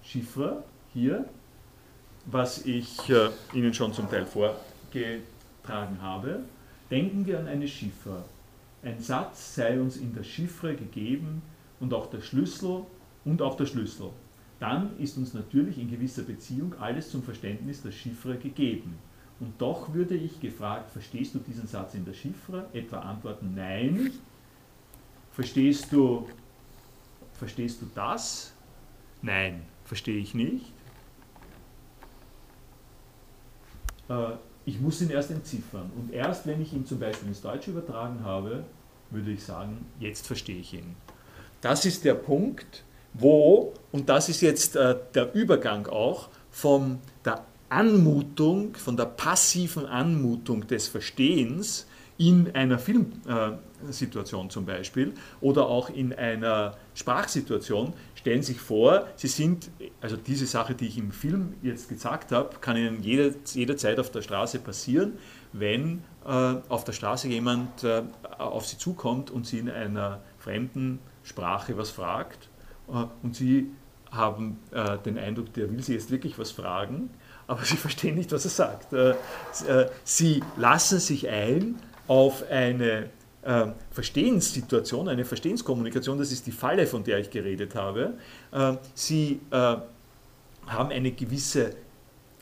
Chiffre 0.03 0.63
hier, 0.93 1.25
was 2.27 2.67
ich 2.67 2.99
Ihnen 3.51 3.73
schon 3.73 3.91
zum 3.93 4.07
Teil 4.07 4.27
vorgetragen 4.27 5.99
habe. 5.99 6.41
Denken 6.91 7.25
wir 7.25 7.39
an 7.39 7.47
eine 7.47 7.67
Chiffre. 7.67 8.23
Ein 8.83 8.99
Satz 8.99 9.55
sei 9.55 9.79
uns 9.79 9.97
in 9.97 10.13
der 10.13 10.21
Chiffre 10.21 10.75
gegeben 10.75 11.41
und 11.79 11.95
auch 11.95 12.11
der 12.11 12.21
Schlüssel 12.21 12.81
und 13.25 13.41
auch 13.41 13.57
der 13.57 13.65
Schlüssel. 13.65 14.11
Dann 14.65 14.97
ist 14.97 15.15
uns 15.15 15.35
natürlich 15.35 15.77
in 15.77 15.91
gewisser 15.91 16.23
Beziehung 16.23 16.73
alles 16.79 17.11
zum 17.11 17.21
Verständnis 17.21 17.83
der 17.83 17.91
Chiffre 17.91 18.35
gegeben. 18.35 18.97
Und 19.39 19.61
doch 19.61 19.93
würde 19.93 20.15
ich 20.15 20.39
gefragt, 20.39 20.89
verstehst 20.89 21.35
du 21.35 21.39
diesen 21.39 21.67
Satz 21.67 21.93
in 21.93 22.03
der 22.03 22.13
Chiffre? 22.13 22.65
Etwa 22.73 22.97
antworten 23.01 23.53
Nein. 23.53 24.11
Verstehst 25.33 25.91
du, 25.91 26.27
verstehst 27.33 27.79
du 27.79 27.85
das? 27.93 28.53
Nein, 29.21 29.61
verstehe 29.83 30.17
ich 30.17 30.33
nicht. 30.33 30.73
Äh, 34.09 34.31
ich 34.65 34.81
muss 34.81 34.99
ihn 34.99 35.11
erst 35.11 35.29
entziffern. 35.29 35.91
Und 35.95 36.11
erst 36.11 36.47
wenn 36.47 36.59
ich 36.59 36.73
ihn 36.73 36.87
zum 36.87 36.97
Beispiel 36.97 37.27
ins 37.27 37.41
Deutsche 37.41 37.69
übertragen 37.69 38.23
habe, 38.23 38.65
würde 39.11 39.29
ich 39.29 39.43
sagen, 39.43 39.85
jetzt 39.99 40.25
verstehe 40.25 40.57
ich 40.57 40.73
ihn. 40.73 40.95
Das 41.61 41.85
ist 41.85 42.03
der 42.03 42.15
Punkt, 42.15 42.84
wo, 43.17 43.73
und 43.91 44.09
das 44.09 44.29
ist 44.29 44.41
jetzt 44.41 44.75
äh, 44.75 44.95
der 45.13 45.33
Übergang 45.33 45.87
auch 45.87 46.29
von 46.51 46.99
der 47.23 47.45
Anmutung, 47.69 48.75
von 48.75 48.95
der 48.97 49.05
passiven 49.05 49.85
Anmutung 49.85 50.67
des 50.67 50.87
Verstehens 50.87 51.87
in 52.17 52.55
einer 52.55 52.79
Filmsituation 52.79 54.45
äh, 54.45 54.49
zum 54.49 54.65
Beispiel 54.65 55.13
oder 55.41 55.67
auch 55.67 55.89
in 55.89 56.13
einer 56.13 56.77
Sprachsituation, 56.93 57.93
stellen 58.15 58.41
sich 58.41 58.59
vor, 58.59 59.07
Sie 59.17 59.27
sind, 59.27 59.69
also 59.99 60.15
diese 60.15 60.45
Sache, 60.45 60.75
die 60.75 60.87
ich 60.87 60.97
im 60.97 61.11
Film 61.11 61.55
jetzt 61.61 61.89
gesagt 61.89 62.31
habe, 62.31 62.55
kann 62.61 62.77
Ihnen 62.77 63.03
jede, 63.03 63.35
jederzeit 63.53 63.99
auf 63.99 64.11
der 64.11 64.21
Straße 64.21 64.59
passieren, 64.59 65.17
wenn 65.51 66.03
äh, 66.25 66.55
auf 66.69 66.85
der 66.85 66.93
Straße 66.93 67.27
jemand 67.27 67.83
äh, 67.83 68.03
auf 68.37 68.65
Sie 68.65 68.77
zukommt 68.77 69.29
und 69.31 69.45
Sie 69.45 69.59
in 69.59 69.69
einer 69.69 70.21
fremden 70.37 70.99
Sprache 71.23 71.77
was 71.77 71.89
fragt 71.89 72.49
und 72.87 73.35
Sie 73.35 73.71
haben 74.11 74.59
äh, 74.71 74.97
den 74.99 75.17
Eindruck, 75.17 75.53
der 75.53 75.71
will 75.71 75.83
Sie 75.83 75.93
jetzt 75.93 76.11
wirklich 76.11 76.37
was 76.39 76.51
fragen, 76.51 77.09
aber 77.47 77.61
Sie 77.63 77.77
verstehen 77.77 78.15
nicht, 78.15 78.31
was 78.31 78.45
er 78.45 78.51
sagt. 78.51 78.93
Äh, 78.93 79.11
äh, 79.11 79.89
Sie 80.03 80.43
lassen 80.57 80.99
sich 80.99 81.27
ein 81.29 81.75
auf 82.07 82.49
eine 82.49 83.09
äh, 83.45 83.67
Verstehenssituation, 83.91 85.07
eine 85.07 85.25
Verstehenskommunikation, 85.25 86.17
das 86.17 86.31
ist 86.31 86.47
die 86.47 86.51
Falle, 86.51 86.87
von 86.87 87.03
der 87.03 87.19
ich 87.19 87.29
geredet 87.29 87.75
habe. 87.75 88.15
Äh, 88.51 88.73
sie 88.93 89.39
äh, 89.51 89.77
haben 90.67 90.89
eine 90.89 91.11
gewisse 91.11 91.69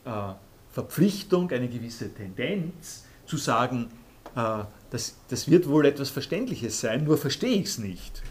äh, 0.04 0.32
Verpflichtung, 0.70 1.50
eine 1.50 1.68
gewisse 1.68 2.12
Tendenz 2.12 3.04
zu 3.26 3.36
sagen, 3.36 3.90
äh, 4.34 4.64
das, 4.90 5.16
das 5.28 5.50
wird 5.50 5.68
wohl 5.68 5.86
etwas 5.86 6.10
Verständliches 6.10 6.80
sein, 6.80 7.04
nur 7.04 7.18
verstehe 7.18 7.56
ich 7.56 7.66
es 7.66 7.78
nicht. 7.78 8.22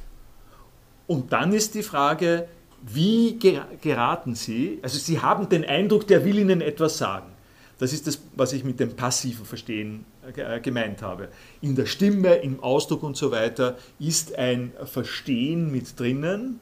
Und 1.08 1.34
dann 1.34 1.54
ist 1.54 1.76
die 1.76 1.84
Frage, 1.84 2.48
wie 2.82 3.40
geraten 3.82 4.36
Sie, 4.36 4.80
also 4.82 4.98
Sie 4.98 5.20
haben 5.20 5.48
den 5.50 5.66
Eindruck, 5.66 6.08
der 6.08 6.26
will 6.26 6.38
Ihnen 6.40 6.62
etwas 6.62 6.98
sagen. 6.98 7.32
Das 7.80 7.92
ist 7.92 8.08
das, 8.08 8.20
was 8.36 8.54
ich 8.54 8.64
mit 8.64 8.80
dem 8.80 8.96
passiven 8.96 9.46
Verstehen 9.46 10.06
äh, 10.36 10.60
gemeint 10.60 11.02
habe. 11.02 11.30
In 11.62 11.76
der 11.76 11.86
Stimme, 11.86 12.36
im 12.36 12.62
Ausdruck 12.62 13.04
und 13.04 13.18
so 13.18 13.32
weiter 13.32 13.78
ist 14.00 14.38
ein 14.38 14.72
Verstehen 14.86 15.72
mit 15.72 16.00
drinnen, 16.00 16.60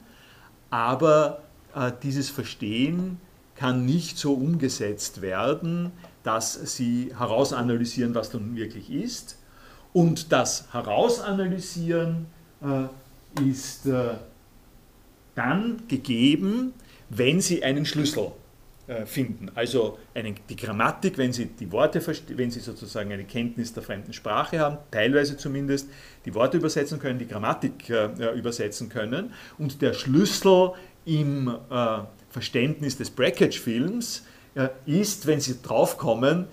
aber 0.70 1.42
äh, 1.76 1.92
dieses 2.02 2.30
Verstehen 2.30 3.20
kann 3.56 3.86
nicht 3.86 4.18
so 4.18 4.34
umgesetzt 4.34 5.22
werden, 5.22 5.92
dass 6.24 6.54
Sie 6.76 7.14
herausanalysieren, 7.18 8.16
was 8.16 8.34
nun 8.34 8.56
wirklich 8.56 8.90
ist. 8.92 9.38
Und 9.94 10.32
das 10.32 10.72
Herausanalysieren 10.72 12.28
äh, 12.64 13.48
ist 13.48 13.86
äh, 13.86 14.16
dann 15.36 15.84
gegeben, 15.88 16.74
wenn 17.10 17.42
Sie 17.42 17.64
einen 17.64 17.86
Schlüssel 17.86 18.32
äh, 18.88 19.06
finden. 19.06 19.52
Also 19.56 19.98
eine, 20.14 20.34
die 20.50 20.56
Grammatik, 20.56 21.18
wenn 21.18 21.32
Sie 21.32 21.46
die 21.46 21.72
Worte 21.72 22.02
wenn 22.36 22.52
Sie 22.52 22.60
sozusagen 22.60 23.12
eine 23.12 23.26
Kenntnis 23.26 23.74
der 23.74 23.84
fremden 23.84 24.12
Sprache 24.14 24.60
haben, 24.60 24.78
teilweise 24.92 25.38
zumindest, 25.38 25.90
die 26.26 26.34
Worte 26.34 26.58
übersetzen 26.58 27.00
können, 27.00 27.20
die 27.20 27.28
Grammatik 27.28 27.90
äh, 27.90 28.38
übersetzen 28.38 28.90
können. 28.90 29.34
Und 29.58 29.82
der 29.82 29.94
Schlüssel 29.94 30.72
im 31.06 31.48
äh, 31.48 32.00
Verständnis 32.30 32.98
des 32.98 33.10
Brackage-Films 33.12 34.26
äh, 34.56 34.70
ist, 34.86 35.28
wenn 35.28 35.40
Sie 35.40 35.62
draufkommen, 35.62 36.48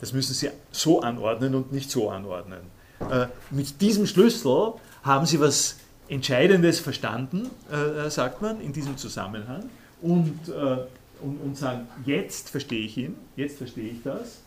das 0.00 0.12
müssen 0.12 0.34
Sie 0.34 0.50
so 0.70 1.00
anordnen 1.00 1.54
und 1.54 1.72
nicht 1.72 1.90
so 1.90 2.10
anordnen. 2.10 2.60
Äh, 3.10 3.26
mit 3.50 3.80
diesem 3.80 4.06
Schlüssel 4.06 4.74
haben 5.02 5.26
Sie 5.26 5.40
was 5.40 5.76
Entscheidendes 6.08 6.80
verstanden, 6.80 7.50
äh, 7.70 8.08
sagt 8.10 8.42
man 8.42 8.60
in 8.60 8.72
diesem 8.72 8.96
Zusammenhang. 8.96 9.68
Und 10.02 10.52
und, 11.20 11.40
und 11.40 11.56
sagen, 11.56 11.86
jetzt 12.04 12.50
verstehe 12.50 12.84
ich 12.84 12.96
ihn, 12.96 13.16
jetzt 13.36 13.58
verstehe 13.58 13.90
ich 13.90 14.02
das. 14.02 14.42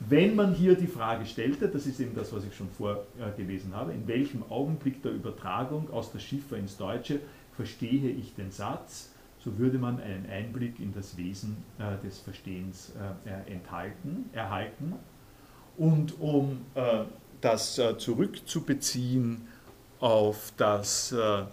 Wenn 0.00 0.34
man 0.34 0.54
hier 0.54 0.76
die 0.76 0.86
Frage 0.86 1.26
stellte, 1.26 1.68
das 1.68 1.86
ist 1.86 2.00
eben 2.00 2.14
das, 2.14 2.32
was 2.32 2.44
ich 2.44 2.56
schon 2.56 2.70
vorgelesen 2.70 3.74
habe, 3.74 3.92
in 3.92 4.08
welchem 4.08 4.42
Augenblick 4.48 5.02
der 5.02 5.12
Übertragung 5.12 5.90
aus 5.92 6.10
der 6.10 6.20
Schiffer 6.20 6.56
ins 6.56 6.78
Deutsche 6.78 7.20
verstehe 7.54 8.08
ich 8.08 8.34
den 8.34 8.50
Satz, 8.50 9.10
so 9.44 9.58
würde 9.58 9.78
man 9.78 10.00
einen 10.00 10.26
Einblick 10.30 10.80
in 10.80 10.94
das 10.94 11.18
Wesen 11.18 11.58
äh, 11.78 12.02
des 12.04 12.18
Verstehens 12.18 12.92
äh, 13.26 13.52
enthalten, 13.52 14.30
erhalten. 14.32 14.94
Und 15.76 16.18
um 16.18 16.62
äh, 16.74 17.04
das 17.42 17.78
äh, 17.78 17.98
zurückzubeziehen 17.98 19.48
auf 20.00 20.52
das 20.56 21.12
äh, 21.12 21.44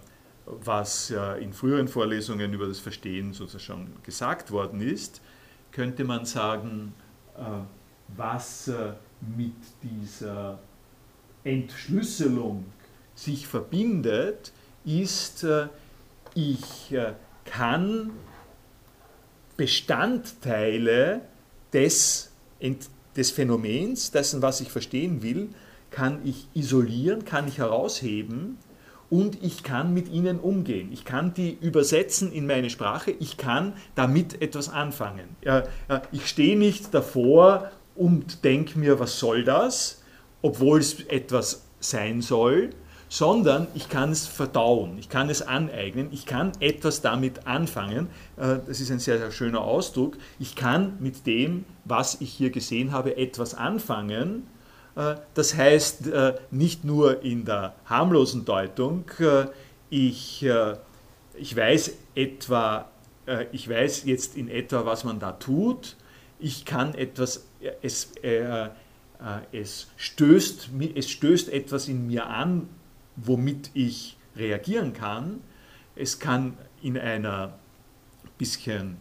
was 0.48 1.10
ja 1.10 1.36
in 1.36 1.54
früheren 1.54 1.88
Vorlesungen 1.88 2.54
über 2.54 2.68
das 2.68 2.80
Verstehen 2.80 3.34
sozusagen 3.34 3.94
gesagt 4.04 4.52
worden 4.52 4.82
ist, 4.82 5.22
könnte 5.72 6.04
man 6.04 6.26
sagen, 6.26 6.94
äh, 7.38 7.42
was 8.16 8.70
äh, 8.70 8.94
mit 9.36 9.56
dieser 9.84 10.60
Entschlüsselung 11.44 12.66
sich 13.16 13.48
verbindet, 13.48 14.54
ist, 14.86 15.44
äh, 15.44 15.68
ich 16.34 16.96
kann 17.46 18.12
Bestandteile 19.56 21.22
des, 21.74 22.32
des 23.16 23.32
Phänomens, 23.32 24.12
dessen, 24.12 24.44
was 24.44 24.62
ich 24.62 24.70
verstehen 24.70 25.24
will, 25.24 25.50
kann 25.98 26.20
ich 26.24 26.48
isolieren, 26.54 27.26
kann 27.26 27.48
ich 27.48 27.58
herausheben 27.58 28.60
und 29.10 29.44
ich 29.44 29.64
kann 29.64 29.96
mit 29.96 30.10
ihnen 30.10 30.40
umgehen. 30.40 30.92
Ich 30.92 31.06
kann 31.06 31.34
die 31.34 31.58
übersetzen 31.60 32.32
in 32.32 32.46
meine 32.46 32.70
Sprache, 32.70 33.10
ich 33.10 33.38
kann 33.38 33.74
damit 33.96 34.40
etwas 34.40 34.70
anfangen. 34.70 35.36
Ich 36.12 36.28
stehe 36.28 36.56
nicht 36.56 36.94
davor 36.94 37.72
und 37.96 38.44
denke 38.44 38.78
mir, 38.78 39.00
was 39.00 39.18
soll 39.18 39.44
das, 39.44 40.04
obwohl 40.44 40.82
es 40.82 41.02
etwas 41.08 41.64
sein 41.80 42.22
soll, 42.22 42.70
sondern 43.10 43.66
ich 43.74 43.90
kann 43.90 44.12
es 44.12 44.28
verdauen, 44.28 45.00
ich 45.00 45.10
kann 45.10 45.32
es 45.32 45.42
aneignen, 45.42 46.10
ich 46.12 46.28
kann 46.28 46.52
etwas 46.60 47.02
damit 47.02 47.48
anfangen. 47.48 48.08
Äh, 48.36 48.58
das 48.68 48.82
ist 48.82 48.92
ein 48.92 49.00
sehr, 49.00 49.18
sehr 49.18 49.32
schöner 49.32 49.62
Ausdruck. 49.62 50.18
Ich 50.40 50.56
kann 50.56 50.98
mit 51.00 51.26
dem, 51.26 51.64
was 51.86 52.20
ich 52.20 52.34
hier 52.34 52.50
gesehen 52.50 52.92
habe, 52.92 53.16
etwas 53.16 53.56
anfangen 53.56 54.44
das 55.34 55.56
heißt 55.56 56.08
äh, 56.08 56.36
nicht 56.50 56.84
nur 56.84 57.24
in 57.24 57.46
der 57.46 57.76
harmlosen 57.86 58.46
Deutung, 58.46 59.06
äh, 59.20 59.46
ich, 59.90 60.46
ich 61.36 61.56
weiß 61.56 61.94
etwa, 62.14 62.90
ich 63.54 63.70
weiß 63.70 64.04
jetzt 64.04 64.36
in 64.36 64.50
etwa, 64.50 64.86
was 64.86 65.06
man 65.06 65.20
da 65.20 65.32
tut, 65.32 65.96
ich 66.40 66.66
kann 66.66 66.94
etwas, 66.94 67.46
es, 67.82 68.12
es, 69.54 69.88
stößt, 69.96 70.70
es 70.94 71.10
stößt 71.10 71.54
etwas 71.54 71.88
in 71.88 72.06
mir 72.08 72.28
an, 72.28 72.68
womit 73.16 73.72
ich 73.74 74.18
reagieren 74.36 74.92
kann. 74.92 75.42
Es 75.96 76.20
kann 76.20 76.58
in 76.82 76.98
einer 76.98 77.54
bisschen 78.38 78.98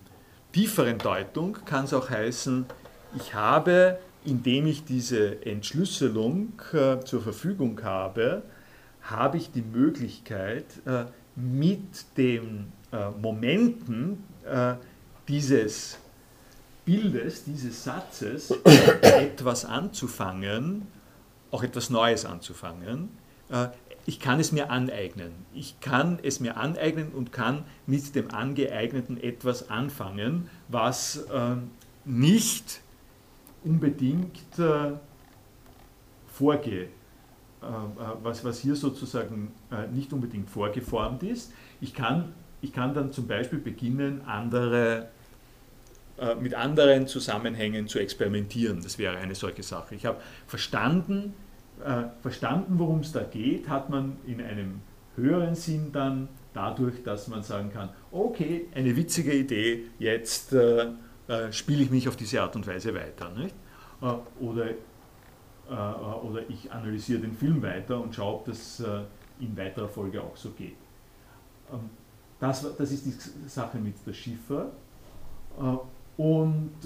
tieferen 0.53 0.99
Deutung, 0.99 1.59
kann 1.64 1.84
es 1.84 1.92
auch 1.92 2.09
heißen, 2.09 2.66
ich 3.16 3.34
habe 3.34 3.99
indem 4.27 4.66
ich 4.66 4.85
diese 4.85 5.45
Entschlüsselung 5.45 6.53
äh, 6.72 7.01
zur 7.01 7.22
Verfügung 7.22 7.83
habe, 7.83 8.43
habe 9.03 9.37
ich 9.37 9.51
die 9.53 9.62
Möglichkeit, 9.62 10.64
äh, 10.85 11.05
mit 11.37 12.16
den 12.16 12.72
Momenten 13.20 14.24
dieses 15.29 15.99
Bildes, 16.87 17.45
dieses 17.45 17.85
Satzes 17.85 18.51
etwas 19.03 19.66
anzufangen, 19.66 20.87
auch 21.51 21.62
etwas 21.62 21.91
Neues 21.91 22.24
anzufangen. 22.24 23.11
Ich 24.07 24.18
kann 24.18 24.41
es 24.41 24.53
mir 24.53 24.70
aneignen. 24.70 25.33
Ich 25.53 25.79
kann 25.81 26.18
es 26.22 26.41
mir 26.41 26.57
aneignen 26.57 27.12
und 27.12 27.33
kann 27.33 27.64
mit 27.87 28.14
dem 28.14 28.31
Angeeigneten 28.31 29.22
etwas 29.22 29.68
anfangen, 29.68 30.49
was 30.68 31.27
nicht 32.07 32.81
unbedingt 33.67 34.41
vorge 36.27 36.89
äh, 37.62 37.67
äh, 37.67 37.69
was, 38.23 38.45
was 38.45 38.61
hier 38.61 38.77
sozusagen 38.77 39.53
äh, 39.71 39.87
nicht 39.89 40.12
unbedingt 40.12 40.51
vorgeformt 40.51 41.23
ist. 41.23 41.53
Ich 41.81 41.95
kann, 41.95 42.35
ich 42.61 42.73
kann 42.73 42.95
dann 42.95 43.12
zum 43.12 43.27
Beispiel 43.27 43.59
beginnen, 43.59 44.23
andere, 44.27 45.09
mit 46.41 46.55
anderen 46.55 47.07
Zusammenhängen 47.07 47.89
zu 47.89 47.99
experimentieren. 47.99 48.81
Das 48.83 48.99
wäre 48.99 49.19
eine 49.19 49.35
solche 49.35 49.62
Sache. 49.62 49.95
Ich 49.95 50.07
habe 50.07 50.19
verstanden, 50.47 51.35
verstanden 52.23 52.79
worum 52.79 53.01
es 53.01 53.12
da 53.12 53.23
geht, 53.23 53.69
hat 53.69 53.91
man 53.91 54.17
in 54.27 54.41
einem 54.41 54.81
höheren 55.14 55.55
Sinn 55.55 55.93
dann 55.93 56.29
dadurch, 56.55 57.03
dass 57.03 57.29
man 57.29 57.43
sagen 57.43 57.71
kann, 57.71 57.91
okay, 58.11 58.64
eine 58.75 58.97
witzige 58.97 59.35
Idee, 59.35 59.85
jetzt 59.99 60.57
äh, 61.29 61.53
spiele 61.53 61.83
ich 61.83 61.91
mich 61.91 62.09
auf 62.09 62.16
diese 62.16 62.43
Art 62.43 62.57
und 62.57 62.66
Weise 62.66 62.95
weiter. 62.95 63.31
Nicht? 63.31 63.55
oder 64.41 64.74
äh, 65.68 65.74
oder 65.74 66.49
ich 66.49 66.70
analysiere 66.70 67.20
den 67.20 67.35
Film 67.35 67.61
weiter 67.61 68.01
und 68.01 68.14
schaue, 68.14 68.37
ob 68.37 68.45
das 68.45 68.79
äh, 68.81 69.01
in 69.41 69.57
weiterer 69.57 69.89
Folge 69.89 70.22
auch 70.22 70.37
so 70.37 70.51
geht. 70.51 70.77
Ähm, 71.72 71.91
das, 72.39 72.77
das 72.77 72.93
ist 72.93 73.05
die 73.05 73.49
Sache 73.49 73.79
mit 73.79 73.95
der 74.07 74.12
Schiffer. 74.12 74.70
Äh, 75.59 75.77
und 76.18 76.81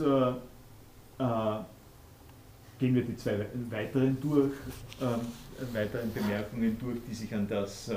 gehen 2.78 2.94
wir 2.94 3.04
die 3.04 3.16
zwei 3.16 3.46
weiteren 3.70 4.18
durch, 4.20 4.52
weiteren 5.72 6.12
Bemerkungen 6.12 6.76
durch, 6.80 6.98
die 7.06 7.14
sich 7.14 7.32
an 7.32 7.46
das 7.46 7.92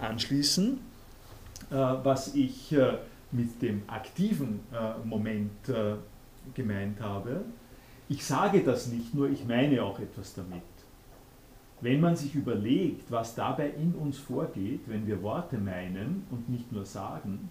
anschließen. 0.00 0.78
was 1.68 2.34
ich 2.34 2.74
mit 3.32 3.60
dem 3.62 3.82
aktiven 3.86 4.60
Moment 5.04 5.50
gemeint 6.54 7.00
habe, 7.00 7.44
ich 8.08 8.24
sage 8.24 8.62
das 8.62 8.88
nicht 8.88 9.14
nur, 9.14 9.30
ich 9.30 9.44
meine 9.46 9.82
auch 9.82 9.98
etwas 9.98 10.34
damit. 10.34 10.62
Wenn 11.80 12.00
man 12.00 12.14
sich 12.14 12.34
überlegt, 12.34 13.10
was 13.10 13.34
dabei 13.34 13.70
in 13.70 13.94
uns 13.94 14.18
vorgeht, 14.18 14.82
wenn 14.86 15.06
wir 15.06 15.22
Worte 15.22 15.58
meinen 15.58 16.24
und 16.30 16.48
nicht 16.48 16.70
nur 16.70 16.84
sagen, 16.84 17.50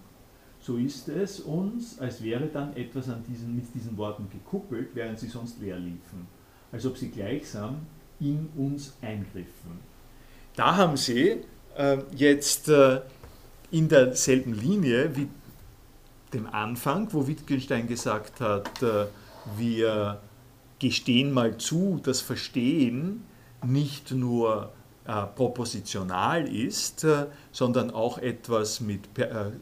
so 0.60 0.76
ist 0.76 1.08
es 1.08 1.40
uns, 1.40 1.98
als 1.98 2.22
wäre 2.22 2.46
dann 2.46 2.76
etwas 2.76 3.08
an 3.08 3.24
diesen, 3.28 3.56
mit 3.56 3.74
diesen 3.74 3.96
Worten 3.96 4.28
gekuppelt, 4.30 4.90
während 4.94 5.18
sie 5.18 5.26
sonst 5.26 5.60
leer 5.60 5.76
liefen. 5.76 6.28
Als 6.70 6.86
ob 6.86 6.96
sie 6.96 7.10
gleichsam 7.10 7.78
in 8.20 8.48
uns 8.56 8.96
eingriffen. 9.02 9.80
Da 10.54 10.76
haben 10.76 10.96
Sie 10.96 11.38
äh, 11.76 11.98
jetzt 12.14 12.68
äh, 12.68 13.00
in 13.70 13.88
derselben 13.88 14.54
Linie 14.54 15.16
wie 15.16 15.28
dem 16.32 16.46
Anfang, 16.46 17.08
wo 17.12 17.26
Wittgenstein 17.26 17.86
gesagt 17.86 18.40
hat, 18.40 18.82
äh, 18.82 19.06
wir 19.56 20.20
gestehen 20.78 21.32
mal 21.32 21.58
zu, 21.58 22.00
dass 22.02 22.20
Verstehen 22.20 23.24
nicht 23.64 24.12
nur 24.12 24.72
äh, 25.06 25.26
propositional 25.34 26.48
ist, 26.48 27.04
äh, 27.04 27.26
sondern 27.52 27.90
auch 27.90 28.18
etwas 28.18 28.80
mit 28.80 29.08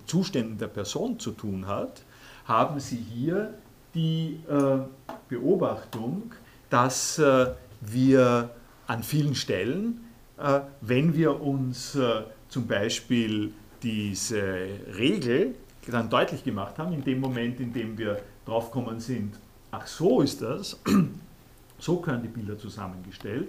Zuständen 0.06 0.58
der 0.58 0.68
Person 0.68 1.18
zu 1.18 1.32
tun 1.32 1.66
hat, 1.66 2.02
haben 2.44 2.80
Sie 2.80 2.96
hier 2.96 3.54
die 3.94 4.40
Beobachtung, 5.28 6.32
dass 6.68 7.20
wir 7.80 8.50
an 8.86 9.02
vielen 9.02 9.34
Stellen, 9.34 10.04
wenn 10.80 11.14
wir 11.14 11.40
uns 11.40 11.98
zum 12.48 12.66
Beispiel 12.66 13.52
diese 13.82 14.42
Regel 14.96 15.54
dann 15.86 16.10
deutlich 16.10 16.44
gemacht 16.44 16.78
haben, 16.78 16.92
in 16.92 17.02
dem 17.02 17.20
Moment, 17.20 17.60
in 17.60 17.72
dem 17.72 17.96
wir 17.96 18.20
draufgekommen 18.44 19.00
sind, 19.00 19.34
ach 19.70 19.86
so 19.86 20.20
ist 20.20 20.42
das, 20.42 20.78
so 21.78 21.96
können 21.96 22.22
die 22.22 22.28
Bilder 22.28 22.58
zusammengestellt. 22.58 23.48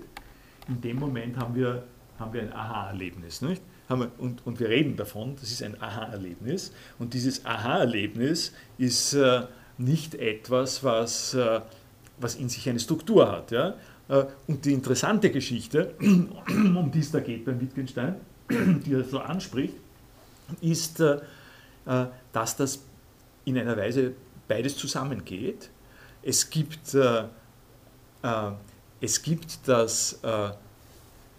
In 0.68 0.80
dem 0.80 0.98
Moment 0.98 1.38
haben 1.38 1.56
wir, 1.56 1.84
haben 2.20 2.34
wir 2.34 2.42
ein 2.42 2.54
Aha-Erlebnis. 2.54 3.42
Und, 3.90 4.46
und 4.46 4.60
wir 4.60 4.70
reden 4.70 4.96
davon, 4.96 5.36
das 5.36 5.52
ist 5.52 5.64
ein 5.64 5.82
Aha-Erlebnis. 5.82 6.72
Und 7.00 7.14
dieses 7.14 7.46
Aha-Erlebnis 7.46 8.54
ist 8.78 9.14
äh, 9.14 9.42
nicht 9.78 10.16
etwas, 10.16 10.84
was, 10.84 11.34
äh, 11.34 11.62
was 12.20 12.36
in 12.36 12.48
sich 12.48 12.70
eine 12.70 12.80
Struktur 12.80 13.30
hat. 13.30 13.52
Ja? 13.52 13.76
Äh, 14.08 14.26
und 14.48 14.64
die 14.64 14.74
interessante 14.74 15.30
Geschichte, 15.32 15.96
um 16.02 16.92
die 16.92 17.00
es 17.00 17.12
da 17.12 17.20
geht 17.20 17.44
beim 17.44 17.60
Wittgenstein, 17.60 18.16
die 18.50 18.94
er 18.94 19.04
so 19.04 19.20
anspricht, 19.20 19.74
ist, 20.62 21.00
äh, 21.00 21.20
dass 22.32 22.56
das 22.56 22.84
in 23.46 23.58
einer 23.58 23.76
Weise 23.76 24.14
beides 24.48 24.78
zusammengeht 24.78 25.70
es 26.22 26.50
gibt, 26.50 26.94
äh, 26.94 27.24
äh, 28.24 28.52
es 29.00 29.22
gibt 29.22 29.60
das 29.68 30.20
äh, 30.24 30.50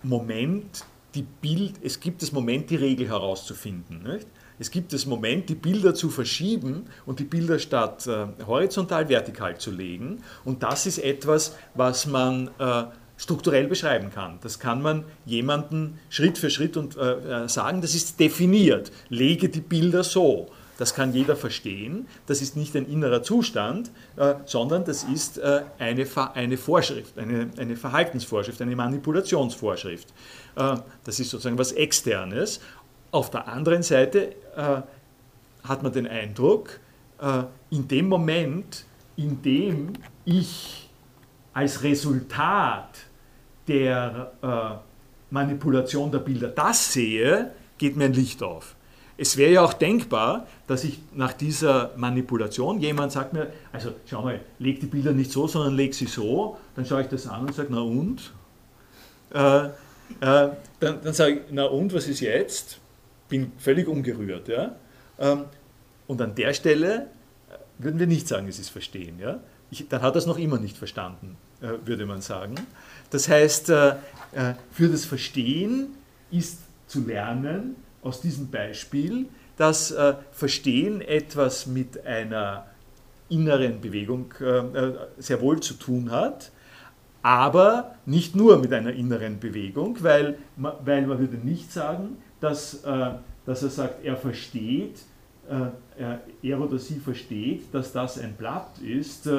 Moment, 0.03 0.85
die 1.15 1.23
Bild, 1.23 1.75
es 1.83 2.01
gibt 2.01 2.23
das 2.23 2.33
Moment, 2.33 2.71
die 2.71 2.77
Regel 2.77 3.09
herauszufinden. 3.09 4.03
Nicht? 4.03 4.27
Es 4.59 4.71
gibt 4.71 4.93
das 4.93 5.07
Moment, 5.07 5.49
die 5.49 5.55
Bilder 5.55 5.95
zu 5.95 6.09
verschieben 6.09 6.87
und 7.07 7.21
die 7.21 7.25
Bilder 7.25 7.59
statt 7.59 8.07
äh, 8.07 8.27
horizontal 8.47 9.09
vertikal 9.09 9.59
zu 9.59 9.71
legen. 9.71 10.23
Und 10.45 10.63
das 10.63 10.87
ist 10.87 10.99
etwas, 10.99 11.57
was 11.75 12.07
man 12.07 12.51
äh, 12.59 12.85
strukturell 13.23 13.69
beschreiben 13.69 14.11
kann. 14.13 14.39
Das 14.43 14.59
kann 14.59 14.83
man 14.83 15.05
jemandem 15.25 15.99
Schritt 16.11 16.39
für 16.39 16.51
Schritt 16.51 16.77
und, 16.77 16.97
äh, 16.97 17.49
sagen, 17.49 17.81
das 17.81 17.95
ist 17.95 18.19
definiert. 18.19 18.91
Lege 19.11 19.49
die 19.49 19.61
Bilder 19.61 20.03
so. 20.03 20.49
Das 20.77 20.93
kann 20.93 21.15
jeder 21.15 21.37
verstehen. 21.37 22.09
Das 22.27 22.43
ist 22.43 22.57
nicht 22.57 22.75
ein 22.75 22.85
innerer 22.85 23.23
Zustand, 23.23 23.93
äh, 24.17 24.35
sondern 24.45 24.85
das 24.85 25.05
ist 25.05 25.39
äh, 25.39 25.63
eine, 25.79 26.05
eine 26.35 26.57
Vorschrift, 26.57 27.17
eine, 27.17 27.49
eine 27.57 27.77
Verhaltensvorschrift, 27.77 28.61
eine 28.61 28.75
Manipulationsvorschrift. 28.75 30.09
Äh, 30.57 30.79
das 31.05 31.21
ist 31.21 31.31
sozusagen 31.31 31.59
was 31.59 31.71
Externes. 31.71 32.59
Auf 33.13 33.31
der 33.31 33.47
anderen 33.47 33.85
Seite 33.85 34.35
äh, 34.57 34.83
hat 35.63 35.83
man 35.85 35.93
den 35.93 36.09
Eindruck, 36.09 36.81
äh, 37.21 37.45
in 37.71 37.87
dem 37.87 38.09
Moment, 38.09 38.85
in 39.15 39.41
dem 39.43 39.93
ich 40.25 40.89
als 41.53 41.85
Resultat 41.85 42.99
der 43.69 44.33
äh, 44.43 45.33
Manipulation 45.33 46.11
der 46.11 46.19
Bilder 46.19 46.49
das 46.49 46.93
sehe, 46.93 47.53
geht 47.79 47.97
mir 47.97 48.05
ein 48.05 48.13
Licht 48.13 48.43
auf. 48.43 48.75
Es 49.17 49.37
wäre 49.37 49.53
ja 49.53 49.63
auch 49.63 49.75
denkbar, 49.75 50.47
dass 50.67 50.85
ich 50.85 50.99
nach 51.15 51.33
dieser 51.33 51.93
Manipulation, 51.97 52.81
jemand 52.81 53.13
sagt 53.13 53.33
mir, 53.33 53.53
also 53.73 53.93
schau 54.07 54.23
mal, 54.23 54.41
leg 54.59 54.81
die 54.81 54.87
Bilder 54.87 55.13
nicht 55.13 55.31
so, 55.31 55.47
sondern 55.47 55.75
leg 55.75 55.95
sie 55.95 56.07
so, 56.07 56.57
dann 56.75 56.87
schaue 56.87 57.03
ich 57.03 57.09
das 57.09 57.27
an 57.27 57.43
und 57.47 57.55
sage, 57.55 57.69
na 57.71 57.81
und? 57.81 58.33
Äh, 59.33 59.67
äh, 59.67 59.71
dann, 60.81 61.03
dann 61.03 61.13
sage 61.13 61.33
ich, 61.35 61.41
na 61.51 61.65
und, 61.65 61.95
was 61.95 62.09
ist 62.09 62.21
jetzt? 62.21 62.81
Bin 63.29 63.53
völlig 63.59 63.87
umgerührt. 63.89 64.49
Ja? 64.49 64.77
Ähm, 65.19 65.45
und 66.07 66.21
an 66.21 66.35
der 66.35 66.53
Stelle 66.55 67.09
äh, 67.51 67.57
würden 67.79 67.99
wir 67.99 68.07
nicht 68.07 68.29
sagen, 68.29 68.49
es 68.49 68.59
ist 68.59 68.71
Verstehen. 68.71 69.19
Ja? 69.19 69.41
Ich, 69.71 69.89
dann 69.89 70.03
hat 70.03 70.15
er 70.15 70.19
es 70.19 70.27
noch 70.27 70.39
immer 70.39 70.59
nicht 70.59 70.77
verstanden, 70.77 71.37
äh, 71.61 71.87
würde 71.87 72.07
man 72.07 72.21
sagen. 72.21 72.55
Das 73.13 73.29
heißt, 73.29 73.69
äh, 73.69 73.91
äh, 74.33 74.55
für 74.73 74.89
das 74.89 75.05
Verstehen 75.05 75.89
ist 76.31 76.61
zu 76.87 77.07
lernen, 77.07 77.77
aus 78.01 78.23
diesem 78.23 78.51
Beispiel, 78.51 79.27
dass 79.59 79.91
äh, 79.91 80.15
Verstehen 80.33 81.03
etwas 81.03 81.67
mit 81.67 82.05
einer 82.05 82.67
inneren 83.29 83.81
Bewegung 83.81 84.35
sehr 85.17 85.41
wohl 85.41 85.61
zu 85.61 85.73
tun 85.73 86.11
hat, 86.11 86.51
aber 87.23 87.95
nicht 88.05 88.37
nur 88.37 88.59
mit 88.59 88.75
einer 88.75 88.93
inneren 88.93 89.41
Bewegung, 89.41 89.97
weil, 90.03 90.37
weil 90.57 91.07
man 91.07 91.19
würde 91.19 91.39
nicht 91.39 91.73
sagen, 91.73 92.19
dass, 92.41 92.83
dass 92.83 93.63
er 93.63 93.71
sagt, 93.71 94.05
er 94.05 94.19
versteht, 94.19 95.01
er 96.43 96.61
oder 96.61 96.79
sie 96.79 96.99
versteht, 96.99 97.73
dass 97.73 97.93
das 97.93 98.19
ein 98.19 98.35
Blatt 98.35 98.79
ist, 98.81 99.31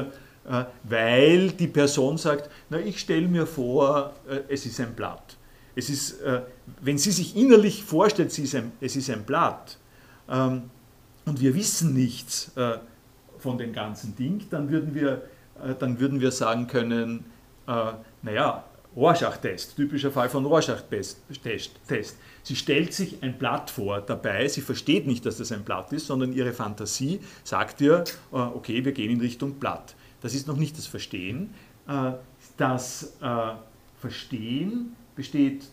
weil 0.83 1.51
die 1.51 1.67
Person 1.67 2.17
sagt, 2.17 2.49
na 2.69 2.79
ich 2.79 2.99
stelle 2.99 3.27
mir 3.27 3.47
vor, 3.47 4.13
es 4.49 4.65
ist 4.65 4.79
ein 4.81 4.93
Blatt. 4.93 5.37
Es 5.75 5.89
ist, 5.89 6.21
äh, 6.21 6.41
wenn 6.81 6.97
sie 6.97 7.11
sich 7.11 7.35
innerlich 7.35 7.83
vorstellt, 7.83 8.29
es 8.29 8.39
ist 8.39 8.55
ein, 8.55 8.71
es 8.79 8.95
ist 8.95 9.09
ein 9.09 9.23
Blatt 9.23 9.77
ähm, 10.29 10.69
und 11.25 11.41
wir 11.41 11.55
wissen 11.55 11.93
nichts 11.93 12.51
äh, 12.55 12.77
von 13.39 13.57
dem 13.57 13.73
ganzen 13.73 14.15
Ding, 14.15 14.45
dann 14.49 14.69
würden 14.69 14.93
wir, 14.93 15.23
äh, 15.63 15.73
dann 15.77 15.99
würden 15.99 16.19
wir 16.19 16.31
sagen 16.31 16.67
können, 16.67 17.25
naja, 18.21 18.65
Rorschach-Test, 18.93 19.77
typischer 19.77 20.11
Fall 20.11 20.27
von 20.27 20.45
Rorschach-Test. 20.45 21.21
Sie 22.43 22.55
stellt 22.57 22.93
sich 22.93 23.23
ein 23.23 23.37
Blatt 23.37 23.69
vor 23.69 24.01
dabei, 24.01 24.49
sie 24.49 24.59
versteht 24.59 25.07
nicht, 25.07 25.25
dass 25.25 25.37
das 25.37 25.53
ein 25.53 25.63
Blatt 25.63 25.93
ist, 25.93 26.07
sondern 26.07 26.33
ihre 26.33 26.51
Fantasie 26.51 27.21
sagt 27.45 27.79
ihr, 27.79 28.03
äh, 28.33 28.35
okay, 28.35 28.83
wir 28.83 28.91
gehen 28.91 29.11
in 29.11 29.21
Richtung 29.21 29.53
Blatt. 29.53 29.95
Das 30.23 30.33
ist 30.33 30.47
noch 30.47 30.57
nicht 30.57 30.75
das 30.77 30.87
Verstehen. 30.87 31.53
Äh, 31.87 32.13
das 32.57 33.15
äh, 33.21 33.53
Verstehen 33.99 34.95
besteht 35.15 35.67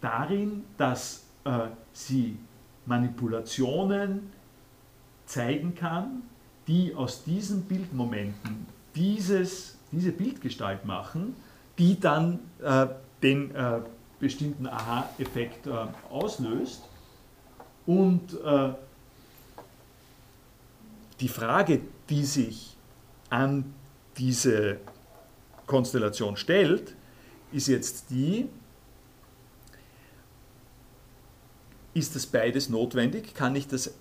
darin, 0.00 0.64
dass 0.76 1.24
sie 1.94 2.36
Manipulationen 2.84 4.30
zeigen 5.24 5.74
kann, 5.74 6.22
die 6.66 6.94
aus 6.94 7.24
diesen 7.24 7.62
Bildmomenten 7.62 8.66
dieses, 8.94 9.78
diese 9.92 10.12
Bildgestalt 10.12 10.84
machen, 10.84 11.34
die 11.78 11.98
dann 11.98 12.40
äh, 12.62 12.86
den 13.22 13.54
äh, 13.54 13.80
bestimmten 14.20 14.66
Aha-Effekt 14.66 15.66
äh, 15.66 15.70
auslöst. 16.10 16.82
Und 17.86 18.34
äh, 18.44 18.70
die 21.20 21.28
Frage, 21.28 21.80
die 22.10 22.24
sich 22.24 22.76
an 23.30 23.74
diese 24.16 24.78
Konstellation 25.66 26.36
stellt, 26.36 26.94
ist 27.52 27.68
jetzt 27.68 28.10
die, 28.10 28.48
ist 31.94 32.14
das 32.14 32.26
beides 32.26 32.68
notwendig? 32.68 33.34
Kann 33.34 33.56
ich, 33.56 33.66
das, 33.66 33.94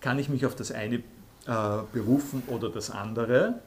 kann 0.00 0.18
ich 0.18 0.28
mich 0.28 0.46
auf 0.46 0.54
das 0.54 0.72
eine 0.72 0.96
äh, 0.96 1.02
berufen 1.92 2.42
oder 2.46 2.68
das 2.68 2.90
andere? 2.90 3.60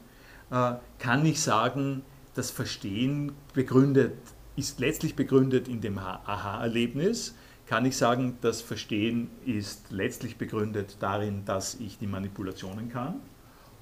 Äh, 0.50 0.74
kann 0.98 1.24
ich 1.24 1.40
sagen, 1.40 2.02
das 2.34 2.50
Verstehen 2.50 3.32
begründet, 3.54 4.12
ist 4.56 4.80
letztlich 4.80 5.16
begründet 5.16 5.68
in 5.68 5.80
dem 5.80 5.98
Aha-Erlebnis, 5.98 7.34
kann 7.66 7.84
ich 7.84 7.96
sagen, 7.96 8.38
das 8.42 8.60
Verstehen 8.60 9.28
ist 9.44 9.90
letztlich 9.90 10.36
begründet 10.36 10.98
darin, 11.00 11.44
dass 11.44 11.74
ich 11.74 11.98
die 11.98 12.06
Manipulationen 12.06 12.88
kann. 12.88 13.16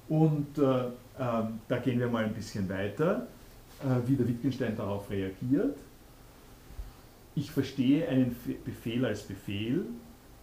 Und 0.09 0.57
äh, 0.57 0.85
äh, 1.17 1.43
da 1.67 1.77
gehen 1.77 1.99
wir 1.99 2.07
mal 2.07 2.25
ein 2.25 2.33
bisschen 2.33 2.67
weiter, 2.69 3.27
äh, 3.83 4.07
wie 4.07 4.15
der 4.15 4.27
Wittgenstein 4.27 4.75
darauf 4.75 5.09
reagiert. 5.09 5.77
Ich 7.35 7.51
verstehe 7.51 8.07
einen 8.07 8.35
Befehl 8.63 9.05
als 9.05 9.23
Befehl, 9.23 9.85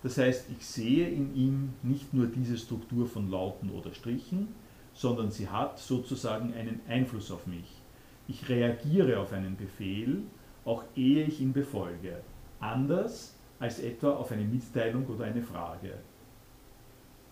das 0.03 0.19
heißt, 0.19 0.47
ich 0.51 0.67
sehe 0.67 1.09
in 1.09 1.35
ihm 1.35 1.75
nicht 1.83 2.13
nur 2.13 2.27
diese 2.27 2.59
Struktur 2.59 3.07
von 3.07 3.31
Lauten 3.31 3.71
oder 3.71 3.95
Strichen, 3.95 4.49
sondern 4.95 5.31
sie 5.31 5.49
hat 5.49 5.79
sozusagen 5.79 6.53
einen 6.55 6.81
Einfluss 6.89 7.31
auf 7.31 7.47
mich. 7.47 7.81
Ich 8.29 8.49
reagiere 8.49 9.21
auf 9.21 9.33
einen 9.33 9.57
Befehl, 9.57 10.23
auch 10.65 10.85
ehe 10.97 11.25
ich 11.25 11.41
ihn 11.41 11.53
befolge, 11.53 12.21
anders 12.61 13.35
als 13.59 13.79
etwa 13.79 14.13
auf 14.15 14.33
eine 14.33 14.45
Mitteilung 14.45 15.07
oder 15.07 15.25
eine 15.25 15.43
Frage. 15.43 15.95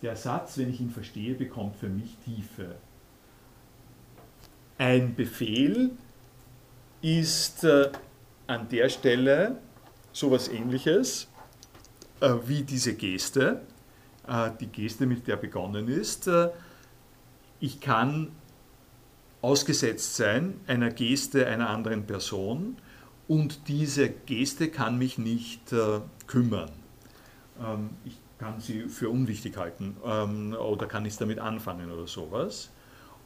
Der 0.02 0.16
Satz, 0.16 0.56
wenn 0.56 0.70
ich 0.70 0.80
ihn 0.80 0.90
verstehe, 0.90 1.34
bekommt 1.34 1.76
für 1.76 1.88
mich 1.88 2.16
Tiefe. 2.24 2.76
Ein 4.80 5.14
Befehl 5.14 5.90
ist 7.02 7.64
äh, 7.64 7.92
an 8.46 8.66
der 8.70 8.88
Stelle 8.88 9.58
sowas 10.10 10.48
ähnliches 10.48 11.28
äh, 12.20 12.32
wie 12.46 12.62
diese 12.62 12.94
Geste, 12.94 13.60
äh, 14.26 14.50
die 14.58 14.68
Geste, 14.68 15.04
mit 15.04 15.26
der 15.26 15.36
begonnen 15.36 15.86
ist. 15.86 16.28
Äh, 16.28 16.48
ich 17.60 17.80
kann 17.80 18.32
ausgesetzt 19.42 20.16
sein 20.16 20.58
einer 20.66 20.88
Geste 20.88 21.46
einer 21.46 21.68
anderen 21.68 22.06
Person 22.06 22.78
und 23.28 23.68
diese 23.68 24.08
Geste 24.08 24.70
kann 24.70 24.96
mich 24.96 25.18
nicht 25.18 25.74
äh, 25.74 26.00
kümmern. 26.26 26.70
Ähm, 27.62 27.90
ich 28.06 28.16
kann 28.38 28.60
sie 28.60 28.88
für 28.88 29.10
unwichtig 29.10 29.58
halten 29.58 29.98
ähm, 30.06 30.54
oder 30.54 30.86
kann 30.86 31.02
nichts 31.02 31.18
damit 31.18 31.38
anfangen 31.38 31.92
oder 31.92 32.06
sowas. 32.06 32.70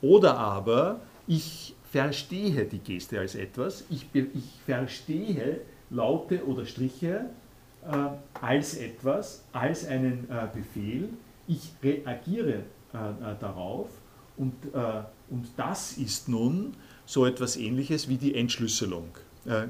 Oder 0.00 0.36
aber 0.36 1.00
ich 1.26 1.74
verstehe 1.90 2.64
die 2.64 2.78
Geste 2.78 3.20
als 3.20 3.34
etwas, 3.34 3.84
ich, 3.90 4.06
ich 4.14 4.50
verstehe 4.66 5.60
Laute 5.90 6.44
oder 6.46 6.66
Striche 6.66 7.26
äh, 7.86 7.96
als 8.40 8.74
etwas, 8.74 9.44
als 9.52 9.86
einen 9.86 10.28
äh, 10.30 10.48
Befehl, 10.52 11.08
ich 11.46 11.72
reagiere 11.82 12.64
äh, 12.92 12.96
äh, 12.96 13.36
darauf. 13.38 13.88
Und, 14.36 14.54
äh, 14.74 15.02
und 15.30 15.46
das 15.56 15.96
ist 15.96 16.28
nun 16.28 16.74
so 17.06 17.26
etwas 17.26 17.56
Ähnliches 17.56 18.08
wie 18.08 18.16
die 18.16 18.34
Entschlüsselung 18.34 19.08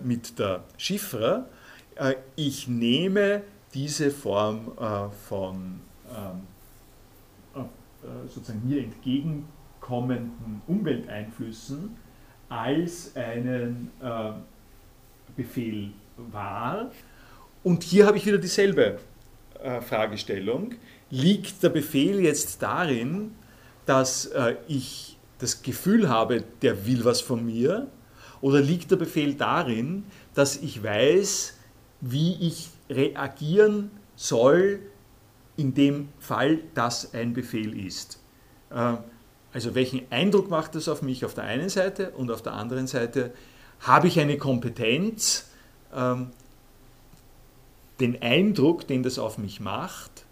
mit 0.04 0.38
der 0.38 0.62
Chiffre. 0.76 1.46
Ich 2.36 2.68
nehme 2.68 3.42
diese 3.74 4.12
Form 4.12 4.70
von 5.28 5.80
ähm, 6.08 6.42
äh, 7.56 7.60
äh, 7.60 8.28
sozusagen 8.28 8.68
mir 8.68 8.80
entgegenkommenden 9.84 10.62
Umwelteinflüssen 10.66 11.96
als 12.48 13.14
einen 13.16 13.90
äh, 14.00 14.32
Befehl 15.36 15.90
wahr. 16.16 16.90
Und 17.62 17.82
hier 17.82 18.06
habe 18.06 18.16
ich 18.16 18.26
wieder 18.26 18.38
dieselbe 18.38 18.98
Fragestellung. 19.80 20.74
Liegt 21.10 21.62
der 21.62 21.70
Befehl 21.70 22.20
jetzt 22.20 22.62
darin, 22.62 23.32
dass 23.86 24.26
äh, 24.26 24.56
ich 24.68 25.16
das 25.38 25.62
Gefühl 25.62 26.08
habe, 26.08 26.44
der 26.62 26.86
will 26.86 27.04
was 27.04 27.20
von 27.20 27.44
mir? 27.44 27.88
Oder 28.40 28.60
liegt 28.60 28.90
der 28.90 28.96
Befehl 28.96 29.34
darin, 29.34 30.04
dass 30.34 30.56
ich 30.56 30.82
weiß, 30.82 31.58
wie 32.02 32.34
ich 32.46 32.68
reagieren 32.90 33.90
soll 34.16 34.80
in 35.56 35.72
dem 35.72 36.10
Fall, 36.18 36.58
dass 36.74 37.14
ein 37.14 37.32
Befehl 37.32 37.86
ist? 37.86 38.20
Äh, 38.70 38.96
also 39.54 39.76
welchen 39.76 40.02
Eindruck 40.10 40.50
macht 40.50 40.74
das 40.74 40.88
auf 40.88 41.00
mich 41.00 41.24
auf 41.24 41.32
der 41.32 41.44
einen 41.44 41.68
Seite 41.68 42.10
und 42.10 42.30
auf 42.32 42.42
der 42.42 42.54
anderen 42.54 42.88
Seite 42.88 43.32
habe 43.78 44.08
ich 44.08 44.18
eine 44.18 44.36
Kompetenz, 44.36 45.48
ähm, 45.94 46.30
den 48.00 48.20
Eindruck, 48.20 48.88
den 48.88 49.04
das 49.04 49.20
auf 49.20 49.38
mich 49.38 49.60
macht, 49.60 50.24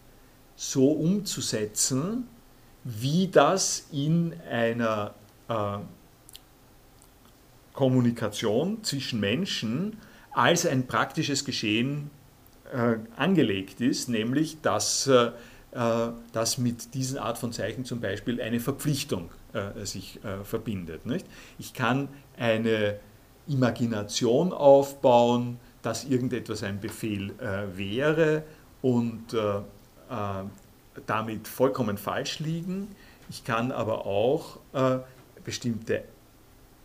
so 0.57 0.91
umzusetzen, 0.91 2.27
wie 2.83 3.29
das 3.29 3.87
in 3.93 4.35
einer 4.51 5.15
äh, 5.49 5.79
Kommunikation 7.75 8.83
zwischen 8.83 9.21
Menschen 9.21 9.99
als 10.33 10.67
ein 10.67 10.89
praktisches 10.89 11.45
Geschehen 11.45 12.11
äh, 12.73 12.97
angelegt 13.15 13.81
ist, 13.81 14.09
nämlich 14.09 14.61
dass, 14.63 15.07
äh, 15.07 15.31
dass 15.73 16.59
mit 16.59 16.93
diesen 16.93 17.17
Art 17.17 17.39
von 17.39 17.51
Zeichen 17.51 17.87
zum 17.87 18.01
Beispiel 18.01 18.43
eine 18.43 18.61
Verpflichtung 18.61 19.31
äh, 19.55 19.87
sich 19.87 20.23
äh, 20.23 20.45
verbindet. 20.45 21.07
Nicht? 21.07 21.27
Ich 21.59 21.73
kann 21.73 22.09
eine 22.39 22.99
Imagination 23.49 24.53
aufbauen, 24.53 25.59
dass 25.81 26.05
irgendetwas 26.05 26.63
ein 26.63 26.79
Befehl 26.79 27.33
wäre 27.75 28.45
und 28.83 29.35
damit 31.07 31.49
vollkommen 31.49 31.99
falsch 31.99 32.39
liegen. 32.39 32.95
Ich 33.29 33.45
kann 33.45 33.73
aber 33.73 34.07
auch 34.07 34.59
äh, 34.75 34.99
bestimmte 35.43 36.05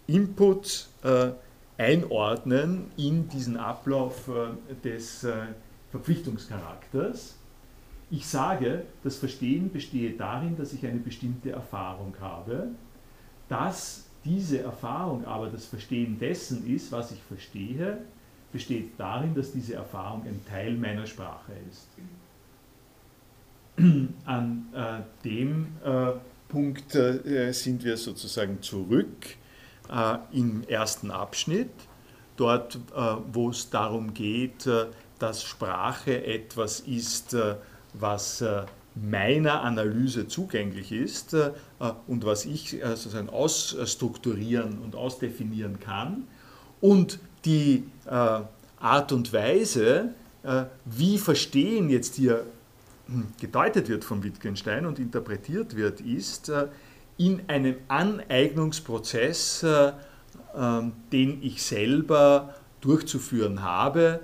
Inputs 0.08 0.90
äh, 1.04 1.32
einordnen 1.78 2.92
in 2.98 3.28
diesen 3.28 3.58
Ablauf 3.58 4.30
äh, 4.30 4.74
des 4.84 5.24
äh, 5.24 5.34
Verpflichtungscharakters. 5.92 7.36
Ich 8.10 8.26
sage, 8.26 8.84
das 9.04 9.18
Verstehen 9.18 9.72
bestehe 9.72 10.12
darin, 10.12 10.56
dass 10.56 10.72
ich 10.74 10.86
eine 10.86 11.00
bestimmte 11.00 11.52
Erfahrung 11.52 12.16
habe, 12.22 12.70
dass 13.50 14.06
diese 14.24 14.62
Erfahrung 14.62 15.26
aber 15.26 15.48
das 15.48 15.66
Verstehen 15.66 16.18
dessen 16.20 16.66
ist, 16.74 16.92
was 16.92 17.12
ich 17.12 17.22
verstehe, 17.24 18.00
besteht 18.52 18.92
darin, 18.98 19.36
dass 19.36 19.52
diese 19.52 19.76
Erfahrung 19.76 20.24
ein 20.24 20.40
Teil 20.46 20.76
meiner 20.76 21.06
Sprache 21.06 21.52
ist. 21.70 21.88
An 24.26 24.66
äh, 24.74 25.02
dem 25.24 25.68
äh, 25.84 26.12
Punkt 26.48 26.96
äh, 26.96 27.52
sind 27.52 27.84
wir 27.84 27.98
sozusagen 27.98 28.62
zurück 28.62 29.36
äh, 29.90 30.18
im 30.32 30.64
ersten 30.64 31.12
Abschnitt, 31.12 31.72
dort, 32.38 32.76
äh, 32.76 33.16
wo 33.32 33.50
es 33.50 33.70
darum 33.70 34.14
geht, 34.14 34.66
äh, 34.66 34.88
dass 35.20 35.44
Sprache 35.44 36.26
etwas 36.26 36.80
ist, 36.82 37.36
was 37.94 38.44
meiner 38.96 39.62
Analyse 39.62 40.28
zugänglich 40.28 40.92
ist 40.92 41.36
und 42.08 42.26
was 42.26 42.46
ich 42.46 42.78
sozusagen 42.82 43.30
ausstrukturieren 43.30 44.80
und 44.80 44.96
ausdefinieren 44.96 45.80
kann. 45.80 46.28
Und 46.82 47.20
die 47.46 47.84
Art 48.06 49.12
und 49.12 49.34
Weise, 49.34 50.14
wie 50.86 51.18
verstehen 51.18 51.90
jetzt 51.90 52.16
hier 52.16 52.46
gedeutet 53.40 53.90
wird 53.90 54.04
von 54.04 54.24
Wittgenstein 54.24 54.86
und 54.86 55.00
interpretiert 55.00 55.76
wird, 55.76 56.02
ist 56.02 56.50
äh, 56.50 56.68
in 57.18 57.42
einem 57.48 57.76
Aneignungsprozess 57.88 59.64
äh, 59.64 59.94
ähm, 60.56 60.94
den 61.12 61.42
ich 61.44 61.64
selber 61.64 62.56
durchzuführen 62.82 63.64
habe, 63.64 64.22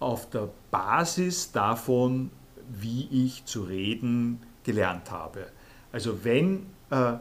auf 0.00 0.30
der 0.30 0.48
Basis 0.70 1.52
davon, 1.52 2.30
wie 2.68 3.08
ich 3.10 3.44
zu 3.44 3.62
reden 3.62 4.40
gelernt 4.64 5.10
habe. 5.10 5.46
Also 5.92 6.24
wenn, 6.24 6.66
äh, 6.90 7.14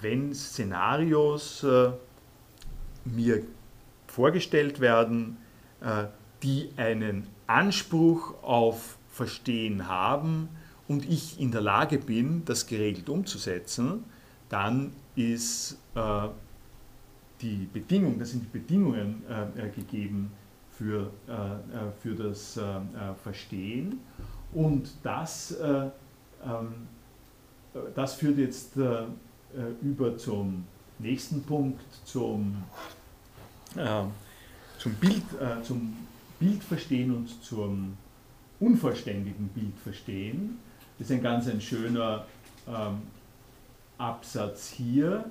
wenn 0.00 0.34
Szenarios 0.34 1.64
äh, 1.64 1.92
mir 3.04 3.42
vorgestellt 4.06 4.80
werden, 4.80 5.38
äh, 5.80 6.04
die 6.42 6.70
einen 6.76 7.26
Anspruch 7.46 8.42
auf 8.42 8.98
Verstehen 9.10 9.88
haben 9.88 10.48
und 10.88 11.08
ich 11.08 11.40
in 11.40 11.50
der 11.50 11.60
Lage 11.60 11.98
bin, 11.98 12.44
das 12.44 12.66
geregelt 12.66 13.08
umzusetzen, 13.08 14.04
dann 14.48 14.92
ist 15.16 15.78
äh, 15.94 16.28
die 17.40 17.68
Bedingung, 17.72 18.18
das 18.18 18.30
sind 18.30 18.44
die 18.44 18.58
Bedingungen 18.58 19.22
äh, 19.28 19.66
äh 19.66 19.70
gegeben 19.70 20.32
für, 20.70 21.10
für 22.00 22.14
das 22.14 22.58
Verstehen. 23.22 24.00
Und 24.52 24.90
das, 25.02 25.56
ähm, 25.62 26.88
das 27.94 28.14
führt 28.14 28.38
jetzt 28.38 28.72
über 29.82 30.16
zum 30.16 30.64
nächsten 30.98 31.42
Punkt, 31.42 31.80
zum, 32.04 32.64
zum, 34.78 34.94
Bild, 34.94 35.22
zum 35.62 35.96
Bildverstehen 36.40 37.14
und 37.14 37.44
zum 37.44 37.96
unvollständigen 38.58 39.48
Bildverstehen. 39.48 40.58
Das 40.98 41.10
ist 41.10 41.16
ein 41.16 41.22
ganz 41.22 41.48
ein 41.48 41.60
schöner 41.60 42.26
ähm, 42.68 43.02
Absatz 43.98 44.70
hier, 44.70 45.24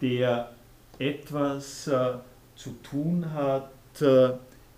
der 0.00 0.52
etwas 0.98 1.86
äh, 1.86 2.14
zu 2.56 2.70
tun 2.82 3.32
hat 3.32 3.70
äh, 4.00 4.34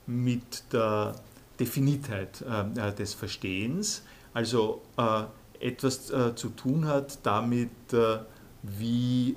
mit 0.07 0.65
der 0.73 1.15
Definitheit 1.61 2.43
äh, 2.43 2.93
des 2.93 3.15
Verstehens, 3.15 4.03
also 4.33 4.83
äh, 4.97 5.25
etwas 5.61 6.11
äh, 6.11 6.35
zu 6.35 6.49
tun 6.49 6.87
hat 6.87 7.25
damit, 7.25 7.71
äh, 7.93 8.19
wie 8.63 9.37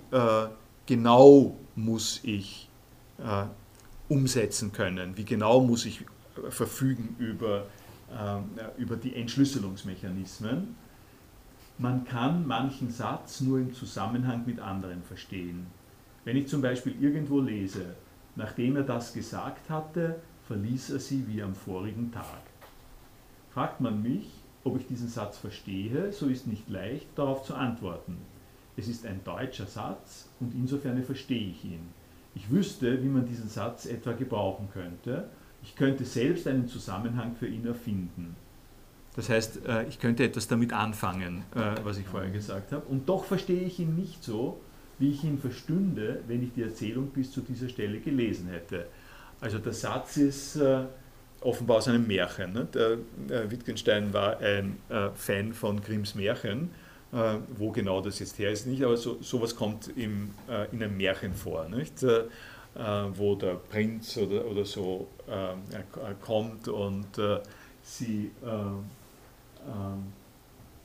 genau 0.86 1.57
muss 1.76 2.19
ich 2.24 2.67
umsetzen 4.09 4.74
können, 4.74 5.15
wie 5.15 5.24
genau 5.24 5.61
muss 5.61 5.86
ich 5.86 6.03
verfügen 6.49 7.15
über, 7.19 7.67
über 8.78 8.97
die 8.97 9.15
Entschlüsselungsmechanismen. 9.15 10.76
Man 11.78 12.03
kann 12.03 12.45
manchen 12.45 12.91
Satz 12.91 13.39
nur 13.39 13.59
im 13.59 13.74
Zusammenhang 13.74 14.43
mit 14.45 14.59
anderen 14.59 15.03
verstehen. 15.03 15.67
Wenn 16.26 16.36
ich 16.36 16.49
zum 16.49 16.61
Beispiel 16.61 16.95
irgendwo 16.99 17.39
lese, 17.39 17.95
nachdem 18.36 18.76
er 18.76 18.84
das 18.84 19.13
gesagt 19.13 19.69
hatte, 19.69 20.17
verließ 20.48 20.91
er 20.91 21.00
sie 21.00 21.28
wie 21.28 21.41
am 21.41 21.56
vorigen 21.56 22.12
Tag. 22.12 22.41
Fragt 23.54 23.82
man 23.82 24.02
mich, 24.02 24.30
ob 24.64 24.80
ich 24.80 24.88
diesen 24.88 25.08
Satz 25.08 25.38
verstehe, 25.38 26.12
so 26.12 26.28
ist 26.28 26.48
nicht 26.48 26.70
leicht 26.70 27.08
darauf 27.16 27.44
zu 27.44 27.54
antworten. 27.54 28.18
Es 28.76 28.88
ist 28.88 29.06
ein 29.06 29.24
deutscher 29.24 29.68
Satz 29.68 30.28
und 30.39 30.54
insofern 30.56 31.04
verstehe 31.04 31.50
ich 31.50 31.64
ihn. 31.64 31.89
Ich 32.36 32.50
wüsste, 32.50 33.04
wie 33.04 33.10
man 33.10 33.26
diesen 33.26 33.48
Satz 33.48 33.86
etwa 33.86 34.14
gebrauchen 34.14 34.70
könnte. 34.74 35.30
Ich 35.62 35.76
könnte 35.76 36.06
selbst 36.06 36.48
einen 36.48 36.68
Zusammenhang 36.68 37.36
für 37.36 37.48
ihn 37.48 37.66
erfinden. 37.66 38.36
Das 39.16 39.30
heißt, 39.30 39.66
äh, 39.68 39.88
ich 39.88 40.00
könnte 40.00 40.24
etwas 40.24 40.48
damit 40.48 40.74
anfangen, 40.74 41.44
äh, 41.54 41.76
was 41.84 42.00
ich 42.00 42.08
vorher 42.08 42.32
gesagt 42.32 42.72
habe. 42.72 42.86
Und 42.88 43.08
doch 43.08 43.26
verstehe 43.26 43.62
ich 43.62 43.80
ihn 43.80 43.96
nicht 43.96 44.24
so, 44.24 44.60
wie 44.98 45.12
ich 45.12 45.24
ihn 45.24 45.38
verstünde, 45.38 46.22
wenn 46.28 46.41
ich 46.41 46.54
die 46.54 46.64
Erzählung 46.64 47.10
bis 47.10 47.32
zu 47.32 47.41
dieser 47.41 47.70
Stelle 47.70 48.00
gelesen 48.00 48.48
hätte. 48.48 48.88
Also 49.44 49.60
der 49.60 49.74
Satz 49.74 50.16
ist 50.18 50.56
äh, 50.56 50.86
offenbar 51.41 51.78
aus 51.78 51.89
einem 51.89 52.08
Märchen. 52.08 52.54
Ne? 52.54 52.68
Der, 52.74 52.91
äh, 53.44 53.52
Wittgenstein 53.52 54.14
war 54.14 54.39
ein 54.39 54.78
äh, 54.89 55.10
Fan 55.16 55.54
von 55.54 55.82
Grimms 55.82 56.16
Märchen. 56.16 56.70
Äh, 57.14 57.38
wo 57.58 57.70
genau 57.70 58.02
das 58.02 58.18
jetzt 58.18 58.39
her 58.39 58.52
ist, 58.52 58.66
nicht, 58.66 58.84
aber 58.84 58.98
so, 58.98 59.22
sowas 59.22 59.56
kommt 59.56 59.88
im, 59.96 60.32
äh, 60.50 60.68
in 60.72 60.82
einem 60.82 60.98
Märchen 60.98 61.36
vor, 61.36 61.70
nicht? 61.70 62.02
Äh, 62.02 62.24
wo 63.16 63.36
der 63.36 63.54
Prinz 63.54 64.18
oder, 64.18 64.46
oder 64.48 64.66
so 64.66 65.08
kommt 66.22 66.68
und 66.68 67.06
sie 67.84 68.32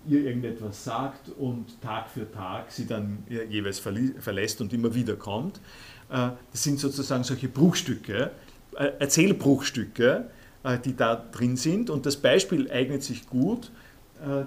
ihr 0.06 0.20
irgendetwas 0.20 0.84
sagt 0.84 1.30
und 1.38 1.80
Tag 1.80 2.10
für 2.10 2.30
Tag 2.30 2.70
sie 2.70 2.86
dann 2.86 3.24
jeweils 3.26 3.78
verlässt 3.78 4.60
und 4.60 4.70
immer 4.74 4.94
wieder 4.94 5.16
kommt. 5.16 5.62
Das 6.10 6.36
sind 6.52 6.78
sozusagen 6.78 7.24
solche 7.24 7.48
Bruchstücke, 7.48 8.32
Erzählbruchstücke, 8.84 10.30
äh, 10.64 10.78
die 10.78 10.96
da 10.96 11.16
drin 11.16 11.56
sind. 11.56 11.90
Und 11.90 12.06
das 12.06 12.16
Beispiel 12.16 12.70
eignet 12.70 13.02
sich 13.02 13.28
gut 13.28 13.70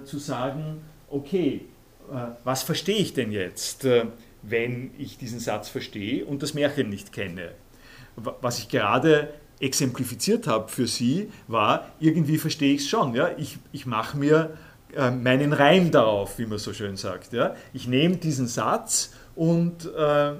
zu 0.04 0.18
sagen, 0.18 0.82
okay, 1.08 1.62
was 2.44 2.62
verstehe 2.62 2.98
ich 2.98 3.14
denn 3.14 3.32
jetzt, 3.32 3.86
wenn 4.42 4.90
ich 4.98 5.16
diesen 5.16 5.40
Satz 5.40 5.70
verstehe 5.70 6.26
und 6.26 6.42
das 6.42 6.52
Märchen 6.52 6.90
nicht 6.90 7.10
kenne? 7.10 7.52
Was 8.16 8.58
ich 8.58 8.68
gerade 8.68 9.32
exemplifiziert 9.62 10.46
habe 10.46 10.68
für 10.68 10.86
Sie, 10.86 11.30
war, 11.46 11.86
irgendwie 12.00 12.36
verstehe 12.36 12.74
ich 12.74 12.82
es 12.82 12.88
schon. 12.88 13.14
Ja? 13.14 13.30
Ich, 13.38 13.58
ich 13.70 13.86
mache 13.86 14.18
mir 14.18 14.58
äh, 14.94 15.10
meinen 15.10 15.52
Reim 15.52 15.90
darauf, 15.90 16.38
wie 16.38 16.46
man 16.46 16.58
so 16.58 16.72
schön 16.72 16.96
sagt. 16.96 17.32
Ja? 17.32 17.54
Ich 17.72 17.86
nehme 17.86 18.16
diesen 18.16 18.48
Satz 18.48 19.12
und, 19.36 19.88
äh, 19.96 20.30
äh, 20.32 20.34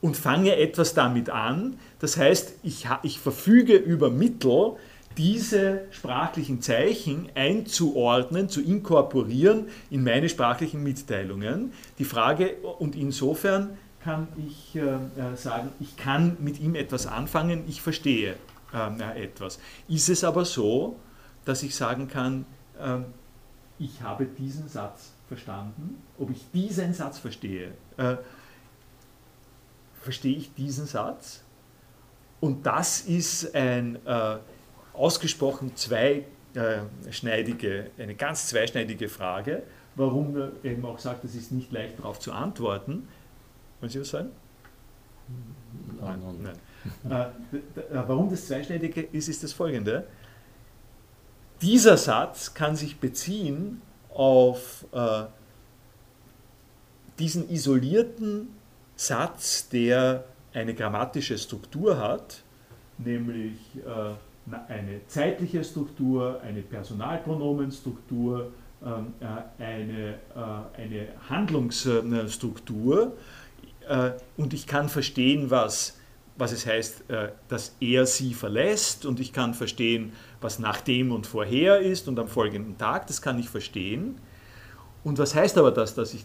und 0.00 0.16
fange 0.16 0.56
etwas 0.56 0.92
damit 0.94 1.30
an. 1.30 1.78
Das 2.00 2.16
heißt, 2.16 2.54
ich, 2.62 2.86
ich 3.02 3.18
verfüge 3.18 3.74
über 3.74 4.10
Mittel, 4.10 4.76
diese 5.16 5.82
sprachlichen 5.90 6.62
Zeichen 6.62 7.28
einzuordnen, 7.34 8.48
zu 8.48 8.62
inkorporieren 8.62 9.66
in 9.90 10.04
meine 10.04 10.28
sprachlichen 10.28 10.82
Mitteilungen. 10.82 11.72
Die 11.98 12.04
Frage, 12.04 12.54
und 12.78 12.94
insofern 12.94 13.76
kann 14.00 14.28
ich 14.36 14.76
äh, 14.76 14.80
äh 14.80 15.36
sagen, 15.36 15.70
ich 15.80 15.96
kann 15.96 16.36
mit 16.38 16.60
ihm 16.60 16.76
etwas 16.76 17.08
anfangen, 17.08 17.64
ich 17.66 17.82
verstehe 17.82 18.36
äh, 18.72 19.24
etwas. 19.24 19.58
Ist 19.88 20.08
es 20.08 20.22
aber 20.22 20.44
so, 20.44 20.96
dass 21.44 21.64
ich 21.64 21.74
sagen 21.74 22.06
kann, 22.06 22.46
ähm, 22.80 23.06
ich 23.80 24.02
habe 24.02 24.26
diesen 24.26 24.68
Satz 24.68 25.12
verstanden, 25.26 26.00
ob 26.18 26.30
ich 26.30 26.44
diesen 26.52 26.94
Satz 26.94 27.18
verstehe. 27.18 27.72
Äh, 27.96 28.16
verstehe 30.00 30.36
ich 30.36 30.54
diesen 30.54 30.86
Satz? 30.86 31.42
Und 32.40 32.66
das 32.66 33.02
ist 33.02 33.54
ein 33.54 33.98
äh, 34.06 34.38
ausgesprochen 34.92 35.72
zweischneidige, 35.74 37.90
eine 37.98 38.14
ganz 38.14 38.48
zweischneidige 38.48 39.08
Frage, 39.08 39.62
warum 39.96 40.36
er 40.36 40.52
eben 40.62 40.84
auch 40.84 40.98
sagt, 40.98 41.24
es 41.24 41.34
ist 41.34 41.50
nicht 41.52 41.72
leicht 41.72 41.98
darauf 41.98 42.20
zu 42.20 42.32
antworten. 42.32 43.08
Wollen 43.80 43.90
Sie 43.90 44.00
was 44.00 44.10
sagen? 44.10 44.30
Nein. 46.00 46.20
Nein. 46.42 46.56
Nein. 47.02 47.30
äh, 47.52 47.58
warum 48.06 48.30
das 48.30 48.46
zweischneidige 48.46 49.02
ist, 49.02 49.28
ist 49.28 49.42
das 49.42 49.52
folgende. 49.52 50.06
Dieser 51.60 51.96
Satz 51.96 52.54
kann 52.54 52.76
sich 52.76 53.00
beziehen 53.00 53.82
auf 54.10 54.86
äh, 54.92 55.24
diesen 57.18 57.50
isolierten 57.50 58.50
Satz, 58.94 59.68
der 59.68 60.24
eine 60.58 60.74
grammatische 60.74 61.38
Struktur 61.38 61.98
hat, 61.98 62.42
nämlich 62.98 63.58
äh, 63.76 64.52
eine 64.68 65.06
zeitliche 65.06 65.62
Struktur, 65.62 66.40
eine 66.42 66.62
Personalpronomenstruktur, 66.62 68.50
ähm, 68.84 69.12
äh, 69.20 69.62
eine, 69.62 70.14
äh, 70.34 70.80
eine 70.82 71.08
Handlungsstruktur. 71.28 73.12
Und 74.36 74.52
ich 74.52 74.66
kann 74.66 74.90
verstehen, 74.90 75.50
was 75.50 75.94
was 76.36 76.52
es 76.52 76.66
heißt, 76.66 77.04
dass 77.48 77.74
er 77.80 78.06
sie 78.06 78.32
verlässt 78.32 79.04
und 79.06 79.18
ich 79.18 79.32
kann 79.32 79.54
verstehen, 79.54 80.12
was 80.40 80.60
nach 80.60 80.80
dem 80.80 81.10
und 81.10 81.26
vorher 81.26 81.80
ist 81.80 82.06
und 82.06 82.16
am 82.20 82.28
folgenden 82.28 82.78
Tag, 82.78 83.08
das 83.08 83.22
kann 83.22 83.40
ich 83.40 83.48
verstehen. 83.48 84.20
Und 85.04 85.18
was 85.18 85.34
heißt 85.34 85.56
aber 85.58 85.70
das, 85.70 85.94
dass 85.94 86.12
ich, 86.12 86.24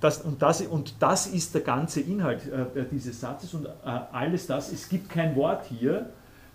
das, 0.00 0.20
und, 0.22 0.42
das, 0.42 0.60
und 0.62 0.94
das 1.00 1.26
ist 1.26 1.54
der 1.54 1.62
ganze 1.62 2.00
Inhalt 2.00 2.42
äh, 2.46 2.84
dieses 2.90 3.20
Satzes 3.20 3.54
und 3.54 3.66
äh, 3.66 3.70
alles 3.84 4.46
das, 4.46 4.70
es 4.70 4.88
gibt 4.88 5.08
kein 5.08 5.34
Wort 5.36 5.64
hier, 5.66 6.10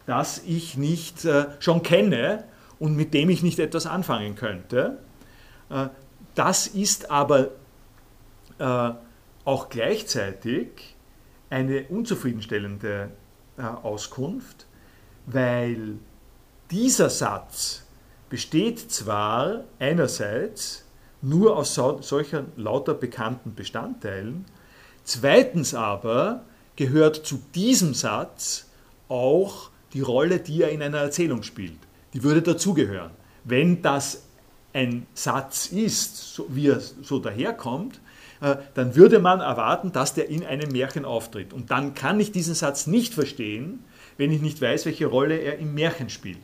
das 0.06 0.44
ich 0.46 0.78
nicht 0.78 1.26
äh, 1.26 1.46
schon 1.60 1.82
kenne 1.82 2.44
und 2.80 2.96
mit 2.96 3.14
dem 3.14 3.30
ich 3.30 3.42
nicht 3.42 3.60
etwas 3.60 3.88
anfangen 3.88 4.36
könnte. 4.36 5.00
Äh, 5.70 5.88
das 6.36 6.68
ist 6.68 7.10
aber 7.10 7.50
äh, 8.60 8.92
auch 9.44 9.70
gleichzeitig 9.70 10.96
eine 11.50 11.86
unzufriedenstellende 11.90 13.10
äh, 13.58 13.62
Auskunft, 13.62 14.68
weil 15.26 15.96
dieser 16.72 17.10
Satz 17.10 17.84
besteht 18.30 18.92
zwar 18.92 19.64
einerseits 19.80 20.85
nur 21.26 21.58
aus 21.58 21.74
solcher 21.74 22.46
lauter 22.56 22.94
bekannten 22.94 23.56
Bestandteilen, 23.56 24.46
zweitens 25.04 25.74
aber 25.74 26.44
gehört 26.76 27.26
zu 27.26 27.42
diesem 27.54 27.94
Satz 27.94 28.68
auch 29.10 29.70
die 29.94 30.02
Rolle, 30.02 30.40
die 30.40 30.62
er 30.62 30.70
in 30.70 30.82
einer 30.82 31.00
Erzählung 31.00 31.44
spielt. 31.44 31.78
Die 32.14 32.24
würde 32.24 32.42
dazugehören. 32.42 33.12
Wenn 33.44 33.82
das 33.82 34.24
ein 34.74 35.08
Satz 35.14 35.68
ist, 35.68 36.36
so 36.36 36.48
wie 36.50 36.68
er 36.68 36.80
so 36.80 37.20
daherkommt, 37.20 38.02
äh, 38.42 38.58
dann 38.74 38.96
würde 38.96 39.20
man 39.20 39.40
erwarten, 39.40 39.92
dass 39.92 40.14
der 40.14 40.30
in 40.30 40.46
einem 40.46 40.72
Märchen 40.72 41.06
auftritt. 41.06 41.54
Und 41.54 41.72
dann 41.72 41.94
kann 41.94 42.20
ich 42.20 42.32
diesen 42.32 42.56
Satz 42.56 42.86
nicht 42.86 43.14
verstehen, 43.14 43.84
wenn 44.18 44.32
ich 44.32 44.42
nicht 44.42 44.62
weiß, 44.62 44.86
welche 44.86 45.06
Rolle 45.06 45.38
er 45.38 45.58
im 45.58 45.74
Märchen 45.74 46.10
spielt. 46.10 46.38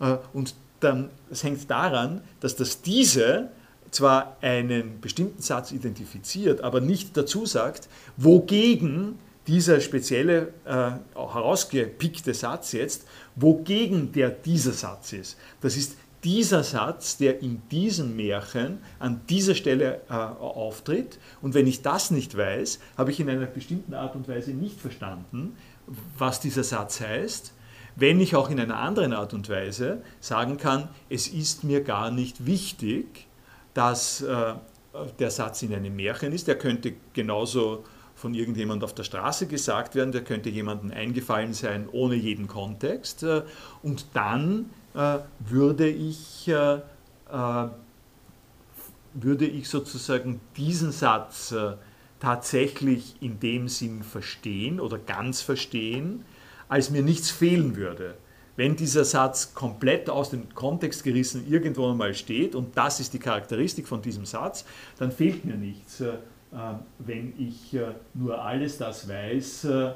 Äh, 0.00 0.18
und 0.32 0.54
dann, 0.80 1.10
es 1.30 1.42
hängt 1.42 1.68
daran, 1.70 2.22
dass 2.40 2.54
das 2.54 2.82
diese 2.82 3.50
zwar 3.96 4.36
einen 4.40 5.00
bestimmten 5.00 5.42
Satz 5.42 5.72
identifiziert, 5.72 6.60
aber 6.60 6.80
nicht 6.80 7.16
dazu 7.16 7.46
sagt, 7.46 7.88
wogegen 8.16 9.18
dieser 9.46 9.80
spezielle, 9.80 10.52
äh, 10.64 10.90
herausgepickte 11.14 12.34
Satz 12.34 12.72
jetzt, 12.72 13.06
wogegen 13.36 14.12
der 14.12 14.30
dieser 14.30 14.72
Satz 14.72 15.12
ist. 15.12 15.38
Das 15.60 15.76
ist 15.76 15.96
dieser 16.24 16.64
Satz, 16.64 17.16
der 17.16 17.40
in 17.40 17.62
diesem 17.70 18.16
Märchen 18.16 18.78
an 18.98 19.20
dieser 19.28 19.54
Stelle 19.54 20.00
äh, 20.10 20.14
auftritt. 20.14 21.18
Und 21.40 21.54
wenn 21.54 21.66
ich 21.66 21.82
das 21.82 22.10
nicht 22.10 22.36
weiß, 22.36 22.80
habe 22.98 23.12
ich 23.12 23.20
in 23.20 23.30
einer 23.30 23.46
bestimmten 23.46 23.94
Art 23.94 24.16
und 24.16 24.28
Weise 24.28 24.50
nicht 24.50 24.80
verstanden, 24.80 25.56
was 26.18 26.40
dieser 26.40 26.64
Satz 26.64 27.00
heißt. 27.00 27.52
Wenn 27.94 28.20
ich 28.20 28.34
auch 28.34 28.50
in 28.50 28.60
einer 28.60 28.78
anderen 28.78 29.12
Art 29.12 29.32
und 29.32 29.48
Weise 29.48 30.02
sagen 30.20 30.58
kann, 30.58 30.88
es 31.08 31.28
ist 31.28 31.64
mir 31.64 31.82
gar 31.82 32.10
nicht 32.10 32.44
wichtig, 32.44 33.26
dass 33.76 34.22
äh, 34.22 34.54
der 35.18 35.30
Satz 35.30 35.62
in 35.62 35.74
einem 35.74 35.94
Märchen 35.94 36.32
ist, 36.32 36.48
der 36.48 36.56
könnte 36.56 36.94
genauso 37.12 37.84
von 38.14 38.32
irgendjemand 38.32 38.82
auf 38.82 38.94
der 38.94 39.04
Straße 39.04 39.46
gesagt 39.46 39.94
werden, 39.94 40.12
der 40.12 40.24
könnte 40.24 40.48
jemandem 40.48 40.92
eingefallen 40.92 41.52
sein 41.52 41.86
ohne 41.92 42.14
jeden 42.14 42.48
Kontext. 42.48 43.22
Äh, 43.22 43.42
und 43.82 44.06
dann 44.14 44.70
äh, 44.94 45.18
würde 45.40 45.86
ich, 45.88 46.50
würde 49.14 49.46
ich 49.46 49.68
sozusagen 49.68 50.40
diesen 50.56 50.92
Satz 50.92 51.52
tatsächlich 52.20 53.16
in 53.20 53.40
dem 53.40 53.68
Sinn 53.68 54.02
verstehen 54.04 54.80
oder 54.80 54.96
ganz 54.96 55.42
verstehen, 55.42 56.24
als 56.68 56.90
mir 56.90 57.02
nichts 57.02 57.30
fehlen 57.30 57.76
würde. 57.76 58.14
Wenn 58.56 58.74
dieser 58.74 59.04
Satz 59.04 59.52
komplett 59.54 60.08
aus 60.08 60.30
dem 60.30 60.52
Kontext 60.54 61.04
gerissen 61.04 61.46
irgendwo 61.48 61.90
einmal 61.90 62.14
steht, 62.14 62.54
und 62.54 62.76
das 62.76 63.00
ist 63.00 63.12
die 63.12 63.18
Charakteristik 63.18 63.86
von 63.86 64.00
diesem 64.00 64.24
Satz, 64.24 64.64
dann 64.98 65.12
fehlt 65.12 65.44
mir 65.44 65.56
nichts. 65.56 66.02
Äh, 66.52 66.74
wenn 66.98 67.34
ich 67.38 67.74
äh, 67.74 67.92
nur 68.14 68.40
alles 68.40 68.78
das 68.78 69.08
weiß, 69.08 69.64
äh, 69.64 69.92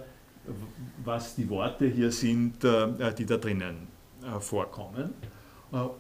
was 1.05 1.35
die 1.37 1.49
Worte 1.49 1.87
hier 1.87 2.11
sind, 2.11 2.63
die 2.63 3.27
da 3.27 3.37
drinnen 3.37 3.87
vorkommen. 4.41 5.13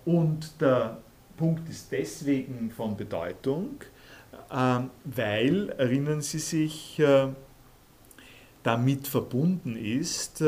Und 0.07 0.61
der 0.61 0.97
Punkt 1.37 1.69
ist 1.69 1.93
deswegen 1.93 2.71
von 2.71 2.97
Bedeutung, 2.97 3.77
weil, 5.05 5.69
erinnern 5.77 6.23
Sie 6.23 6.39
sich, 6.39 7.03
damit 8.63 9.07
verbunden 9.07 9.77
ist 9.77 10.43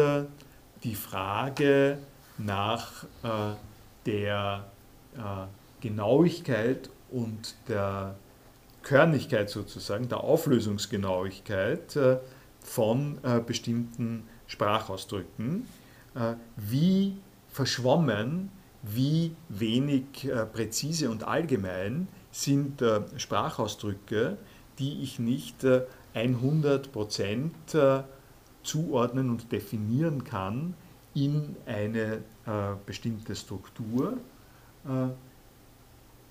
die 0.85 0.95
Frage 0.95 1.99
nach 2.39 3.05
der 4.07 4.65
Genauigkeit 5.81 6.91
und 7.11 7.55
der 7.69 8.15
Körnigkeit 8.83 9.49
sozusagen, 9.49 10.09
der 10.09 10.23
Auflösungsgenauigkeit 10.25 11.97
äh, 11.97 12.19
von 12.61 13.19
äh, 13.23 13.41
bestimmten 13.41 14.25
Sprachausdrücken, 14.47 15.67
äh, 16.15 16.35
wie 16.57 17.17
verschwommen, 17.49 18.51
wie 18.83 19.37
wenig 19.49 20.29
präzise 20.53 21.09
und 21.09 21.23
allgemein 21.23 22.09
sind 22.33 22.83
Sprachausdrücke, 23.17 24.39
die 24.81 25.03
ich 25.03 25.21
nicht 25.21 25.65
100% 26.17 27.51
zuordnen 28.63 29.31
und 29.31 29.51
definieren 29.53 30.25
kann 30.25 30.75
in 31.15 31.57
eine 31.67 32.23
bestimmte 32.87 33.37
Struktur, 33.37 34.15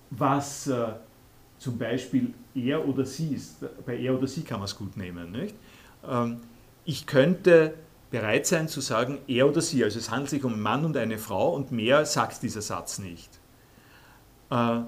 was 0.10 0.70
zum 1.62 1.78
Beispiel 1.78 2.34
er 2.56 2.88
oder 2.88 3.06
sie 3.06 3.36
ist, 3.36 3.58
bei 3.86 3.96
er 3.98 4.18
oder 4.18 4.26
sie 4.28 4.42
kann 4.42 4.60
man 4.60 4.66
es 4.66 4.76
gut 4.76 4.98
nehmen. 4.98 5.32
Nicht? 5.32 5.56
Ähm, 6.08 6.42
ich 6.86 7.06
könnte 7.06 7.76
bereit 8.10 8.48
sein 8.48 8.68
zu 8.68 8.82
sagen, 8.82 9.20
er 9.28 9.48
oder 9.48 9.62
sie, 9.62 9.84
also 9.84 10.00
es 10.00 10.10
handelt 10.10 10.32
sich 10.32 10.44
um 10.44 10.54
einen 10.54 10.62
Mann 10.62 10.84
und 10.84 10.98
eine 10.98 11.20
Frau 11.20 11.54
und 11.54 11.72
mehr 11.72 12.06
sagt 12.06 12.42
dieser 12.42 12.64
Satz 12.64 12.98
nicht, 12.98 13.30
äh, 14.50 14.80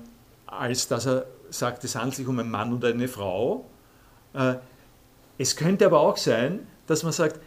als 0.48 0.88
dass 0.88 1.06
er 1.06 1.28
sagt, 1.52 1.84
es 1.84 1.96
handelt 1.96 2.16
sich 2.16 2.28
um 2.28 2.40
einen 2.40 2.50
Mann 2.50 2.74
und 2.74 2.84
eine 2.84 3.08
Frau. 3.08 3.66
Äh, 4.34 4.56
es 5.38 5.56
könnte 5.56 5.86
aber 5.86 6.00
auch 6.00 6.18
sein, 6.18 6.68
dass 6.88 7.04
man 7.04 7.12
sagt, 7.12 7.40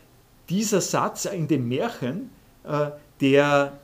dieser 0.49 0.81
Satz 0.81 1.25
in 1.25 1.49
dem 1.49 1.69
Märchen, 1.69 2.31
äh, 2.65 2.91
der 3.21 3.79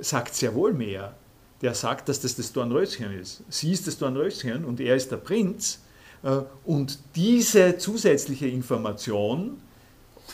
sagt 0.00 0.34
sehr 0.34 0.54
wohl 0.54 0.72
mehr 0.72 1.14
der 1.62 1.74
sagt, 1.74 2.08
dass 2.08 2.20
das 2.20 2.36
das 2.36 2.52
Dornröschen 2.52 3.12
ist. 3.12 3.42
Sie 3.48 3.72
ist 3.72 3.86
das 3.86 3.98
Dornröschen 3.98 4.64
und 4.64 4.80
er 4.80 4.96
ist 4.96 5.10
der 5.10 5.16
Prinz. 5.16 5.80
Äh, 6.22 6.40
und 6.64 6.98
diese 7.16 7.78
zusätzliche 7.78 8.46
Information, 8.46 9.60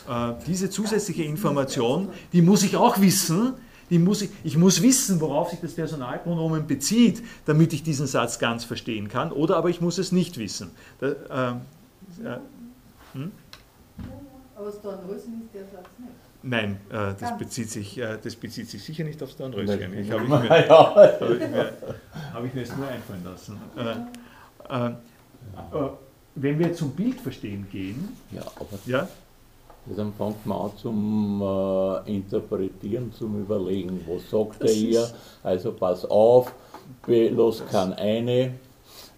äh, 0.09 0.33
diese 0.47 0.69
zusätzliche 0.71 1.25
Information, 1.25 2.09
die 2.33 2.43
muss 2.43 2.63
ich 2.63 2.77
auch 2.77 3.01
wissen. 3.01 3.55
Die 3.91 3.99
muss 3.99 4.23
ich, 4.23 4.31
ich 4.43 4.57
muss 4.57 4.81
wissen, 4.81 5.21
worauf 5.21 5.51
sich 5.51 5.61
das 5.61 5.75
Personalpronomen 5.75 6.67
bezieht, 6.67 7.23
damit 7.45 7.75
ich 7.75 7.83
diesen 7.83 8.07
Satz 8.07 8.39
ganz 8.39 8.65
verstehen 8.65 9.09
kann. 9.09 9.31
Oder 9.31 9.57
aber 9.57 9.69
ich 9.69 9.83
muss 9.83 9.99
es 9.99 10.11
nicht 10.11 10.39
wissen. 10.39 10.71
Da, 11.01 11.61
äh, 12.23 12.39
hm? 13.13 13.31
Aber 14.57 14.71
Dornröschen 14.71 15.43
ist 15.43 15.55
der 15.55 15.65
Satz 15.65 15.89
nicht. 15.99 16.13
Nein, 16.43 16.79
äh, 16.91 17.15
das, 17.19 17.39
bezieht 17.39 17.71
sich, 17.71 17.99
äh, 17.99 18.19
das 18.23 18.37
bezieht 18.37 18.69
sich 18.69 18.85
sicher 18.85 19.05
nicht 19.05 19.23
aufs 19.23 19.37
Dornröschen. 19.37 19.99
Ich 19.99 20.11
habe 20.13 20.23
ich, 20.23 20.29
mir, 20.29 20.69
hab 20.69 21.21
ich, 21.21 21.49
mir, 21.49 21.73
hab 22.33 22.45
ich 22.45 22.55
mir 22.55 22.63
es 22.63 22.77
nur 22.77 22.87
einfallen 22.87 23.25
lassen. 23.25 23.61
Äh, 23.77 24.87
äh, 24.87 24.91
äh, 24.91 25.91
wenn 26.37 26.59
wir 26.59 26.73
zum 26.75 26.91
Bildverstehen 26.93 27.69
gehen. 27.71 28.17
Ja, 28.31 28.43
aber 28.57 28.79
ja? 28.87 29.09
dann 29.87 30.13
fängt 30.15 30.47
man 30.47 30.59
an 30.59 30.77
zum 30.77 31.43
äh, 31.43 32.17
Interpretieren, 32.17 33.13
zum 33.13 33.41
Überlegen. 33.41 34.01
Was 34.09 34.31
sagt 34.31 34.63
das 34.63 34.71
er 34.71 34.77
hier? 34.77 35.09
Also 35.43 35.73
pass 35.73 36.05
auf, 36.05 36.53
los 37.07 37.63
kann 37.71 37.93
eine 37.95 38.55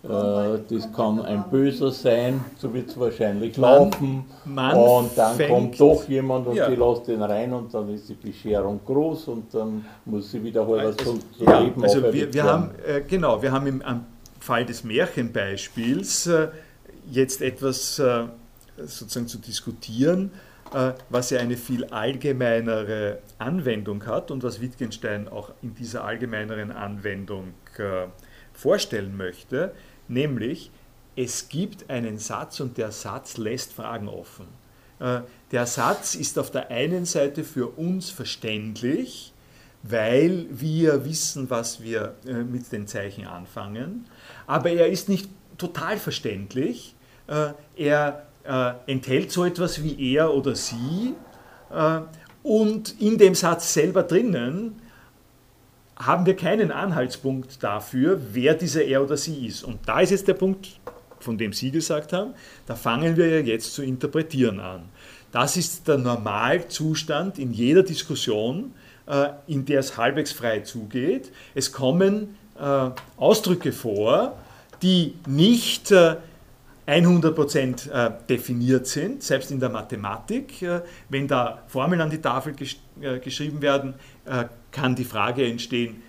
das 0.03 0.93
kann 0.95 1.21
ein 1.23 1.45
Böser 1.51 1.91
sein, 1.91 2.45
so 2.59 2.73
wird 2.73 2.91
es 2.91 3.01
wahrscheinlich 3.01 3.59
man, 3.59 3.75
laufen. 3.75 4.25
Man 4.45 4.77
und 4.77 5.11
dann 5.17 5.37
fängt, 5.37 5.51
kommt 5.51 5.81
doch 5.81 6.09
jemand 6.09 6.47
und 6.47 6.55
ja. 6.55 6.69
die 6.69 6.77
lässt 6.77 7.09
den 7.09 7.23
rein 7.23 7.53
und 7.53 7.75
dann 7.75 7.89
ist 7.93 8.09
die 8.09 8.15
Bescherung 8.15 8.81
groß 8.85 9.29
und 9.29 9.53
dann 9.53 9.85
muss 10.05 10.31
sie 10.31 10.43
wieder 10.45 10.67
halt 10.67 10.81
also, 10.81 10.97
zu, 10.97 11.19
zu 11.37 11.45
ja, 11.45 11.59
leben. 11.59 11.83
Also 11.83 12.03
wir, 12.13 12.33
wir 12.33 12.45
haben, 12.45 12.71
äh, 12.87 13.01
genau, 13.01 13.43
wir 13.43 13.51
haben 13.51 13.67
im 13.67 13.83
Fall 14.39 14.65
des 14.65 14.85
Märchenbeispiels 14.85 16.29
äh, 16.29 16.49
jetzt 17.11 17.43
etwas 17.43 17.99
äh, 17.99 18.25
sozusagen 18.79 19.27
zu 19.27 19.39
diskutieren, 19.39 20.31
äh, 20.73 20.93
was 21.11 21.31
ja 21.31 21.41
eine 21.41 21.57
viel 21.57 21.85
allgemeinere 21.87 23.19
Anwendung 23.39 24.07
hat 24.07 24.31
und 24.31 24.43
was 24.43 24.61
Wittgenstein 24.61 25.29
auch 25.29 25.51
in 25.63 25.75
dieser 25.75 26.05
allgemeineren 26.05 26.71
Anwendung 26.71 27.55
äh, 27.79 28.07
vorstellen 28.57 29.17
möchte, 29.17 29.73
nämlich 30.09 30.71
es 31.17 31.49
gibt 31.49 31.89
einen 31.89 32.19
Satz 32.19 32.61
und 32.61 32.77
der 32.77 32.93
Satz 32.93 33.39
lässt 33.39 33.73
Fragen 33.73 34.09
offen. 34.09 34.47
Äh, 35.01 35.21
der 35.51 35.67
Satz 35.67 36.15
ist 36.15 36.39
auf 36.39 36.51
der 36.51 36.71
einen 36.71 37.07
Seite 37.07 37.45
für 37.45 37.69
uns 37.79 38.11
verständlich, 38.11 39.33
weil 39.83 40.47
wir 40.51 41.05
wissen, 41.05 41.49
was 41.51 41.83
wir 41.83 42.15
äh, 42.27 42.35
mit 42.35 42.71
den 42.73 42.87
Zeichen 42.87 43.27
anfangen, 43.27 44.07
aber 44.47 44.71
er 44.71 44.89
ist 44.89 45.09
nicht 45.09 45.29
total 45.59 45.99
verständlich. 45.99 46.95
Äh, 47.27 47.53
er 47.77 48.23
enthält 48.87 49.33
so 49.33 49.45
etwas 49.45 49.83
wie 49.83 50.15
er 50.15 50.33
oder 50.33 50.55
sie 50.55 51.15
und 52.45 52.95
in 53.01 53.19
dem 53.19 53.35
Satz 53.35 53.75
selber 53.75 54.05
drinnen 54.05 54.81
haben 55.97 56.27
wir 56.27 56.37
keinen 56.37 56.71
Anhaltspunkt 56.71 57.63
dafür, 57.63 58.21
wer 58.33 58.55
dieser 58.55 58.85
er 58.85 59.03
oder 59.03 59.17
sie 59.17 59.47
ist. 59.47 59.65
Und 59.65 59.81
da 59.87 60.01
ist 60.01 60.11
jetzt 60.11 60.29
der 60.29 60.35
Punkt, 60.35 60.79
von 61.21 61.39
dem 61.39 61.53
Sie 61.53 61.71
gesagt 61.71 62.13
haben, 62.13 62.35
da 62.67 62.75
fangen 62.75 63.17
wir 63.17 63.29
ja 63.29 63.41
jetzt 63.41 63.75
zu 63.75 63.83
interpretieren 63.83 64.61
an. 64.61 64.83
Das 65.33 65.57
ist 65.57 65.89
der 65.89 65.99
Normalzustand 65.99 67.39
in 67.39 67.53
jeder 67.53 67.83
Diskussion, 67.83 68.73
äh, 69.07 69.29
in 69.47 69.65
der 69.65 69.81
es 69.81 69.97
halbwegs 69.97 70.33
frei 70.33 70.61
zugeht. 70.61 71.33
Es 71.55 71.73
kommen 71.73 72.37
äh, 72.59 72.91
Ausdrücke 73.17 73.73
vor, 73.73 74.39
die 74.83 75.15
nicht 75.27 75.91
äh, 75.91 76.17
100% 76.87 77.91
äh, 77.91 78.13
definiert 78.29 78.87
sind, 78.87 79.23
selbst 79.23 79.51
in 79.51 79.59
der 79.59 79.71
Mathematik. 79.71 80.63
Äh, 80.63 80.83
wenn 81.09 81.27
da 81.27 81.63
Formeln 81.67 82.01
an 82.01 82.11
die 82.11 82.21
Tafel 82.21 82.55
äh, 83.01 83.19
geschrieben 83.19 83.61
werden, 83.63 83.95
kann 84.73 84.97
die 84.97 85.05
Frage 85.05 85.47
entstehen, 85.47 86.03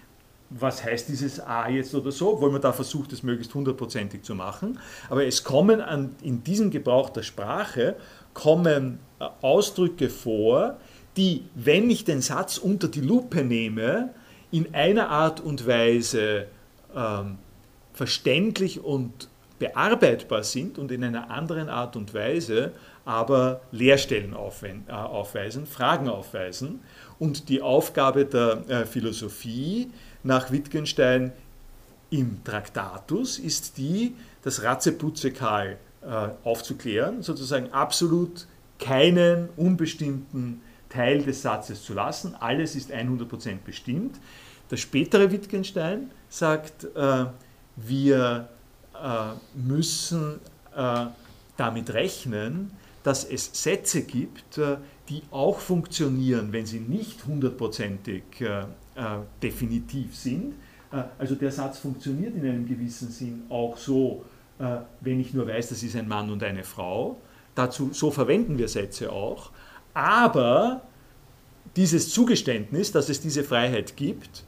was 0.49 0.83
heißt 0.83 1.07
dieses 1.09 1.39
A 1.39 1.69
jetzt 1.69 1.93
oder 1.93 2.11
so, 2.11 2.33
obwohl 2.33 2.51
man 2.51 2.61
da 2.61 2.73
versucht, 2.73 3.13
es 3.13 3.21
möglichst 3.21 3.53
hundertprozentig 3.53 4.23
zu 4.23 4.33
machen. 4.33 4.79
Aber 5.09 5.23
es 5.23 5.43
kommen 5.43 5.81
an, 5.81 6.15
in 6.23 6.43
diesem 6.43 6.71
Gebrauch 6.71 7.11
der 7.11 7.21
Sprache 7.21 7.95
kommen 8.33 8.97
Ausdrücke 9.41 10.09
vor, 10.09 10.77
die, 11.15 11.43
wenn 11.53 11.89
ich 11.91 12.05
den 12.05 12.21
Satz 12.21 12.57
unter 12.57 12.87
die 12.87 13.01
Lupe 13.01 13.43
nehme, 13.43 14.13
in 14.51 14.73
einer 14.73 15.09
Art 15.09 15.41
und 15.41 15.67
Weise 15.67 16.47
ähm, 16.95 17.37
verständlich 17.93 18.83
und 18.83 19.27
bearbeitbar 19.59 20.43
sind 20.43 20.77
und 20.77 20.91
in 20.91 21.03
einer 21.03 21.31
anderen 21.31 21.69
Art 21.69 21.95
und 21.95 22.13
Weise 22.13 22.73
aber 23.07 23.61
Leerstellen 23.71 24.33
äh, 24.33 24.91
aufweisen, 24.91 25.65
Fragen 25.65 26.09
aufweisen. 26.09 26.81
Und 27.19 27.47
die 27.47 27.61
Aufgabe 27.61 28.25
der 28.25 28.63
äh, 28.67 28.85
Philosophie 28.85 29.89
nach 30.23 30.51
Wittgenstein 30.51 31.31
im 32.09 32.43
Traktatus 32.43 33.39
ist 33.39 33.77
die, 33.77 34.15
das 34.43 34.61
Ratzeputzekal 34.61 35.77
äh, 36.01 36.27
aufzuklären, 36.43 37.21
sozusagen 37.21 37.71
absolut 37.71 38.45
keinen 38.77 39.47
unbestimmten 39.55 40.61
Teil 40.89 41.23
des 41.23 41.41
Satzes 41.41 41.83
zu 41.83 41.93
lassen. 41.93 42.35
Alles 42.37 42.75
ist 42.75 42.91
100% 42.91 43.59
bestimmt. 43.65 44.19
Der 44.69 44.77
spätere 44.77 45.31
Wittgenstein 45.31 46.11
sagt, 46.27 46.87
wir 47.77 48.49
müssen 49.55 50.39
äh, 50.75 51.05
damit 51.55 51.93
rechnen, 51.93 52.71
dass 53.03 53.23
es 53.23 53.49
Sätze 53.53 54.03
gibt, 54.03 54.57
äh, 54.57 54.77
die 55.09 55.23
auch 55.31 55.59
funktionieren, 55.59 56.51
wenn 56.51 56.65
sie 56.65 56.79
nicht 56.79 57.25
hundertprozentig 57.25 58.23
definitiv 59.41 60.15
sind. 60.15 60.55
Also 61.17 61.35
der 61.35 61.51
Satz 61.51 61.77
funktioniert 61.77 62.35
in 62.35 62.41
einem 62.41 62.67
gewissen 62.67 63.09
Sinn 63.09 63.43
auch 63.47 63.77
so, 63.77 64.25
wenn 64.99 65.19
ich 65.21 65.33
nur 65.33 65.47
weiß, 65.47 65.69
das 65.69 65.81
ist 65.83 65.95
ein 65.95 66.09
Mann 66.09 66.29
und 66.29 66.43
eine 66.43 66.65
Frau. 66.65 67.21
Dazu, 67.55 67.91
so 67.93 68.11
verwenden 68.11 68.57
wir 68.57 68.67
Sätze 68.67 69.11
auch. 69.13 69.51
Aber 69.93 70.81
dieses 71.77 72.09
Zugeständnis, 72.09 72.91
dass 72.91 73.07
es 73.07 73.21
diese 73.21 73.43
Freiheit 73.43 73.95
gibt, 73.95 74.43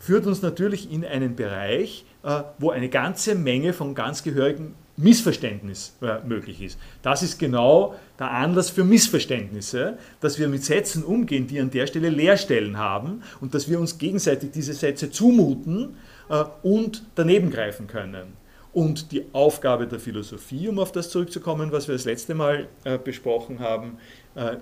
führt 0.00 0.26
uns 0.26 0.42
natürlich 0.42 0.90
in 0.90 1.04
einen 1.04 1.36
Bereich, 1.36 2.04
äh, 2.04 2.09
wo 2.58 2.70
eine 2.70 2.88
ganze 2.88 3.34
Menge 3.34 3.72
von 3.72 3.94
ganz 3.94 4.22
gehörigen 4.22 4.74
Missverständnis 5.00 5.96
äh, 6.02 6.18
möglich 6.26 6.60
ist. 6.60 6.78
Das 7.02 7.22
ist 7.22 7.38
genau 7.38 7.94
der 8.18 8.30
Anlass 8.30 8.70
für 8.70 8.84
Missverständnisse, 8.84 9.98
dass 10.20 10.38
wir 10.38 10.48
mit 10.48 10.64
Sätzen 10.64 11.04
umgehen, 11.04 11.46
die 11.46 11.58
an 11.60 11.70
der 11.70 11.86
Stelle 11.86 12.10
Leerstellen 12.10 12.76
haben 12.76 13.22
und 13.40 13.54
dass 13.54 13.68
wir 13.68 13.80
uns 13.80 13.98
gegenseitig 13.98 14.50
diese 14.52 14.74
Sätze 14.74 15.10
zumuten 15.10 15.96
äh, 16.28 16.44
und 16.62 17.04
daneben 17.14 17.50
greifen 17.50 17.86
können. 17.86 18.34
Und 18.72 19.10
die 19.10 19.24
Aufgabe 19.32 19.88
der 19.88 19.98
Philosophie, 19.98 20.68
um 20.68 20.78
auf 20.78 20.92
das 20.92 21.10
zurückzukommen, 21.10 21.72
was 21.72 21.88
wir 21.88 21.94
das 21.94 22.04
letzte 22.04 22.36
Mal 22.36 22.68
besprochen 23.02 23.58
haben, 23.58 23.98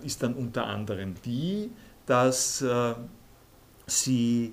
ist 0.02 0.22
dann 0.22 0.32
unter 0.32 0.64
anderem 0.64 1.12
die, 1.26 1.68
dass 2.06 2.64
sie 3.86 4.52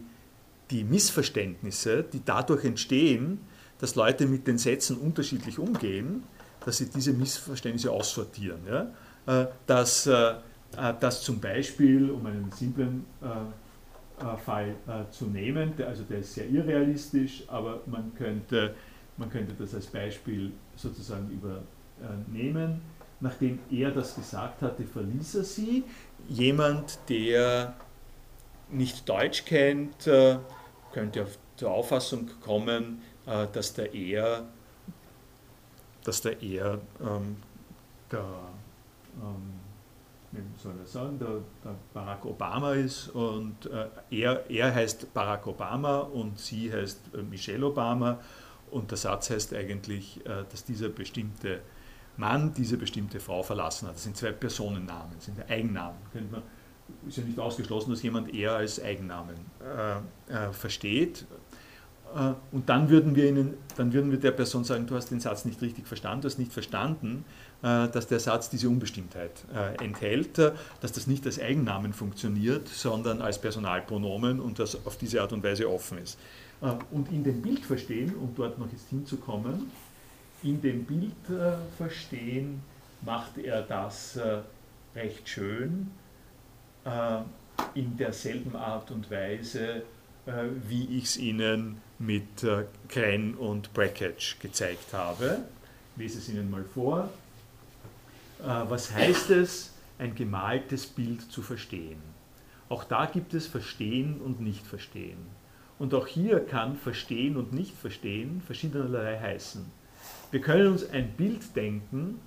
die 0.71 0.83
Missverständnisse, 0.83 2.03
die 2.03 2.21
dadurch 2.23 2.65
entstehen, 2.65 3.39
dass 3.79 3.95
Leute 3.95 4.25
mit 4.25 4.47
den 4.47 4.57
Sätzen 4.57 4.97
unterschiedlich 4.97 5.59
umgehen, 5.59 6.23
dass 6.65 6.77
sie 6.77 6.89
diese 6.89 7.13
Missverständnisse 7.13 7.91
aussortieren. 7.91 8.59
Ja? 8.67 8.91
Äh, 9.27 9.47
dass, 9.65 10.07
äh, 10.07 10.33
äh, 10.77 10.93
dass 10.99 11.21
zum 11.23 11.39
Beispiel, 11.39 12.09
um 12.09 12.25
einen 12.25 12.51
simplen 12.51 13.05
Fall 14.45 14.75
zu 15.11 15.25
nehmen, 15.25 15.73
also 15.85 16.03
der 16.03 16.19
ist 16.19 16.35
sehr 16.35 16.49
irrealistisch, 16.49 17.43
aber 17.47 17.81
man 17.85 18.13
könnte, 18.15 18.73
man 19.17 19.29
könnte 19.29 19.53
das 19.59 19.75
als 19.75 19.87
Beispiel 19.87 20.53
sozusagen 20.77 21.29
übernehmen. 21.29 22.79
Nachdem 23.19 23.59
er 23.69 23.91
das 23.91 24.15
gesagt 24.15 24.61
hatte, 24.61 24.83
verließ 24.85 25.35
er 25.35 25.43
sie. 25.43 25.83
Jemand, 26.29 26.97
der 27.09 27.73
nicht 28.71 29.09
Deutsch 29.09 29.43
kennt, 29.43 30.07
könnte 30.95 31.23
auf 31.23 31.37
zur 31.57 31.71
Auffassung 31.71 32.29
kommen, 32.41 33.01
äh, 33.25 33.47
dass 33.51 33.73
der 33.73 33.93
eher, 33.93 34.45
dass 36.03 36.21
der 36.21 36.41
eher 36.41 36.79
ähm, 37.01 37.37
der, 38.11 38.25
ähm, 39.21 40.43
soll 40.57 40.73
er 40.79 40.85
sagen, 40.85 41.19
der, 41.19 41.41
der, 41.63 41.75
Barack 41.93 42.25
Obama 42.25 42.73
ist 42.73 43.09
und 43.09 43.65
äh, 43.67 43.87
er, 44.09 44.49
er 44.49 44.73
heißt 44.73 45.13
Barack 45.13 45.47
Obama 45.47 45.99
und 45.99 46.39
sie 46.39 46.71
heißt 46.71 46.99
äh, 47.13 47.21
Michelle 47.21 47.65
Obama 47.65 48.19
und 48.71 48.91
der 48.91 48.97
Satz 48.97 49.29
heißt 49.29 49.53
eigentlich, 49.53 50.25
äh, 50.25 50.43
dass 50.49 50.63
dieser 50.63 50.89
bestimmte 50.89 51.61
Mann 52.17 52.53
diese 52.53 52.77
bestimmte 52.77 53.19
Frau 53.19 53.43
verlassen 53.43 53.87
hat. 53.87 53.95
Das 53.95 54.03
sind 54.03 54.15
zwei 54.15 54.31
Personennamen, 54.31 55.13
das 55.15 55.25
sind 55.25 55.49
Eigennamen. 55.49 55.97
Könnte 56.13 56.31
man 56.31 56.43
ist 57.07 57.17
ja 57.17 57.23
nicht 57.23 57.39
ausgeschlossen, 57.39 57.91
dass 57.91 58.03
jemand 58.03 58.33
eher 58.33 58.55
als 58.55 58.81
Eigennamen 58.81 59.35
äh, 60.29 60.33
äh, 60.33 60.53
versteht. 60.53 61.25
Äh, 62.15 62.33
und 62.51 62.69
dann 62.69 62.89
würden, 62.89 63.15
wir 63.15 63.27
ihnen, 63.27 63.55
dann 63.77 63.93
würden 63.93 64.11
wir 64.11 64.19
der 64.19 64.31
Person 64.31 64.63
sagen, 64.63 64.87
du 64.87 64.95
hast 64.95 65.11
den 65.11 65.19
Satz 65.19 65.45
nicht 65.45 65.61
richtig 65.61 65.87
verstanden, 65.87 66.21
du 66.21 66.27
hast 66.27 66.39
nicht 66.39 66.53
verstanden, 66.53 67.25
äh, 67.61 67.87
dass 67.89 68.07
der 68.07 68.19
Satz 68.19 68.49
diese 68.49 68.69
Unbestimmtheit 68.69 69.31
äh, 69.53 69.83
enthält, 69.83 70.37
äh, 70.37 70.51
dass 70.81 70.91
das 70.91 71.07
nicht 71.07 71.25
als 71.25 71.39
Eigennamen 71.39 71.93
funktioniert, 71.93 72.67
sondern 72.67 73.21
als 73.21 73.39
Personalpronomen 73.39 74.39
und 74.39 74.59
das 74.59 74.85
auf 74.85 74.97
diese 74.97 75.21
Art 75.21 75.33
und 75.33 75.43
Weise 75.43 75.69
offen 75.69 75.97
ist. 75.97 76.17
Und 76.89 77.11
in 77.11 77.23
dem 77.23 77.41
Bild 77.41 77.65
verstehen, 77.65 78.15
um 78.15 78.33
dort 78.33 78.57
noch 78.57 78.71
jetzt 78.71 78.89
hinzukommen, 78.89 79.69
in 80.41 80.61
dem 80.61 80.85
Bild 80.85 81.11
verstehen 81.77 82.61
macht 83.01 83.37
er 83.37 83.61
das 83.61 84.17
recht 84.95 85.27
schön 85.27 85.91
in 87.73 87.97
derselben 87.97 88.55
Art 88.55 88.91
und 88.91 89.09
Weise, 89.09 89.83
äh, 90.25 90.31
wie 90.67 90.97
ich 90.97 91.03
es 91.05 91.17
Ihnen 91.17 91.81
mit 91.99 92.43
äh, 92.43 92.65
Kren 92.89 93.35
und 93.35 93.73
Brackage 93.73 94.37
gezeigt 94.39 94.93
habe. 94.93 95.39
Ich 95.93 96.01
lese 96.01 96.17
es 96.19 96.29
Ihnen 96.29 96.49
mal 96.49 96.63
vor. 96.63 97.09
Was 98.39 98.93
heißt 98.93 99.29
es, 99.31 99.73
ein 99.97 100.13
gemaltes 100.13 100.85
Bild 100.85 101.21
zu 101.31 101.41
verstehen? 101.41 102.01
Auch 102.67 102.83
da 102.83 103.05
gibt 103.05 103.33
es 103.33 103.47
Verstehen 103.47 104.19
und 104.19 104.41
Nicht-Verstehen. 104.41 105.17
Und 105.79 105.93
auch 105.93 106.05
hier 106.05 106.41
kann 106.41 106.75
Verstehen 106.75 107.37
und 107.37 107.53
Nicht-Verstehen 107.53 108.41
verschiedenerlei 108.45 109.19
heißen. 109.19 109.65
Wir 110.31 110.41
können 110.41 110.67
uns 110.67 110.87
ein 110.89 111.13
Bild 111.13 111.55
denken, 111.55 112.19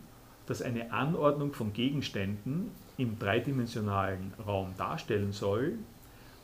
das 0.47 0.62
eine 0.62 0.93
Anordnung 0.93 1.52
von 1.52 1.74
Gegenständen 1.74 2.70
im 2.98 3.18
dreidimensionalen 3.18 4.34
Raum 4.46 4.74
darstellen 4.76 5.32
soll, 5.32 5.78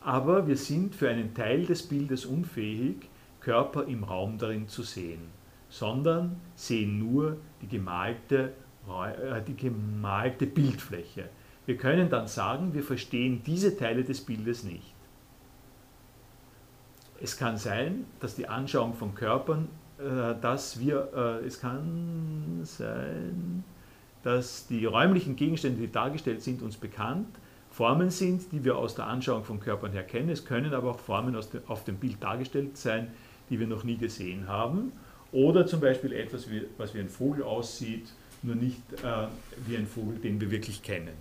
aber 0.00 0.46
wir 0.46 0.56
sind 0.56 0.94
für 0.94 1.10
einen 1.10 1.34
Teil 1.34 1.66
des 1.66 1.82
Bildes 1.82 2.24
unfähig, 2.24 3.08
Körper 3.40 3.84
im 3.84 4.04
Raum 4.04 4.38
darin 4.38 4.68
zu 4.68 4.82
sehen, 4.82 5.28
sondern 5.68 6.40
sehen 6.54 6.98
nur 6.98 7.36
die 7.60 7.68
gemalte, 7.68 8.52
äh, 8.88 9.42
die 9.46 9.56
gemalte 9.56 10.46
Bildfläche. 10.46 11.28
Wir 11.66 11.76
können 11.76 12.08
dann 12.08 12.26
sagen, 12.26 12.72
wir 12.72 12.82
verstehen 12.82 13.42
diese 13.44 13.76
Teile 13.76 14.04
des 14.04 14.20
Bildes 14.20 14.64
nicht. 14.64 14.94
Es 17.20 17.36
kann 17.36 17.56
sein, 17.56 18.04
dass 18.20 18.34
die 18.34 18.48
Anschauung 18.48 18.94
von 18.94 19.14
Körpern, 19.14 19.68
äh, 19.98 20.34
dass 20.40 20.78
wir, 20.78 21.08
äh, 21.14 21.46
es 21.46 21.60
kann 21.60 22.60
sein, 22.62 23.64
dass 24.24 24.66
die 24.66 24.86
räumlichen 24.86 25.36
Gegenstände, 25.36 25.80
die 25.80 25.92
dargestellt 25.92 26.42
sind, 26.42 26.62
uns 26.62 26.76
bekannt, 26.76 27.28
Formen 27.70 28.10
sind, 28.10 28.52
die 28.52 28.64
wir 28.64 28.76
aus 28.76 28.94
der 28.94 29.06
Anschauung 29.06 29.44
von 29.44 29.60
Körpern 29.60 29.92
her 29.92 30.04
kennen. 30.04 30.30
Es 30.30 30.44
können 30.44 30.74
aber 30.74 30.92
auch 30.92 30.98
Formen 30.98 31.34
dem, 31.34 31.42
auf 31.66 31.84
dem 31.84 31.96
Bild 31.96 32.22
dargestellt 32.22 32.78
sein, 32.78 33.08
die 33.50 33.60
wir 33.60 33.66
noch 33.66 33.84
nie 33.84 33.96
gesehen 33.96 34.48
haben. 34.48 34.92
Oder 35.32 35.66
zum 35.66 35.80
Beispiel 35.80 36.12
etwas, 36.12 36.48
wie, 36.48 36.62
was 36.78 36.94
wie 36.94 37.00
ein 37.00 37.08
Vogel 37.08 37.42
aussieht, 37.42 38.06
nur 38.42 38.54
nicht 38.54 38.80
äh, 39.02 39.26
wie 39.66 39.76
ein 39.76 39.86
Vogel, 39.86 40.18
den 40.18 40.40
wir 40.40 40.50
wirklich 40.50 40.82
kennen. 40.82 41.12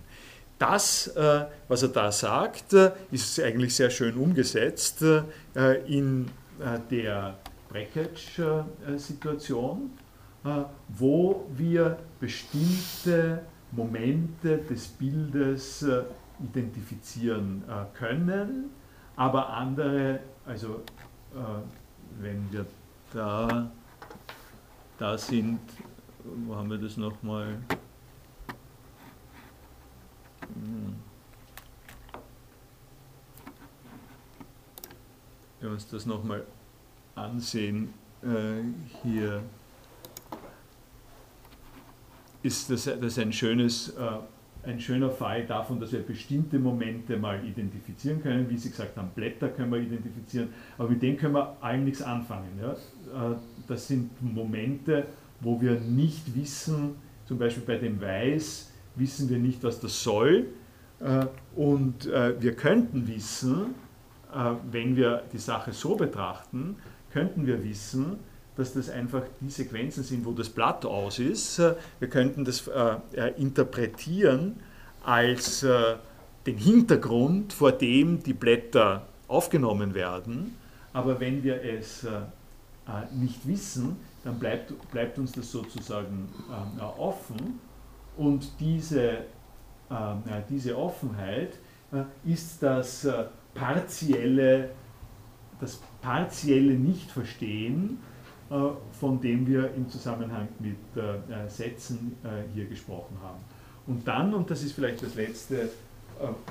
Das, 0.58 1.08
äh, 1.08 1.44
was 1.66 1.82
er 1.82 1.88
da 1.88 2.12
sagt, 2.12 2.72
äh, 2.72 2.92
ist 3.10 3.40
eigentlich 3.40 3.74
sehr 3.74 3.90
schön 3.90 4.14
umgesetzt 4.14 5.02
äh, 5.02 5.24
in 5.88 6.26
äh, 6.60 6.78
der 6.90 7.36
Brackage-Situation. 7.68 9.90
Äh, 10.44 10.64
wo 10.88 11.46
wir 11.56 11.98
bestimmte 12.20 13.46
Momente 13.72 14.58
des 14.58 14.88
Bildes 14.88 15.82
äh, 15.82 16.02
identifizieren 16.38 17.64
äh, 17.66 17.96
können, 17.96 18.68
aber 19.16 19.48
andere, 19.48 20.20
also 20.44 20.82
wenn 22.20 22.52
wir 22.52 22.66
da, 23.12 23.70
da 24.98 25.18
sind, 25.18 25.60
wo 26.22 26.54
haben 26.54 26.70
wir 26.70 26.78
das 26.78 26.96
nochmal? 26.96 27.58
Hm. 30.42 30.94
Wenn 35.60 35.68
wir 35.68 35.70
uns 35.70 35.88
das 35.88 36.06
nochmal 36.06 36.44
ansehen, 37.14 37.94
äh, 38.22 38.62
hier 39.02 39.42
ist 42.44 42.70
das, 42.70 42.84
das 43.00 43.18
ein, 43.18 43.32
schönes, 43.32 43.94
äh, 43.96 44.68
ein 44.68 44.78
schöner 44.78 45.10
Fall 45.10 45.46
davon, 45.46 45.80
dass 45.80 45.92
wir 45.92 46.00
bestimmte 46.00 46.58
Momente 46.58 47.16
mal 47.16 47.42
identifizieren 47.42 48.22
können. 48.22 48.48
Wie 48.50 48.58
Sie 48.58 48.68
gesagt 48.68 48.96
haben, 48.98 49.08
Blätter 49.14 49.48
können 49.48 49.72
wir 49.72 49.80
identifizieren, 49.80 50.50
aber 50.76 50.90
mit 50.90 51.02
denen 51.02 51.16
können 51.16 51.34
wir 51.34 51.56
allem 51.62 51.84
nichts 51.84 52.02
anfangen. 52.02 52.60
Ja? 52.60 52.72
Äh, 52.72 53.36
das 53.66 53.88
sind 53.88 54.10
Momente, 54.22 55.06
wo 55.40 55.60
wir 55.60 55.80
nicht 55.80 56.36
wissen, 56.36 56.96
zum 57.24 57.38
Beispiel 57.38 57.64
bei 57.64 57.76
dem 57.78 57.98
Weiß, 58.00 58.70
wissen 58.94 59.30
wir 59.30 59.38
nicht, 59.38 59.64
was 59.64 59.80
das 59.80 60.02
soll. 60.02 60.48
Äh, 61.00 61.26
und 61.56 62.06
äh, 62.06 62.40
wir 62.40 62.54
könnten 62.54 63.08
wissen, 63.08 63.74
wenn 64.72 64.96
wir 64.96 65.22
die 65.32 65.38
Sache 65.38 65.72
so 65.72 65.94
betrachten, 65.94 66.74
könnten 67.12 67.46
wir 67.46 67.62
wissen, 67.62 68.16
dass 68.56 68.72
das 68.72 68.88
einfach 68.88 69.22
die 69.40 69.50
Sequenzen 69.50 70.04
sind, 70.04 70.24
wo 70.24 70.32
das 70.32 70.48
Blatt 70.48 70.84
aus 70.84 71.18
ist. 71.18 71.60
Wir 71.98 72.08
könnten 72.08 72.44
das 72.44 72.70
interpretieren 73.36 74.60
als 75.02 75.66
den 76.46 76.58
Hintergrund, 76.58 77.52
vor 77.52 77.72
dem 77.72 78.22
die 78.22 78.32
Blätter 78.32 79.06
aufgenommen 79.28 79.94
werden. 79.94 80.54
Aber 80.92 81.18
wenn 81.18 81.42
wir 81.42 81.62
es 81.62 82.06
äh, 82.86 82.90
nicht 83.14 83.46
wissen, 83.46 83.96
dann 84.24 84.38
bleibt, 84.38 84.72
bleibt 84.90 85.18
uns 85.18 85.32
das 85.32 85.50
sozusagen 85.50 86.28
äh, 86.78 86.82
offen. 86.82 87.58
Und 88.16 88.60
diese, 88.60 89.10
äh, 89.10 89.22
diese 90.48 90.76
Offenheit 90.76 91.58
ist 92.24 92.60
das 92.62 93.06
partielle, 93.54 94.70
das 95.60 95.80
partielle 96.02 96.74
Nichtverstehen, 96.74 97.98
von 98.92 99.20
dem 99.20 99.46
wir 99.46 99.74
im 99.74 99.88
Zusammenhang 99.88 100.48
mit 100.58 100.76
Sätzen 101.48 102.16
hier 102.54 102.66
gesprochen 102.66 103.16
haben. 103.22 103.40
Und 103.86 104.06
dann, 104.06 104.32
und 104.34 104.50
das 104.50 104.62
ist 104.62 104.72
vielleicht 104.72 105.02
das 105.02 105.14
Letzte, 105.14 105.70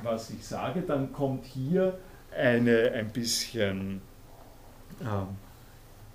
was 0.04 0.30
ich 0.30 0.46
sage, 0.46 0.82
dann 0.82 1.14
kommt 1.14 1.46
hier 1.46 1.98
eine 2.36 2.92
ein 2.92 3.10
bisschen 3.10 4.02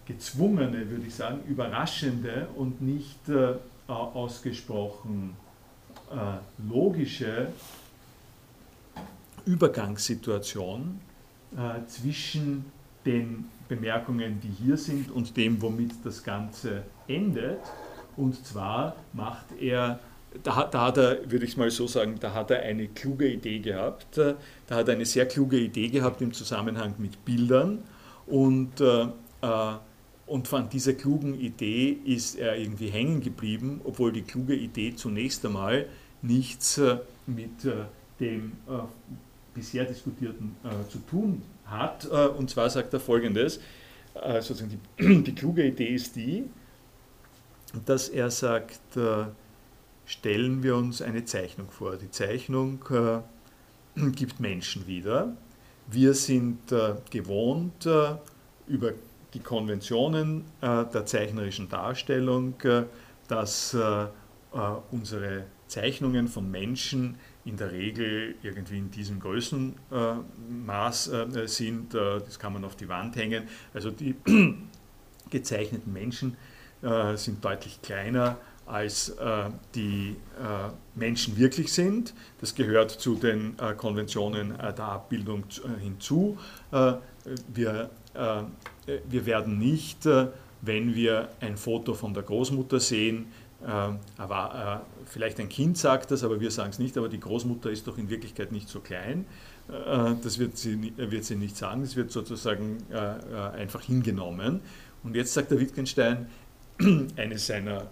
gezwungene, 0.08 0.90
würde 0.90 1.06
ich 1.06 1.14
sagen, 1.14 1.40
überraschende 1.46 2.48
und 2.56 2.80
nicht 2.80 3.28
äh, 3.28 3.54
ausgesprochen 3.86 5.36
äh, 6.10 6.38
logische 6.66 7.48
Übergangssituation 9.44 11.00
äh, 11.56 11.86
zwischen 11.86 12.64
den 13.04 13.50
Bemerkungen, 13.68 14.40
die 14.40 14.64
hier 14.64 14.76
sind, 14.76 15.10
und 15.10 15.36
dem, 15.36 15.60
womit 15.62 15.92
das 16.04 16.24
Ganze 16.24 16.84
endet. 17.06 17.60
Und 18.16 18.44
zwar 18.46 18.96
macht 19.12 19.46
er, 19.60 20.00
da, 20.42 20.64
da 20.64 20.86
hat 20.86 20.96
er, 20.96 21.30
würde 21.30 21.44
ich 21.44 21.56
mal 21.56 21.70
so 21.70 21.86
sagen, 21.86 22.16
da 22.20 22.34
hat 22.34 22.50
er 22.50 22.62
eine 22.62 22.88
kluge 22.88 23.28
Idee 23.28 23.60
gehabt. 23.60 24.18
Da 24.18 24.36
hat 24.70 24.88
er 24.88 24.94
eine 24.94 25.06
sehr 25.06 25.26
kluge 25.26 25.58
Idee 25.58 25.88
gehabt 25.88 26.20
im 26.20 26.32
Zusammenhang 26.32 26.94
mit 26.98 27.24
Bildern. 27.24 27.84
Und 28.26 28.80
äh, 28.80 29.08
äh 29.42 29.76
und 30.28 30.46
von 30.46 30.68
dieser 30.68 30.92
klugen 30.92 31.40
Idee 31.40 31.96
ist 32.04 32.34
er 32.34 32.58
irgendwie 32.58 32.88
hängen 32.88 33.22
geblieben, 33.22 33.80
obwohl 33.84 34.12
die 34.12 34.22
kluge 34.22 34.54
Idee 34.54 34.94
zunächst 34.94 35.44
einmal 35.46 35.86
nichts 36.20 36.76
äh, 36.76 36.98
mit 37.26 37.64
äh, 37.64 37.86
dem 38.20 38.52
äh, 38.68 38.80
bisher 39.54 39.86
diskutierten 39.86 40.54
zu 40.88 40.98
tun 40.98 41.42
hat. 41.70 42.06
Und 42.06 42.50
zwar 42.50 42.70
sagt 42.70 42.92
er 42.92 43.00
folgendes: 43.00 43.60
sozusagen 44.14 44.80
die, 44.98 45.22
die 45.22 45.34
kluge 45.34 45.64
Idee 45.64 45.94
ist 45.94 46.16
die, 46.16 46.44
dass 47.84 48.08
er 48.08 48.30
sagt, 48.30 48.98
stellen 50.06 50.62
wir 50.62 50.76
uns 50.76 51.02
eine 51.02 51.24
Zeichnung 51.24 51.70
vor. 51.70 51.96
Die 51.96 52.10
Zeichnung 52.10 52.84
gibt 54.14 54.40
Menschen 54.40 54.86
wieder. 54.86 55.36
Wir 55.90 56.14
sind 56.14 56.58
gewohnt, 57.10 57.88
über 58.66 58.92
die 59.34 59.40
Konventionen 59.40 60.44
äh, 60.60 60.84
der 60.86 61.06
zeichnerischen 61.06 61.68
Darstellung, 61.68 62.54
äh, 62.62 62.84
dass 63.28 63.74
äh, 63.74 64.06
unsere 64.90 65.44
Zeichnungen 65.66 66.28
von 66.28 66.50
Menschen 66.50 67.16
in 67.48 67.56
der 67.56 67.72
Regel 67.72 68.34
irgendwie 68.42 68.78
in 68.78 68.90
diesem 68.90 69.20
Größenmaß 69.20 71.10
sind. 71.46 71.94
das 71.94 72.38
kann 72.38 72.52
man 72.52 72.64
auf 72.64 72.76
die 72.76 72.88
Wand 72.88 73.16
hängen. 73.16 73.44
Also 73.72 73.90
die 73.90 74.14
gezeichneten 75.30 75.92
Menschen 75.92 76.36
sind 77.14 77.44
deutlich 77.44 77.80
kleiner 77.82 78.36
als 78.66 79.16
die 79.74 80.14
Menschen 80.94 81.38
wirklich 81.38 81.72
sind. 81.72 82.14
Das 82.40 82.54
gehört 82.54 82.90
zu 82.90 83.14
den 83.14 83.56
Konventionen 83.78 84.56
der 84.58 84.84
Abbildung 84.84 85.44
hinzu. 85.80 86.38
wir 87.54 87.90
äh, 88.88 88.98
wir 89.08 89.26
werden 89.26 89.58
nicht, 89.58 90.06
äh, 90.06 90.28
wenn 90.62 90.94
wir 90.94 91.28
ein 91.40 91.56
Foto 91.56 91.94
von 91.94 92.14
der 92.14 92.24
Großmutter 92.24 92.80
sehen, 92.80 93.26
aber 93.66 94.84
äh, 94.86 95.06
vielleicht 95.06 95.40
ein 95.40 95.48
Kind 95.48 95.76
sagt 95.76 96.10
das, 96.10 96.22
aber 96.22 96.40
wir 96.40 96.50
sagen 96.50 96.70
es 96.70 96.78
nicht, 96.78 96.96
aber 96.96 97.08
die 97.08 97.18
Großmutter 97.18 97.70
ist 97.70 97.86
doch 97.86 97.98
in 97.98 98.08
Wirklichkeit 98.08 98.52
nicht 98.52 98.68
so 98.68 98.80
klein. 98.80 99.26
Das 99.66 100.38
wird 100.38 100.56
sie, 100.56 100.94
wird 100.96 101.24
sie 101.24 101.36
nicht 101.36 101.54
sagen, 101.54 101.82
das 101.82 101.94
wird 101.94 102.10
sozusagen 102.10 102.78
einfach 102.90 103.82
hingenommen. 103.82 104.60
Und 105.02 105.14
jetzt 105.14 105.34
sagt 105.34 105.50
der 105.50 105.60
Wittgenstein, 105.60 106.28
eines 107.16 107.46
seiner 107.48 107.88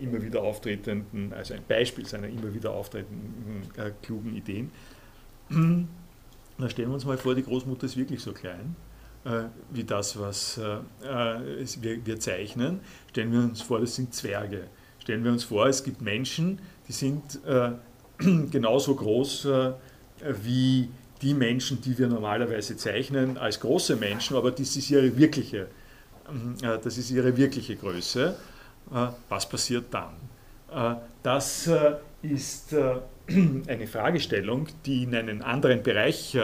immer 0.00 0.22
wieder 0.22 0.40
auftretenden, 0.40 1.34
also 1.34 1.52
ein 1.52 1.64
Beispiel 1.68 2.06
seiner 2.06 2.28
immer 2.28 2.54
wieder 2.54 2.70
auftretenden 2.70 3.64
klugen 4.00 4.34
Ideen. 4.34 4.70
Da 6.56 6.70
stellen 6.70 6.88
wir 6.90 6.94
uns 6.94 7.04
mal 7.04 7.18
vor, 7.18 7.34
die 7.34 7.42
Großmutter 7.42 7.84
ist 7.84 7.96
wirklich 7.96 8.22
so 8.22 8.32
klein 8.32 8.76
äh, 9.24 9.44
wie 9.70 9.84
das, 9.84 10.18
was 10.18 10.58
äh, 10.58 10.76
äh, 11.02 12.04
wir 12.04 12.20
zeichnen. 12.20 12.80
Stellen 13.10 13.32
wir 13.32 13.40
uns 13.40 13.62
vor, 13.62 13.80
das 13.80 13.94
sind 13.96 14.14
Zwerge. 14.14 14.68
Stellen 15.04 15.22
wir 15.22 15.32
uns 15.32 15.44
vor, 15.44 15.66
es 15.66 15.84
gibt 15.84 16.00
Menschen, 16.00 16.58
die 16.88 16.92
sind 16.92 17.40
genauso 18.50 18.94
groß 18.94 19.48
wie 20.42 20.88
die 21.20 21.34
Menschen, 21.34 21.80
die 21.80 21.96
wir 21.98 22.08
normalerweise 22.08 22.76
zeichnen, 22.76 23.38
als 23.38 23.60
große 23.60 23.96
Menschen, 23.96 24.36
aber 24.36 24.50
das 24.50 24.76
ist 24.76 24.90
ihre 24.90 25.16
wirkliche, 25.16 25.66
das 26.60 26.98
ist 26.98 27.10
ihre 27.10 27.36
wirkliche 27.36 27.76
Größe. 27.76 28.34
Was 29.28 29.48
passiert 29.48 29.86
dann? 29.90 30.14
Das 31.22 31.70
ist 32.22 32.74
eine 33.28 33.86
Fragestellung, 33.86 34.68
die 34.86 35.02
in 35.02 35.14
einen 35.14 35.42
anderen 35.42 35.82
Bereich 35.82 36.36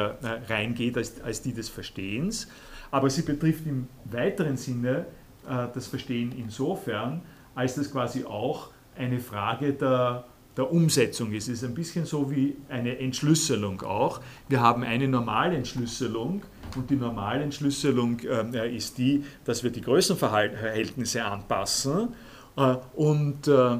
reingeht 0.48 0.98
als, 0.98 1.20
als 1.22 1.40
die 1.40 1.54
des 1.54 1.70
Verstehens 1.70 2.46
aber 2.90 3.10
sie 3.10 3.22
betrifft 3.22 3.66
im 3.66 3.88
weiteren 4.04 4.56
Sinne 4.56 5.06
äh, 5.48 5.66
das 5.72 5.86
Verstehen 5.86 6.32
insofern, 6.36 7.22
als 7.54 7.74
das 7.74 7.90
quasi 7.90 8.24
auch 8.24 8.70
eine 8.96 9.20
Frage 9.20 9.72
der, 9.72 10.24
der 10.56 10.70
Umsetzung 10.70 11.32
ist. 11.32 11.48
Es 11.48 11.62
ist 11.62 11.64
ein 11.64 11.74
bisschen 11.74 12.06
so 12.06 12.30
wie 12.30 12.56
eine 12.68 12.98
Entschlüsselung 12.98 13.82
auch. 13.82 14.20
Wir 14.48 14.60
haben 14.60 14.82
eine 14.82 15.08
Normalentschlüsselung 15.08 16.42
und 16.76 16.90
die 16.90 16.96
Normalentschlüsselung 16.96 18.20
äh, 18.20 18.76
ist 18.76 18.98
die, 18.98 19.24
dass 19.44 19.62
wir 19.62 19.70
die 19.70 19.80
Größenverhältnisse 19.80 21.24
anpassen 21.24 22.14
äh, 22.56 22.76
und 22.94 23.48
äh, 23.48 23.78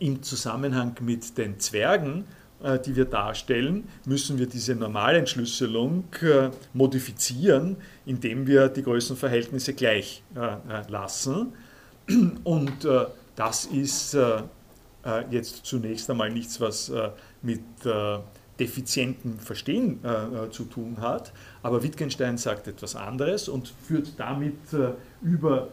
im 0.00 0.22
Zusammenhang 0.22 0.94
mit 1.00 1.38
den 1.38 1.58
Zwergen 1.58 2.24
äh, 2.60 2.80
die 2.80 2.96
wir 2.96 3.04
darstellen, 3.04 3.84
müssen 4.04 4.36
wir 4.38 4.46
diese 4.46 4.74
Normalentschlüsselung 4.74 6.04
äh, 6.22 6.50
modifizieren, 6.72 7.76
indem 8.04 8.48
wir 8.48 8.68
die 8.68 8.82
Größenverhältnisse 8.82 9.74
gleich 9.74 10.24
äh, 10.34 10.90
lassen. 10.90 11.52
Und 12.44 12.86
das 13.36 13.66
ist 13.66 14.16
jetzt 15.30 15.66
zunächst 15.66 16.10
einmal 16.10 16.30
nichts, 16.30 16.60
was 16.60 16.92
mit 17.42 17.60
defizientem 18.58 19.38
Verstehen 19.38 20.00
zu 20.50 20.64
tun 20.64 20.96
hat. 21.00 21.32
Aber 21.62 21.82
Wittgenstein 21.82 22.38
sagt 22.38 22.66
etwas 22.66 22.96
anderes 22.96 23.48
und 23.48 23.68
führt 23.68 24.12
damit 24.18 24.56
über 25.22 25.68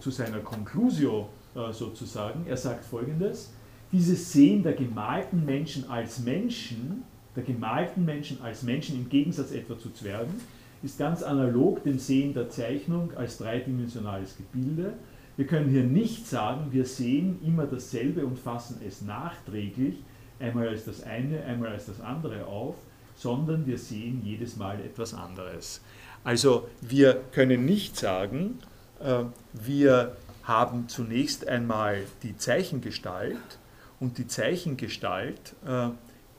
zu 0.00 0.10
seiner 0.10 0.38
Conclusio 0.38 1.28
sozusagen. 1.72 2.46
Er 2.46 2.56
sagt 2.56 2.84
folgendes 2.84 3.52
dieses 3.92 4.32
Sehen 4.32 4.62
der 4.62 4.72
gemalten 4.72 5.44
Menschen 5.44 5.88
als 5.88 6.18
Menschen, 6.18 7.04
der 7.36 7.44
gemalten 7.44 8.04
Menschen 8.04 8.40
als 8.42 8.62
Menschen 8.64 8.96
im 8.96 9.08
Gegensatz 9.08 9.52
etwa 9.52 9.78
zu 9.78 9.90
Zwergen, 9.90 10.40
ist 10.82 10.98
ganz 10.98 11.22
analog 11.22 11.84
dem 11.84 11.98
Sehen 11.98 12.34
der 12.34 12.48
Zeichnung 12.48 13.12
als 13.16 13.38
dreidimensionales 13.38 14.36
Gebilde. 14.36 14.94
Wir 15.36 15.46
können 15.46 15.70
hier 15.70 15.82
nicht 15.82 16.26
sagen, 16.26 16.68
wir 16.70 16.84
sehen 16.84 17.40
immer 17.44 17.66
dasselbe 17.66 18.24
und 18.24 18.38
fassen 18.38 18.80
es 18.86 19.02
nachträglich, 19.02 19.96
einmal 20.38 20.68
als 20.68 20.84
das 20.84 21.02
eine, 21.02 21.42
einmal 21.44 21.70
als 21.70 21.86
das 21.86 22.00
andere 22.00 22.46
auf, 22.46 22.76
sondern 23.16 23.66
wir 23.66 23.78
sehen 23.78 24.22
jedes 24.24 24.56
Mal 24.56 24.80
etwas 24.80 25.14
anderes. 25.14 25.80
Also 26.22 26.68
wir 26.80 27.20
können 27.32 27.64
nicht 27.64 27.96
sagen, 27.96 28.58
äh, 29.00 29.24
wir 29.52 30.16
haben 30.44 30.88
zunächst 30.88 31.48
einmal 31.48 32.02
die 32.22 32.36
Zeichengestalt 32.36 33.58
und 34.00 34.18
die 34.18 34.26
Zeichengestalt 34.26 35.54
äh, 35.66 35.88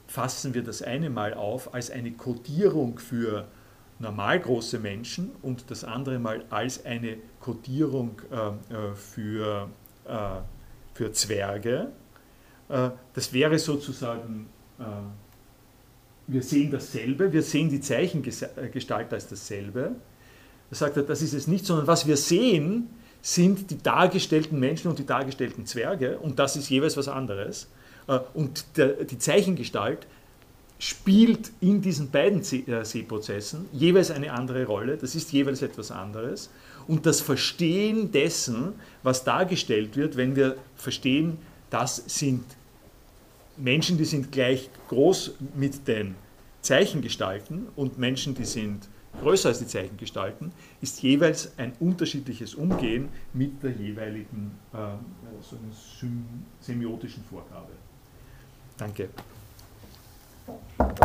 fassen 0.06 0.54
wir 0.54 0.62
das 0.62 0.82
eine 0.82 1.10
Mal 1.10 1.34
auf 1.34 1.74
als 1.74 1.90
eine 1.90 2.12
Kodierung 2.12 2.98
für 2.98 3.46
normal 3.98 4.40
große 4.40 4.78
Menschen 4.78 5.30
und 5.42 5.70
das 5.70 5.84
andere 5.84 6.18
Mal 6.18 6.44
als 6.50 6.84
eine 6.84 7.16
Kodierung 7.46 8.20
äh, 8.30 8.94
für, 8.96 9.68
für 10.94 11.12
Zwerge. 11.12 11.88
das 12.68 13.32
wäre 13.32 13.58
sozusagen 13.58 14.48
wir 16.26 16.42
sehen 16.42 16.70
dasselbe, 16.70 17.32
wir 17.32 17.42
sehen 17.42 17.68
die 17.70 17.80
Zeichengestalt 17.80 19.12
als 19.12 19.28
dasselbe. 19.28 19.92
Da 20.70 20.76
sagt 20.76 20.96
er, 20.96 21.04
das 21.04 21.22
ist 21.22 21.34
es 21.34 21.46
nicht, 21.46 21.64
sondern 21.64 21.86
was 21.86 22.06
wir 22.06 22.16
sehen, 22.16 22.88
sind 23.22 23.70
die 23.70 23.78
dargestellten 23.82 24.58
Menschen 24.58 24.88
und 24.88 24.98
die 24.98 25.06
dargestellten 25.06 25.66
Zwerge 25.66 26.18
und 26.18 26.38
das 26.38 26.56
ist 26.56 26.68
jeweils 26.68 26.96
was 26.96 27.08
anderes. 27.08 27.68
Äh, 28.08 28.20
und 28.34 28.64
die 28.76 29.18
Zeichengestalt 29.18 30.06
spielt 30.78 31.50
in 31.60 31.80
diesen 31.80 32.10
beiden 32.10 32.40
äh, 32.40 32.84
Sehprozessen 32.84 33.66
jeweils 33.72 34.10
eine 34.10 34.32
andere 34.32 34.66
Rolle, 34.66 34.96
das 34.96 35.14
ist 35.14 35.32
jeweils 35.32 35.62
etwas 35.62 35.90
anderes. 35.90 36.50
Und 36.88 37.06
das 37.06 37.20
Verstehen 37.20 38.12
dessen, 38.12 38.74
was 39.02 39.24
dargestellt 39.24 39.96
wird, 39.96 40.16
wenn 40.16 40.36
wir 40.36 40.56
verstehen, 40.76 41.38
das 41.70 42.02
sind 42.06 42.44
Menschen, 43.56 43.98
die 43.98 44.04
sind 44.04 44.30
gleich 44.32 44.70
groß 44.88 45.34
mit 45.56 45.88
den 45.88 46.14
Zeichengestalten 46.60 47.68
und 47.74 47.98
Menschen, 47.98 48.34
die 48.34 48.44
sind 48.44 48.88
größer 49.20 49.48
als 49.48 49.58
die 49.58 49.66
Zeichengestalten, 49.66 50.52
ist 50.80 51.02
jeweils 51.02 51.52
ein 51.58 51.72
unterschiedliches 51.80 52.54
Umgehen 52.54 53.08
mit 53.32 53.62
der 53.62 53.70
jeweiligen 53.72 54.52
äh, 54.72 54.76
so 55.40 55.56
semiotischen 56.60 57.24
Vorgabe. 57.24 57.72
Danke. 58.76 59.08